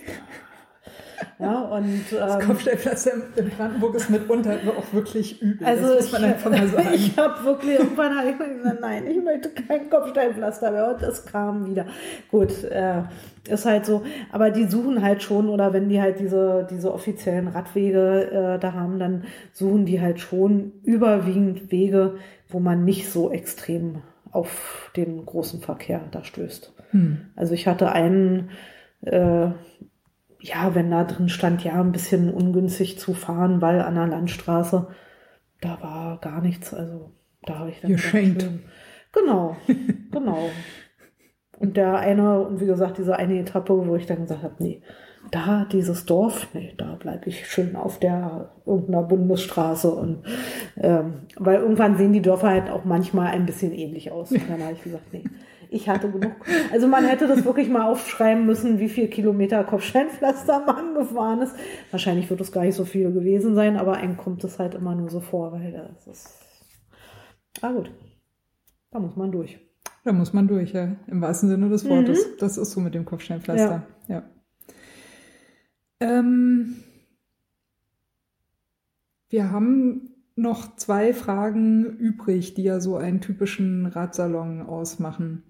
[1.38, 5.66] Ja, und Das ähm, Kopfsteinpflaster in Brandenburg ist mitunter auch wirklich übel.
[5.66, 6.88] Also das muss man ich, einfach mal sagen.
[6.94, 11.24] ich habe wirklich irgendwann hab ich gesagt, nein, ich möchte kein Kopfsteinpflaster mehr und es
[11.26, 11.86] kam wieder.
[12.30, 13.02] Gut, äh,
[13.48, 17.48] ist halt so, aber die suchen halt schon oder wenn die halt diese diese offiziellen
[17.48, 22.16] Radwege äh, da haben, dann suchen die halt schon überwiegend Wege,
[22.48, 26.72] wo man nicht so extrem auf den großen Verkehr da stößt.
[26.90, 27.18] Hm.
[27.36, 28.50] Also ich hatte einen,
[29.02, 29.48] äh,
[30.40, 34.88] ja, wenn da drin stand, ja, ein bisschen ungünstig zu fahren, weil an der Landstraße,
[35.60, 36.72] da war gar nichts.
[36.72, 37.12] Also
[37.42, 38.42] da habe ich dann Geschenkt.
[38.42, 38.62] schön.
[39.12, 39.56] Genau,
[40.12, 40.50] genau.
[41.58, 44.82] Und der eine, und wie gesagt, diese eine Etappe, wo ich dann gesagt habe, nee,
[45.30, 50.22] da dieses Dorf, nee, da bleibe ich schön auf der irgendeiner Bundesstraße und
[50.76, 54.30] ähm, weil irgendwann sehen die Dörfer halt auch manchmal ein bisschen ähnlich aus.
[54.30, 55.24] Und dann habe ich gesagt, nee,
[55.70, 56.32] ich hatte genug.
[56.72, 61.54] Also man hätte das wirklich mal aufschreiben müssen, wie viel Kilometer Kopfsteinpflaster man gefahren ist.
[61.90, 64.94] Wahrscheinlich wird es gar nicht so viel gewesen sein, aber einem kommt es halt immer
[64.94, 66.38] nur so vor, weil das ist.
[67.60, 67.90] Ah gut,
[68.90, 69.58] da muss man durch.
[70.04, 70.96] Da muss man durch, ja.
[71.06, 72.36] Im wahrsten Sinne des Wortes.
[72.38, 73.86] Das ist so mit dem Kopfsteinpflaster.
[74.08, 74.22] Ja.
[76.00, 76.76] Ähm,
[79.28, 85.42] wir haben noch zwei Fragen übrig, die ja so einen typischen Radsalon ausmachen.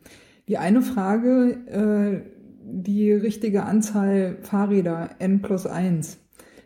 [0.48, 2.30] Die eine Frage, äh,
[2.64, 6.18] die richtige Anzahl Fahrräder, N plus 1.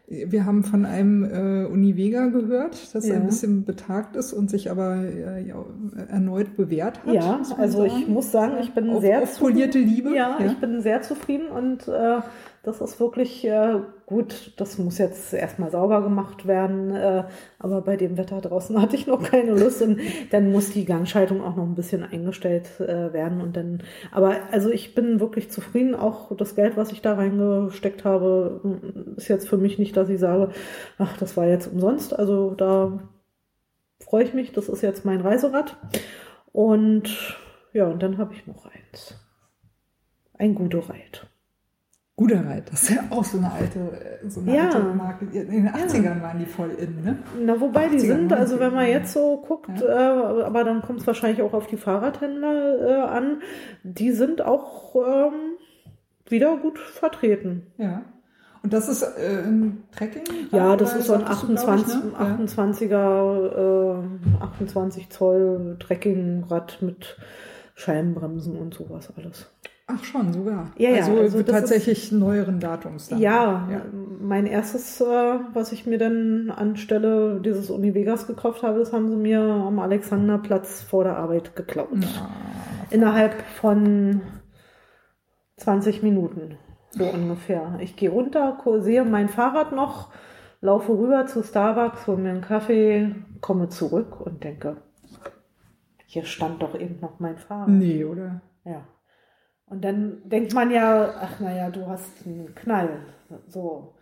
[0.09, 3.15] Wir haben von einem äh, Univega gehört, das Ja.
[3.15, 5.65] ein bisschen betagt ist und sich aber äh, ja,
[6.09, 7.15] erneut bewährt hat.
[7.15, 8.13] Ja, also ich sagen.
[8.13, 10.15] muss sagen, ich bin Auf- sehr auf polierte Liebe.
[10.15, 12.21] Ja, ich bin sehr zufrieden und äh,
[12.65, 14.53] das ist wirklich äh, gut.
[14.57, 17.25] Das muss jetzt erstmal sauber gemacht werden, äh,
[17.59, 21.43] aber bei dem Wetter draußen hatte ich noch keine Lust und dann muss die Gangschaltung
[21.43, 23.83] auch noch ein bisschen eingestellt äh, werden und dann.
[24.13, 25.97] Aber also ich bin wirklich zufrieden.
[25.97, 30.09] Auch das Geld, was ich da reingesteckt habe, mm, ist jetzt für mich nicht, dass
[30.09, 30.51] ich sage,
[30.99, 32.17] ach, das war jetzt umsonst.
[32.17, 33.01] Also da
[33.99, 34.53] freue ich mich.
[34.53, 35.77] Das ist jetzt mein Reiserad
[36.53, 37.37] und
[37.73, 39.17] ja, und dann habe ich noch eins.
[40.39, 41.27] Ein guter Reit.
[42.15, 44.65] Guter Reit, das ist ja auch so eine alte, äh, so eine Ja.
[44.65, 45.25] alte Marke.
[45.25, 47.19] In den 80ern waren die voll in, ne?
[47.43, 48.91] Na, wobei die 80er, sind, also 90er, wenn man ja.
[48.93, 53.41] jetzt so guckt, äh, aber dann kommt es wahrscheinlich auch auf die Fahrradhändler äh, an,
[53.83, 55.57] die sind auch ähm,
[56.27, 57.67] wieder gut vertreten.
[57.79, 58.03] Ja.
[58.63, 60.23] Und das ist äh, ein Trekking?
[60.53, 62.47] Ja, das ist so ein sagtest du, glaub 28, ich, ne?
[62.47, 64.03] 28er,
[64.39, 67.17] äh, 28 Zoll Trekkingrad mit
[67.75, 69.51] Scheibenbremsen und sowas alles.
[69.95, 70.71] Ach schon, sogar.
[70.77, 73.19] Ja, ja, Also, also tatsächlich neueren Datums dann.
[73.19, 73.83] Ja, ja.
[74.21, 75.05] mein erstes, äh,
[75.53, 80.83] was ich mir dann anstelle dieses Univegas gekauft habe, das haben sie mir am Alexanderplatz
[80.83, 81.89] vor der Arbeit geklaut.
[81.93, 82.31] Na,
[82.91, 84.21] Innerhalb von
[85.57, 86.57] 20 Minuten,
[86.91, 87.79] so ungefähr.
[87.81, 90.11] Ich gehe runter, sehe mein Fahrrad noch,
[90.61, 94.77] laufe rüber zu Starbucks, hole mir einen Kaffee, komme zurück und denke,
[96.07, 97.69] hier stand doch eben noch mein Fahrrad.
[97.69, 98.43] Nee, oder?
[98.65, 98.83] Ja.
[99.73, 102.91] Und dann denkt man ja, ach naja, du hast einen Knall.
[103.49, 103.95] So.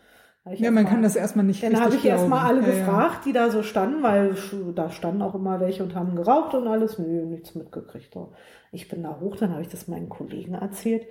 [0.55, 2.63] Ja, man mal- kann das erstmal nicht Dann habe ich erstmal alle.
[2.63, 4.35] Ja, gefragt, die da so standen, weil
[4.75, 6.99] da standen auch immer welche und haben geraucht und alles.
[6.99, 8.13] Nö, nichts mitgekriegt.
[8.13, 8.33] So.
[8.73, 11.07] Ich bin da hoch, dann habe ich das meinen Kollegen erzählt.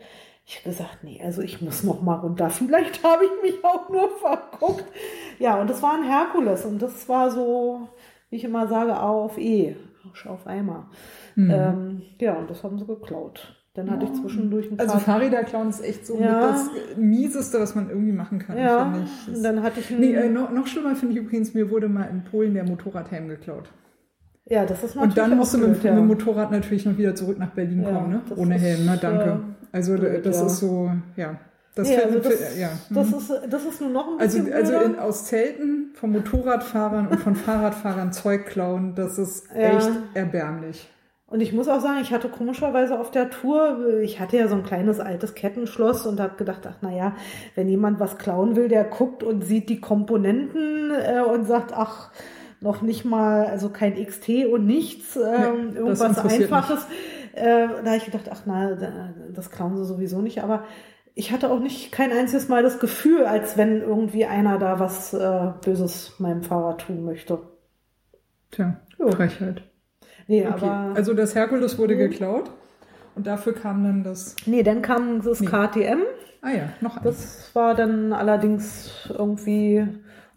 [0.45, 2.49] Ich habe gesagt, nee, also ich muss noch mal runter.
[2.49, 4.84] Vielleicht habe ich mich auch nur verguckt.
[5.38, 7.88] Ja, und das war ein Herkules und das war so,
[8.30, 9.77] wie ich immer sage, A auf E,
[10.27, 10.90] auf Eimer.
[11.36, 11.49] Mhm.
[11.49, 13.56] Ähm, ja, und das haben sie geklaut.
[13.85, 14.97] Dann hatte ich zwischendurch ein Also.
[14.99, 16.39] Fahrräder klauen ist echt so Ja.
[16.51, 19.35] das Mieseste, was man irgendwie machen kann, ja, finde ich.
[19.38, 22.03] und dann hatte ich Nee, äh, noch, noch schlimmer finde ich übrigens, mir wurde mal
[22.11, 23.69] in Polen der Motorradhelm geklaut.
[24.45, 25.91] ja, das ist Und dann natürlich musst du mit, ja.
[25.91, 28.22] mit dem Motorrad natürlich noch wieder zurück nach Berlin Ja, kommen, ne?
[28.35, 29.39] Ohne Helm, na äh, danke.
[29.72, 31.38] also blöd, das ist so, ja.
[31.76, 32.69] Das Nee, also das, find- ja.
[32.89, 33.18] das, mhm.
[33.18, 34.85] ist, das ist nur noch ein also, bisschen also blöder.
[34.85, 39.77] in, aus Zelten von Motorradfahrern und von Fahrradfahrern Zeug klauen, das ist Ja.
[39.77, 40.89] echt erbärmlich.
[41.30, 44.56] Und ich muss auch sagen, ich hatte komischerweise auf der Tour, ich hatte ja so
[44.56, 47.15] ein kleines altes Kettenschloss und habe gedacht, ach naja,
[47.53, 52.11] wenn jemand was klauen will, der guckt und sieht die Komponenten äh, und sagt, ach,
[52.61, 56.88] noch nicht mal, also kein XT und nichts, ähm, das irgendwas Einfaches.
[57.34, 60.64] Äh, da habe ich gedacht, ach na, da- das klauen sie sowieso nicht, aber
[61.14, 65.14] ich hatte auch nicht kein einziges Mal das Gefühl, als wenn irgendwie einer da was
[65.14, 67.39] äh, Böses meinem Fahrrad tun möchte.
[68.51, 69.11] Tja, Ja.
[69.11, 69.61] Frechheit.
[70.30, 70.65] Nee, Okay.
[70.65, 70.93] aber.
[70.95, 71.99] Also das Herkules wurde Mhm.
[71.99, 72.49] geklaut
[73.15, 74.35] und dafür kam dann das.
[74.45, 75.47] nee, dann kam das Nee.
[75.47, 75.99] KTM.
[76.41, 77.03] Ah ja, noch eins.
[77.06, 79.85] Das war dann allerdings irgendwie,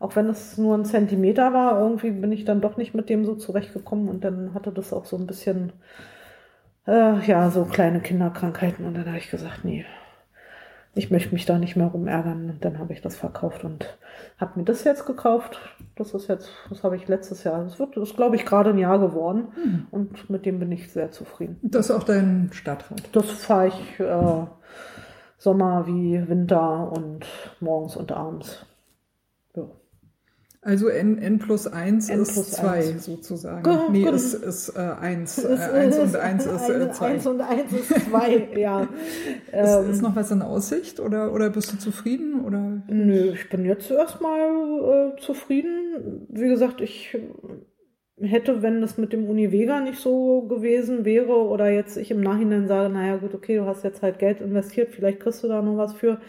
[0.00, 3.24] auch wenn es nur ein Zentimeter war, irgendwie bin ich dann doch nicht mit dem
[3.24, 5.72] so zurechtgekommen und dann hatte das auch so ein bisschen,
[6.88, 9.84] äh, ja, so kleine Kinderkrankheiten und dann habe ich gesagt, nee,
[10.94, 13.96] ich möchte mich da nicht mehr rumärgern und dann habe ich das verkauft und
[14.38, 15.58] habe mir das jetzt gekauft.
[15.96, 18.70] Das ist jetzt, das habe ich letztes Jahr, das wird, das ist glaube ich gerade
[18.70, 19.86] ein Jahr geworden Hm.
[19.90, 21.58] und mit dem bin ich sehr zufrieden.
[21.62, 23.02] Das ist auch dein Stadtrad.
[23.12, 24.46] Das fahre ich äh,
[25.38, 27.26] Sommer wie Winter und
[27.60, 28.64] morgens und abends.
[30.64, 33.04] Also n, n plus 1 N ist plus 2 eins.
[33.06, 33.64] sozusagen.
[33.64, 35.38] Ge- nee, es ist 1.
[35.38, 37.06] Es 1 ist und 1 ist eine- 2.
[37.06, 38.82] Eins und eins ist zwei, ja.
[38.82, 38.88] Ist,
[39.52, 42.44] Ähm, ist noch was in Aussicht oder, oder bist du zufrieden?
[42.44, 42.80] Oder?
[42.88, 46.26] Nö, ich bin jetzt erstmal äh, zufrieden.
[46.28, 47.18] Wie gesagt, ich
[48.20, 52.68] hätte, wenn das mit dem Univega nicht so gewesen wäre oder jetzt ich im Nachhinein
[52.68, 55.76] sage, naja gut, okay, du hast jetzt halt Geld investiert, vielleicht kriegst du da noch
[55.76, 56.20] was für,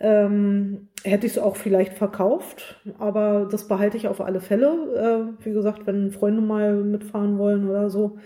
[0.00, 5.34] ähm, hätte ich es auch vielleicht verkauft, aber das behalte ich auf alle Fälle.
[5.40, 8.18] Äh, wie gesagt, wenn Freunde mal mitfahren wollen oder so.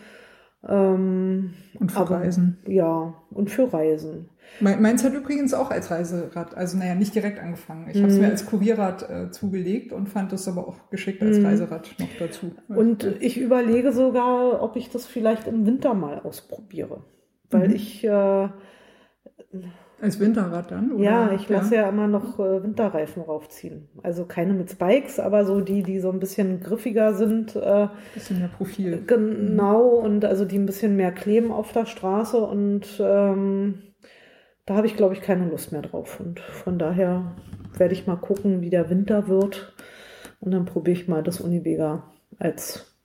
[0.69, 2.59] Ähm, Und für aber- Reisen.
[2.67, 4.29] ja, und für Reisen.
[4.61, 7.89] Mein- Meins hat übrigens auch als Reiserad, also naja, nicht direkt angefangen.
[7.89, 8.23] Ich habe es Mhm.
[8.23, 11.47] mir als Kurierrad äh, zugelegt und fand es aber auch geschickt als Mhm.
[11.47, 12.53] Reiserad noch dazu.
[12.69, 17.05] Und ich überlege sogar, ob ich das vielleicht im Winter mal ausprobiere.
[17.49, 17.75] Weil Mhm.
[17.77, 18.49] ich, äh,
[20.01, 20.93] als Winterrad dann?
[20.93, 21.05] Oder?
[21.05, 21.89] ja, ich lasse ja.
[21.89, 23.89] immer noch äh, Winterreifen raufziehen.
[24.03, 27.55] Also keine mit Spikes, aber so die, die so ein bisschen griffiger sind.
[27.57, 29.03] Äh, Bisschen mehr Profil.
[29.07, 32.39] genau, und also die ein bisschen mehr kleben auf der Straße.
[32.39, 33.83] Und ähm,
[34.67, 36.21] da habe ich, glaube ich, keine Lust mehr drauf.
[36.21, 37.37] Und von daher
[37.77, 39.75] werde ich mal gucken, wie der Winter wird.
[40.41, 42.05] Und dann probiere ich mal das Univega
[42.39, 42.97] als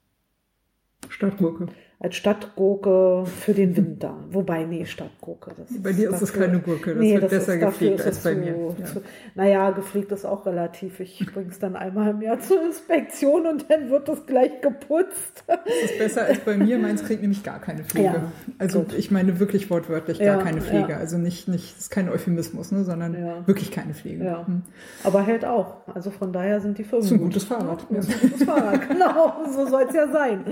[1.10, 1.68] Stadtgurke.
[2.00, 4.16] Als Stadtgurke für den Winter.
[4.30, 5.52] Wobei, nee, Stadtgurke.
[5.58, 8.18] Das Bei dir ist es dafür- keine Gurke, das nee, wird das besser gepflegt als
[8.20, 8.76] bei zu, mir.
[8.80, 8.86] Ja.
[8.86, 9.02] Zu,
[9.34, 11.00] naja, gepflegt ist auch relativ.
[11.00, 15.44] Ich bringe es dann einmal im Jahr zur Inspektion und dann wird es gleich geputzt.
[15.48, 16.78] Das ist besser als bei mir.
[16.78, 18.06] Meins kriegt nämlich gar keine Pflege.
[18.08, 18.94] Ja, also gut.
[18.94, 20.90] ich meine wirklich wortwörtlich Ja, gar keine Pflege.
[20.92, 20.98] ja.
[20.98, 23.48] Also nicht, nicht, das ist kein Euphemismus, ne, sondern Ja.
[23.48, 24.26] wirklich keine Pflege.
[24.26, 24.46] Ja.
[24.46, 24.64] Hm.
[25.04, 25.78] Aber hält auch.
[25.94, 27.02] Also von daher sind die Firmen.
[27.04, 27.28] Das ist ein gut.
[27.30, 27.86] gutes Fahrrad.
[27.90, 29.34] Das ist ein gutes Fahrrad, genau.
[29.52, 30.44] So soll es ja sein.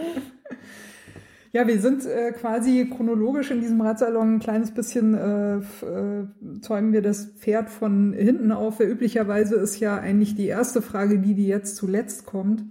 [1.55, 6.27] Ja, wir sind äh, quasi chronologisch in diesem Radsalon ein kleines bisschen, äh, äh,
[6.61, 8.79] zäumen wir das Pferd von hinten auf.
[8.79, 12.63] Weil üblicherweise ist ja eigentlich die erste Frage, die, die jetzt zuletzt kommt.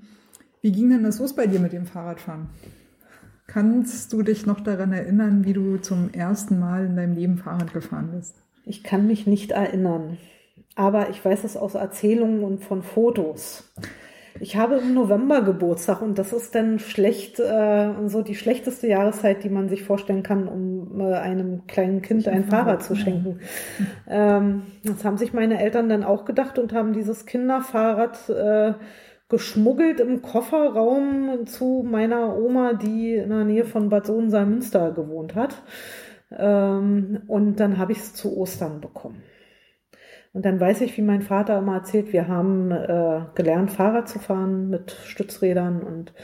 [0.63, 2.49] Wie ging denn das los bei dir mit dem Fahrradfahren?
[3.47, 7.73] Kannst du dich noch daran erinnern, wie du zum ersten Mal in deinem Leben Fahrrad
[7.73, 8.35] gefahren bist?
[8.65, 10.19] Ich kann mich nicht erinnern.
[10.75, 13.73] Aber ich weiß es aus Erzählungen und von Fotos.
[14.41, 19.45] Ich habe im November Geburtstag und das ist dann schlecht, äh, so die schlechteste Jahreszeit,
[19.45, 23.41] die man sich vorstellen kann, um äh, einem kleinen Kind ein Fahrrad zu schenken.
[24.09, 28.75] Ähm, das haben sich meine Eltern dann auch gedacht und haben dieses Kinderfahrrad äh,
[29.29, 35.63] geschmuggelt im Kofferraum zu meiner Oma, die in der Nähe von Bad Sohn-Salmünster gewohnt hat.
[36.37, 39.23] Ähm, und dann habe ich es zu Ostern bekommen.
[40.33, 44.19] Und dann weiß ich, wie mein Vater immer erzählt, wir haben äh, gelernt, Fahrrad zu
[44.19, 46.15] fahren mit Stützrädern und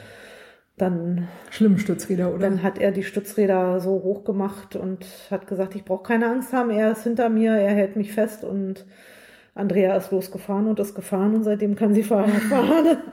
[0.78, 2.48] dann, Schlimm Stützräder, oder?
[2.48, 6.52] dann hat er die Stützräder so hoch gemacht und hat gesagt, ich brauche keine Angst
[6.52, 8.86] haben, er ist hinter mir, er hält mich fest und
[9.54, 12.96] Andrea ist losgefahren und ist gefahren und seitdem kann sie Fahrrad fahren.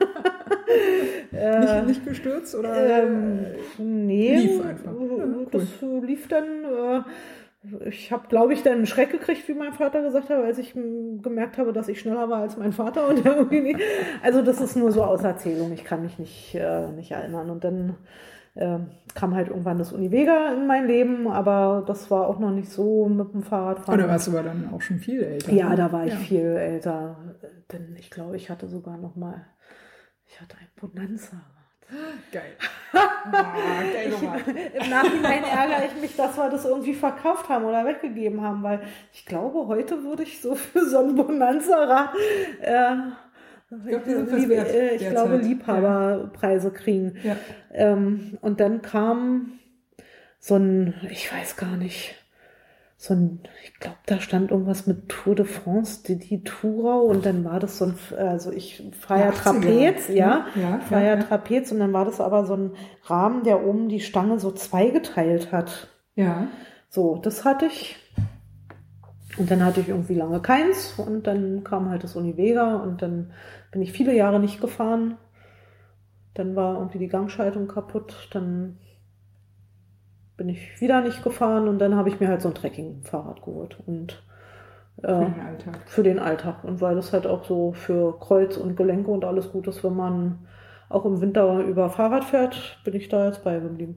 [1.32, 3.02] Äh, nicht, nicht gestürzt oder?
[3.02, 3.46] ähm,
[3.78, 4.92] nee, Lief einfach.
[4.92, 5.46] Ja, cool.
[5.50, 5.62] das
[6.02, 6.44] lief dann.
[6.44, 7.00] Äh,
[7.84, 10.72] ich habe, glaube ich, dann einen Schreck gekriegt, wie mein Vater gesagt hat, als ich
[10.74, 13.08] gemerkt habe, dass ich schneller war als mein Vater.
[13.08, 13.76] Und irgendwie.
[14.22, 15.72] Also das ist nur so aus Erzählung.
[15.72, 17.50] Ich kann mich nicht, äh, nicht erinnern.
[17.50, 17.96] Und dann
[18.54, 18.78] äh,
[19.14, 23.08] kam halt irgendwann das Univega in mein Leben, aber das war auch noch nicht so
[23.08, 24.00] mit dem Fahrradfahren.
[24.00, 25.52] Oder warst du aber dann auch schon viel älter?
[25.52, 25.76] Ja, ne?
[25.76, 26.18] da war ich Ja.
[26.18, 27.16] viel älter.
[27.72, 29.44] Denn ich glaube, ich hatte sogar noch mal,
[30.26, 31.40] ich hatte ein Bonanza.
[32.32, 32.52] Geil.
[33.28, 34.44] Ah, geil gemacht.
[34.46, 38.80] Im Nachhinein ärgere ich mich, dass wir das irgendwie verkauft haben oder weggegeben haben, weil
[39.12, 42.10] ich glaube, heute würde ich so für so ein Bonanza-Rad,
[42.62, 42.94] äh,
[43.70, 47.16] Ich glaub, Lieb- äh, ich glaube, Liebhaberpreise kriegen.
[47.24, 47.36] Ja.
[47.72, 49.58] Ähm, und dann kam
[50.38, 52.14] so ein, ich weiß gar nicht,
[52.98, 57.26] so ein, ich glaube, da stand irgendwas mit Tour de France, die, die Tourau und
[57.26, 58.78] dann war das so ein, also ich
[59.08, 60.62] ja 80er, Trapez, ja, ne?
[60.62, 61.16] Ja, ja, ja ja.
[61.16, 62.72] Trapez und dann war das aber so ein
[63.04, 65.88] Rahmen, der oben die Stange so zweigeteilt hat.
[66.14, 66.48] Ja.
[66.88, 67.96] So, das hatte ich.
[69.36, 73.32] Und dann hatte ich irgendwie lange keins und dann kam halt das Univega und dann
[73.70, 75.18] bin ich viele Jahre nicht gefahren.
[76.32, 78.78] Dann war irgendwie die Gangschaltung kaputt, dann
[80.36, 83.78] bin ich wieder nicht gefahren und dann habe ich mir halt so ein Trekking-Fahrrad geholt
[83.86, 84.22] und
[85.00, 85.78] Für äh, den Alltag.
[85.86, 89.50] für den Alltag und weil das halt auch so für Kreuz und Gelenke und alles
[89.50, 90.38] gut ist, wenn man
[90.88, 93.96] auch im Winter über Fahrrad fährt, bin ich da jetzt beigeblieben.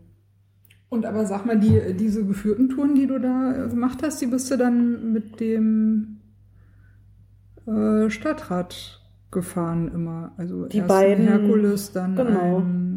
[0.90, 4.26] Und aber sag mal, die, diese geführten Touren, die du da äh, gemacht hast, die
[4.26, 6.18] bist du dann mit dem
[7.68, 9.00] äh, Stadtrad
[9.32, 10.32] gefahren immer.
[10.38, 12.58] Also Die erst beiden- Herkules, dann genau.
[12.58, 12.89] ein,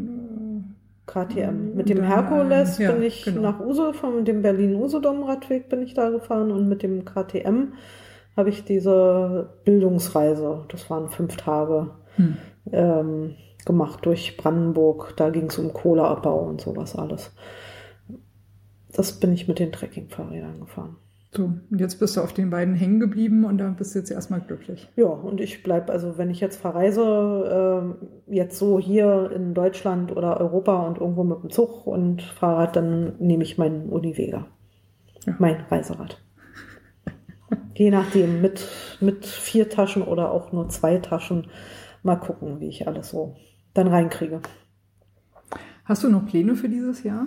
[1.07, 1.75] KTM.
[1.75, 3.41] Mit dem Herkules ja, bin ich genau.
[3.43, 7.75] nach Usedom, von dem Berlin-Usedom-Radweg bin ich da gefahren und mit dem KTM
[8.37, 12.37] habe ich diese Bildungsreise, das waren fünf Tage, Hm.
[12.71, 13.35] ähm,
[13.65, 15.15] gemacht durch Brandenburg.
[15.17, 17.33] Da ging es um Kohleabbau und sowas alles.
[18.93, 20.97] Das bin ich mit den Trekkingfahrrädern gefahren.
[21.35, 24.11] So, und jetzt bist du auf den beiden hängen geblieben und da bist du jetzt
[24.11, 24.91] erstmal glücklich.
[24.97, 27.01] Ja, und ich bleib also wenn ich jetzt verreise,
[27.83, 32.77] ähm, jetzt so hier in Deutschland oder Europa und irgendwo mit dem Zug und Fahrrad,
[32.77, 34.47] dann nehme ich meinen Univega.
[35.25, 35.35] Ja.
[35.39, 36.21] Mein Reiserad.
[37.75, 38.69] Je nachdem, mit,
[39.01, 41.47] mit vier Taschen oder auch nur zwei Taschen.
[42.03, 43.37] Mal gucken, wie ich alles so
[43.73, 44.41] dann reinkriege.
[45.85, 47.27] Hast du noch Pläne für dieses Jahr?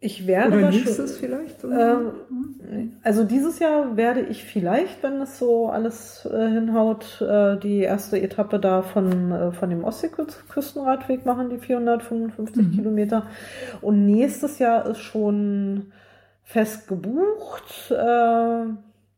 [0.00, 1.64] Ich werde Oder nächstes vielleicht?
[1.64, 2.12] Ähm,
[3.02, 8.20] Also dieses Jahr werde ich vielleicht, wenn es so alles äh, hinhaut, äh, die erste
[8.20, 12.72] Etappe da von, äh, von dem Ostseeküstenradweg machen, die 455 Mhm.
[12.72, 13.26] Kilometer.
[13.80, 15.92] Und nächstes Jahr ist schon
[16.44, 18.64] fest gebucht, äh,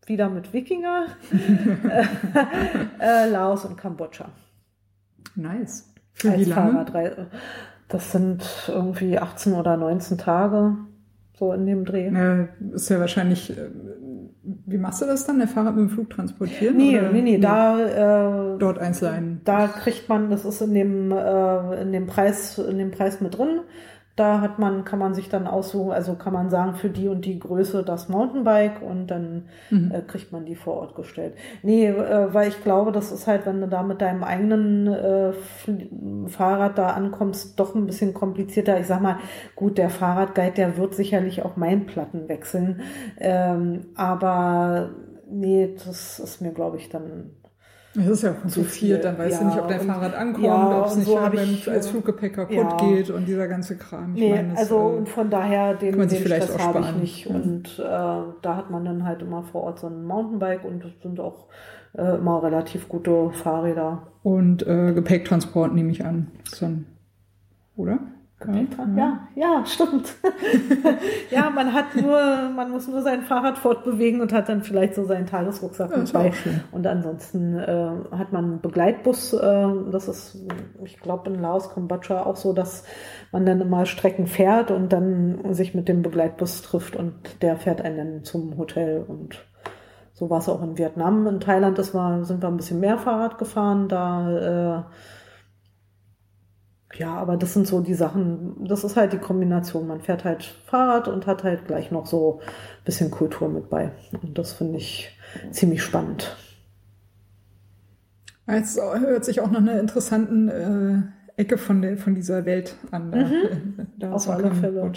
[0.07, 1.07] wieder mit Wikinger,
[2.98, 4.31] äh, Laos und Kambodscha
[5.35, 5.93] nice.
[6.12, 6.73] Für wie als lange?
[6.73, 7.28] Fahrradreise.
[7.90, 10.76] Das sind irgendwie 18 oder 19 Tage,
[11.36, 12.08] so in dem Dreh.
[12.10, 13.68] Na, ist ja wahrscheinlich, äh,
[14.42, 15.38] wie machst du das dann?
[15.38, 16.76] Der Fahrrad mit dem Flug transportieren?
[16.76, 17.10] Nee, oder?
[17.10, 19.40] nee, nee, da, äh, Dort einzeln.
[19.44, 23.36] da kriegt man, das ist in dem, äh, in dem Preis, in dem Preis mit
[23.36, 23.60] drin.
[24.16, 27.24] Da hat man, kann man sich dann aussuchen, also kann man sagen, für die und
[27.24, 29.92] die Größe das Mountainbike und dann Mhm.
[29.92, 31.34] äh, kriegt man die vor Ort gestellt.
[31.62, 35.32] Nee, äh, weil ich glaube, das ist halt, wenn du da mit deinem eigenen äh,
[36.28, 38.78] Fahrrad da ankommst, doch ein bisschen komplizierter.
[38.80, 39.16] Ich sag mal,
[39.56, 42.80] gut, der Fahrradguide, der wird sicherlich auch meinen Platten wechseln.
[43.18, 44.90] Ähm, aber
[45.30, 47.30] nee, das ist mir, glaube ich, dann
[47.94, 50.14] Das ist ja auch Zu kompliziert, viel, dann weißt ja, du nicht, ob dein Fahrrad
[50.14, 52.76] ankommt, ja, ob es nicht so ich, als äh, Fluggepäck kaputt ja.
[52.76, 54.14] geht und dieser ganze Kram.
[54.14, 56.60] Ich Nee, meine, das, also äh, und von daher den, man sich den vielleicht Stress
[56.60, 57.26] auch habe ich nicht.
[57.26, 57.34] Ja.
[57.34, 57.82] Und äh,
[58.42, 61.46] da hat man dann halt immer vor Ort so ein Mountainbike und das sind auch
[61.94, 64.06] äh, immer relativ gute Fahrräder.
[64.22, 66.28] Und äh, Gepäcktransport nehme ich an.
[66.60, 66.86] Dann,
[67.76, 67.98] oder?
[68.98, 70.14] Ja, ja, stimmt.
[71.30, 75.04] ja, man hat nur, man muss nur sein Fahrrad fortbewegen und hat dann vielleicht so
[75.04, 76.32] seinen Tagesrucksack mit bei.
[76.72, 79.34] Und ansonsten äh, hat man einen Begleitbus.
[79.34, 80.38] Äh, das ist,
[80.84, 82.84] ich glaube, in Laos, Kambodscha auch so, dass
[83.30, 87.82] man dann immer Strecken fährt und dann sich mit dem Begleitbus trifft und der fährt
[87.82, 89.44] einen dann zum Hotel und
[90.12, 91.26] so war es auch in Vietnam.
[91.26, 93.88] In Thailand ist wir, sind wir ein bisschen mehr Fahrrad gefahren.
[93.88, 94.94] Da äh,
[96.94, 99.86] ja, aber das sind so die Sachen, das ist halt die Kombination.
[99.86, 103.92] Man fährt halt Fahrrad und hat halt gleich noch so ein bisschen Kultur mit bei.
[104.22, 105.16] Und das finde ich
[105.50, 106.36] ziemlich spannend.
[108.46, 111.02] Es hört sich auch nach einer interessanten äh,
[111.40, 113.12] Ecke von, der, von dieser Welt an.
[113.12, 113.18] Da,
[113.98, 114.12] da Mhm.
[114.12, 114.92] Auf alle Fälle.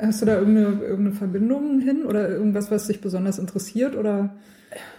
[0.00, 3.96] Hast du da irgendeine, irgendeine Verbindung hin oder irgendwas, was dich besonders interessiert?
[3.96, 4.36] Oder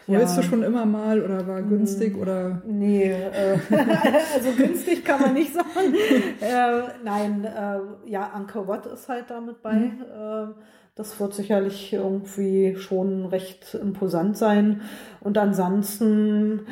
[0.07, 0.19] Ja.
[0.19, 3.57] wolltest du schon immer mal oder war günstig oder Nee, äh,
[4.33, 5.95] also günstig kann man nicht sagen.
[6.41, 9.75] äh, nein, äh, ja, Angkor Wat ist halt da mit bei.
[9.75, 10.53] Äh,
[10.95, 14.81] Das wird sicherlich irgendwie schon recht imposant sein.
[15.21, 16.67] Und ansonsten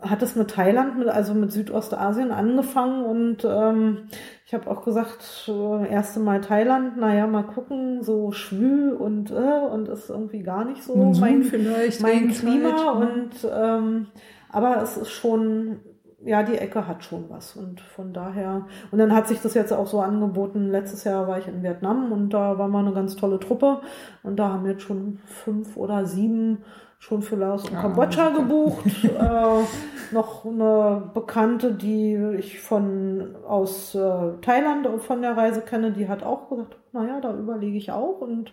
[0.00, 4.08] hat es mit Thailand, mit, also mit Südostasien angefangen und ähm,
[4.52, 9.66] ich habe auch gesagt, äh, erste Mal Thailand, naja, mal gucken, so schwül und äh,
[9.72, 12.92] und ist irgendwie gar nicht so Monsun mein, vielleicht mein Klima ne?
[12.92, 14.08] und ähm,
[14.50, 15.80] aber es ist schon,
[16.22, 19.72] ja, die Ecke hat schon was und von daher und dann hat sich das jetzt
[19.72, 20.70] auch so angeboten.
[20.70, 23.80] Letztes Jahr war ich in Vietnam und da war mal eine ganz tolle Truppe
[24.22, 26.58] und da haben jetzt schon fünf oder sieben
[27.02, 28.84] schon für Laos und Kambodscha gebucht.
[29.04, 36.08] äh, noch eine Bekannte, die ich von aus äh, Thailand von der Reise kenne, die
[36.08, 38.52] hat auch gesagt, naja, da überlege ich auch und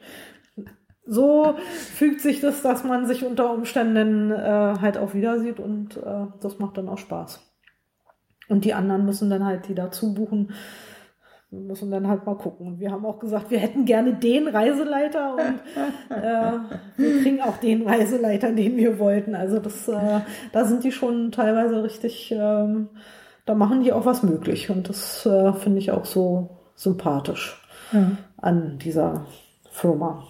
[1.06, 5.98] so fügt sich das, dass man sich unter Umständen äh, halt auch wieder sieht und
[5.98, 7.46] äh, das macht dann auch Spaß.
[8.48, 10.54] Und die anderen müssen dann halt, die dazu buchen,
[11.52, 12.80] müssen dann halt mal gucken.
[12.80, 15.60] Wir haben auch gesagt, wir hätten gerne den Reiseleiter und
[16.16, 16.60] äh,
[16.98, 19.36] wir kriegen auch den Reiseleiter, den wir wollten.
[19.36, 20.22] Also das, äh,
[20.52, 22.90] da sind die schon teilweise richtig, ähm,
[23.46, 24.70] da machen die auch was möglich.
[24.70, 27.60] Und das äh, finde ich auch so sympathisch
[27.92, 29.26] Ja, an dieser
[29.72, 30.28] Firma.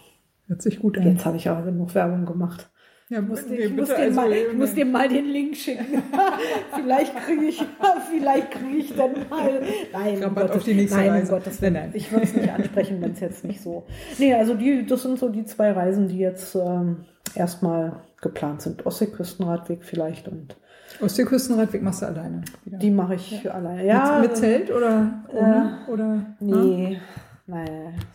[0.48, 1.04] hört sich gut an.
[1.06, 2.70] Jetzt habe ich aber genug Werbung gemacht.
[3.11, 6.03] Ja, muss, ich muss, also, mal, äh, ich muss dir mal den Link schicken.
[6.76, 7.60] vielleicht kriege ich,
[8.11, 9.61] vielleicht kriege ich dann mal.
[9.91, 11.31] Nein, um Gottes- auf die nächste nein, um Reise.
[11.31, 11.61] Gottes.
[11.61, 11.90] Nein, nein.
[11.94, 13.84] Ich würde es nicht ansprechen, wenn es jetzt nicht so.
[14.19, 16.98] Nee, also die, das sind so die zwei Reisen, die jetzt ähm,
[17.34, 18.86] erstmal geplant sind.
[18.86, 20.56] Ostseeküstenradweg vielleicht und
[21.02, 22.41] Ostseeküstenradweg machst du alleine.
[22.64, 22.77] Wieder.
[22.77, 23.86] die mache ich alleine.
[23.88, 25.80] Ja, mit, mit Zelt oder ohne?
[25.88, 26.99] oder Nee,
[27.48, 27.65] nee,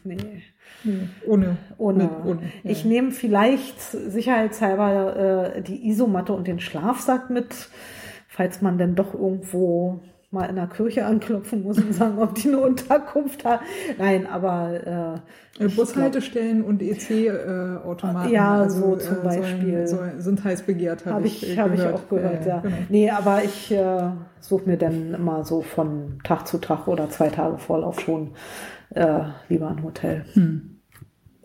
[0.04, 0.16] nee.
[0.84, 1.56] Nee, ohne.
[1.84, 2.08] Ohne.
[2.24, 2.40] Ohne.
[2.62, 2.70] Ja.
[2.70, 7.68] Ich nehme vielleicht sicherheitshalber äh, die Isomatte und den Schlafsack mit,
[8.28, 10.00] falls man denn doch irgendwo
[10.30, 13.60] mal in der Kirche anklopfen muss und sagen, ob die eine Unterkunft hat.
[13.98, 15.20] Nein, aber
[15.58, 18.30] äh, Äh, Bushaltestellen und EC-Automaten.
[18.32, 19.86] Ja, so zum sollen- Beispiel.
[19.86, 22.58] sollen- sind heiß begehrt, habe habe ich, ich, äh, hab ich auch gehört, ja.
[22.58, 22.74] genau.
[22.88, 27.28] Nee, aber ich äh, suche mir dann immer so von Tag zu Tag oder zwei
[27.28, 28.32] Tage Vorlauf schon
[28.90, 30.24] äh, lieber ein Hotel.
[30.34, 30.73] Hm.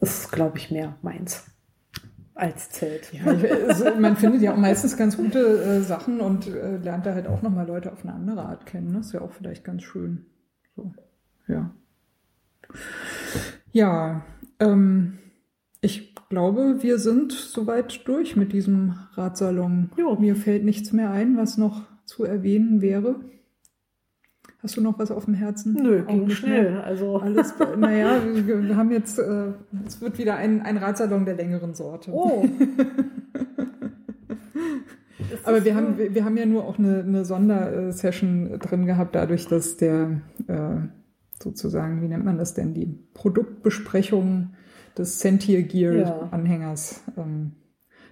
[0.01, 1.45] Ist, glaube ich, mehr meins
[2.39, 3.11] als Zelt.
[3.13, 7.05] Ja, ich, also, man findet ja auch meistens ganz gute äh, Sachen und äh, lernt
[7.05, 8.93] da halt auch nochmal Leute auf eine andere Art kennen.
[8.93, 10.25] Das ist ja auch vielleicht ganz schön.
[10.75, 10.93] So,
[11.47, 11.71] ja.
[13.71, 14.23] Ja,
[14.59, 15.19] ähm,
[15.81, 19.91] ich glaube, wir sind soweit durch mit diesem Ratsalon.
[19.97, 20.15] Jo.
[20.15, 23.19] Mir fällt nichts mehr ein, was noch zu erwähnen wäre.
[24.61, 25.73] Hast du noch was auf dem Herzen?
[25.81, 26.71] Nö, ging schnell.
[26.71, 26.83] mehr?
[26.83, 29.53] Also Alles, naja, wir, wir haben jetzt, äh,
[29.85, 32.11] es wird wieder ein, ein Ratsalon der längeren Sorte.
[32.11, 32.45] Oh.
[35.45, 39.47] Aber wir haben, wir, wir haben ja nur auch eine, eine Sondersession drin gehabt, dadurch,
[39.47, 40.75] dass der äh,
[41.41, 44.49] sozusagen, wie nennt man das denn, die Produktbesprechung
[44.97, 46.27] des Sentier Gear Ja.
[46.31, 47.53] Anhängers ähm,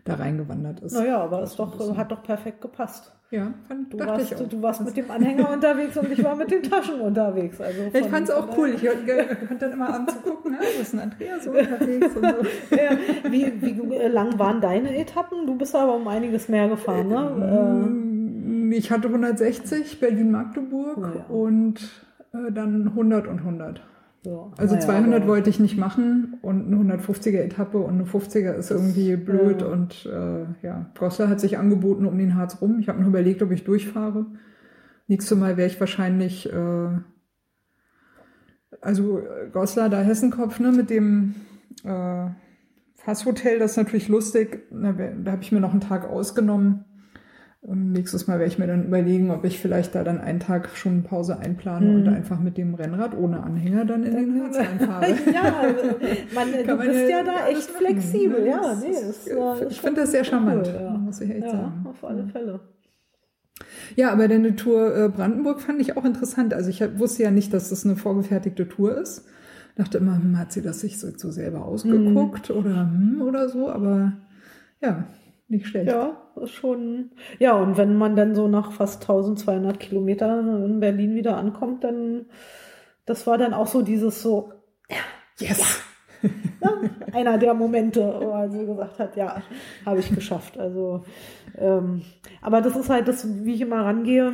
[0.06, 0.94] da reingewandert ist.
[0.94, 3.17] Naja, aber es doch, hat doch perfekt gepasst.
[3.30, 4.48] Ja, fand, Du dachte ich warst, auch.
[4.50, 7.60] du warst mit dem Anhänger unterwegs und ich war mit den Taschen unterwegs.
[7.60, 8.70] Also ich von- fand es auch cool.
[8.70, 8.86] Ich
[9.48, 10.58] konnte dann immer abends gucken, ne?
[10.62, 12.76] wo ist denn Andrea so unterwegs und so.
[12.76, 12.98] Ja,
[13.30, 15.46] wie, wie äh, lang waren deine Etappen?
[15.46, 17.86] Du bist aber um einiges mehr gefahren, ne?
[17.90, 21.26] Mm, Ich hatte 160 Berlin-Magdeburg Na ja.
[21.28, 21.76] und
[22.34, 23.82] äh, dann 100 und 100.
[24.28, 24.52] So.
[24.58, 28.52] Also Naja, 200 aber- wollte ich nicht machen und eine 150er Etappe und eine 50er
[28.56, 29.68] ist irgendwie blöd ja.
[29.68, 32.78] und äh, ja, Goslar hat sich angeboten um den Harz rum.
[32.80, 34.26] Ich habe noch überlegt, ob ich durchfahre.
[35.08, 36.90] Nächstes Mal wäre ich wahrscheinlich, äh,
[38.82, 41.36] also äh, Goslar, da Hessenkopf, ne, mit dem
[41.86, 42.26] äh,
[42.96, 44.68] Fasshotel, das ist natürlich lustig.
[44.72, 46.84] Da, da habe ich mir noch einen Tag ausgenommen.
[47.64, 51.04] Nächstes Mal werde ich mir dann überlegen, ob ich vielleicht da dann einen Tag schon
[51.04, 52.14] Pause einplane und Mhm.
[52.14, 55.08] einfach mit dem Rennrad ohne Anhänger dann in den Harz reinfahre.
[55.34, 55.54] ja,
[56.34, 58.42] man, du bist ja da echt flexibel.
[58.42, 58.48] ne?
[58.48, 60.92] Ja, nee, ist- ich schon finde das sehr charmant, cool, ja.
[60.92, 61.86] muss ich echt ja, sagen.
[61.90, 62.60] auf alle Fälle.
[63.96, 66.54] Ja, aber deine Tour äh, Brandenburg fand ich auch interessant.
[66.54, 69.26] Also ich wusste ja nicht, dass das eine vorgefertigte Tour ist.
[69.76, 73.70] Dachte immer, hm, hat sie das sich so, so selber ausgeguckt oder hm, oder so,
[73.70, 74.14] aber
[74.82, 75.06] ja,
[75.48, 75.88] nicht schlecht.
[75.92, 77.12] Ja, ist schon.
[77.40, 82.26] Ja, und wenn man dann so nach fast 1200 Kilometern in Berlin wieder ankommt, dann,
[83.06, 84.54] das war dann auch so dieses so,
[85.40, 85.82] Yes!
[86.22, 89.42] ne, einer der Momente, wo er so gesagt hat, ja,
[89.86, 90.58] habe ich geschafft.
[90.58, 91.04] Also,
[91.56, 92.02] ähm,
[92.42, 94.34] aber das ist halt das, wie ich immer rangehe.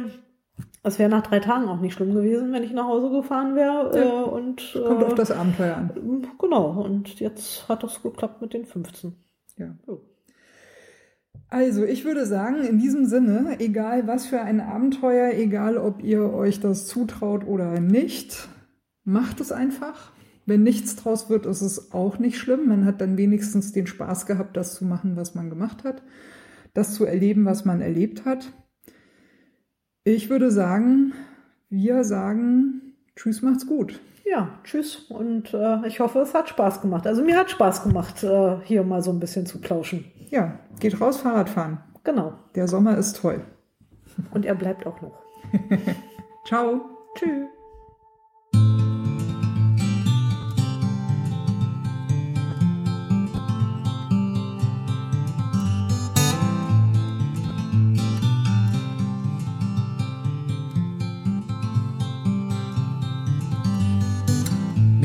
[0.83, 3.97] Es wäre nach drei Tagen auch nicht schlimm gewesen, wenn ich nach Hause gefahren wäre.
[3.97, 4.21] Ja.
[4.21, 6.27] Äh, und Kommt äh, auf das Abenteuer an.
[6.39, 9.15] Genau, und jetzt hat das geklappt mit den 15.
[9.57, 9.75] Ja.
[11.49, 16.33] Also, ich würde sagen, in diesem Sinne, egal was für ein Abenteuer, egal ob ihr
[16.33, 18.47] euch das zutraut oder nicht,
[19.03, 20.11] macht es einfach.
[20.45, 22.67] Wenn nichts draus wird, ist es auch nicht schlimm.
[22.67, 26.03] Man hat dann wenigstens den Spaß gehabt, das zu machen, was man gemacht hat,
[26.73, 28.51] das zu erleben, was man erlebt hat.
[30.03, 31.13] Ich würde sagen,
[31.69, 33.99] wir sagen Tschüss, macht's gut.
[34.25, 37.05] Ja, tschüss und äh, ich hoffe, es hat Spaß gemacht.
[37.05, 40.05] Also mir hat Spaß gemacht, äh, hier mal so ein bisschen zu plauschen.
[40.29, 41.79] Ja, geht raus Fahrrad fahren.
[42.03, 42.33] Genau.
[42.55, 43.41] Der Sommer ist toll.
[44.31, 45.23] Und er bleibt auch noch.
[46.45, 46.81] Ciao.
[47.15, 47.47] Tschüss.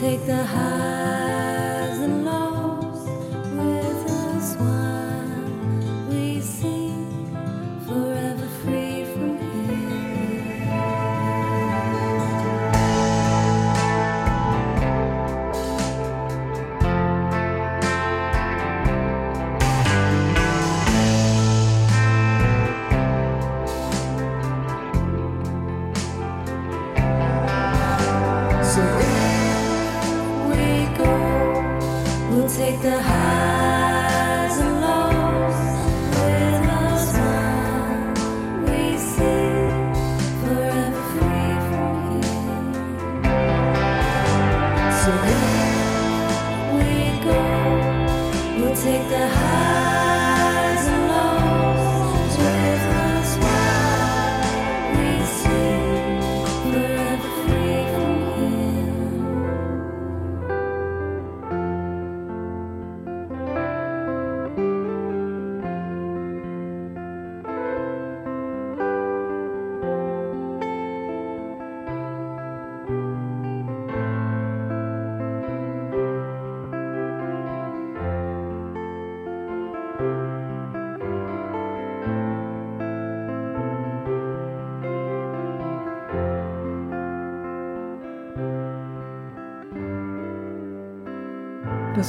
[0.00, 1.19] take the highs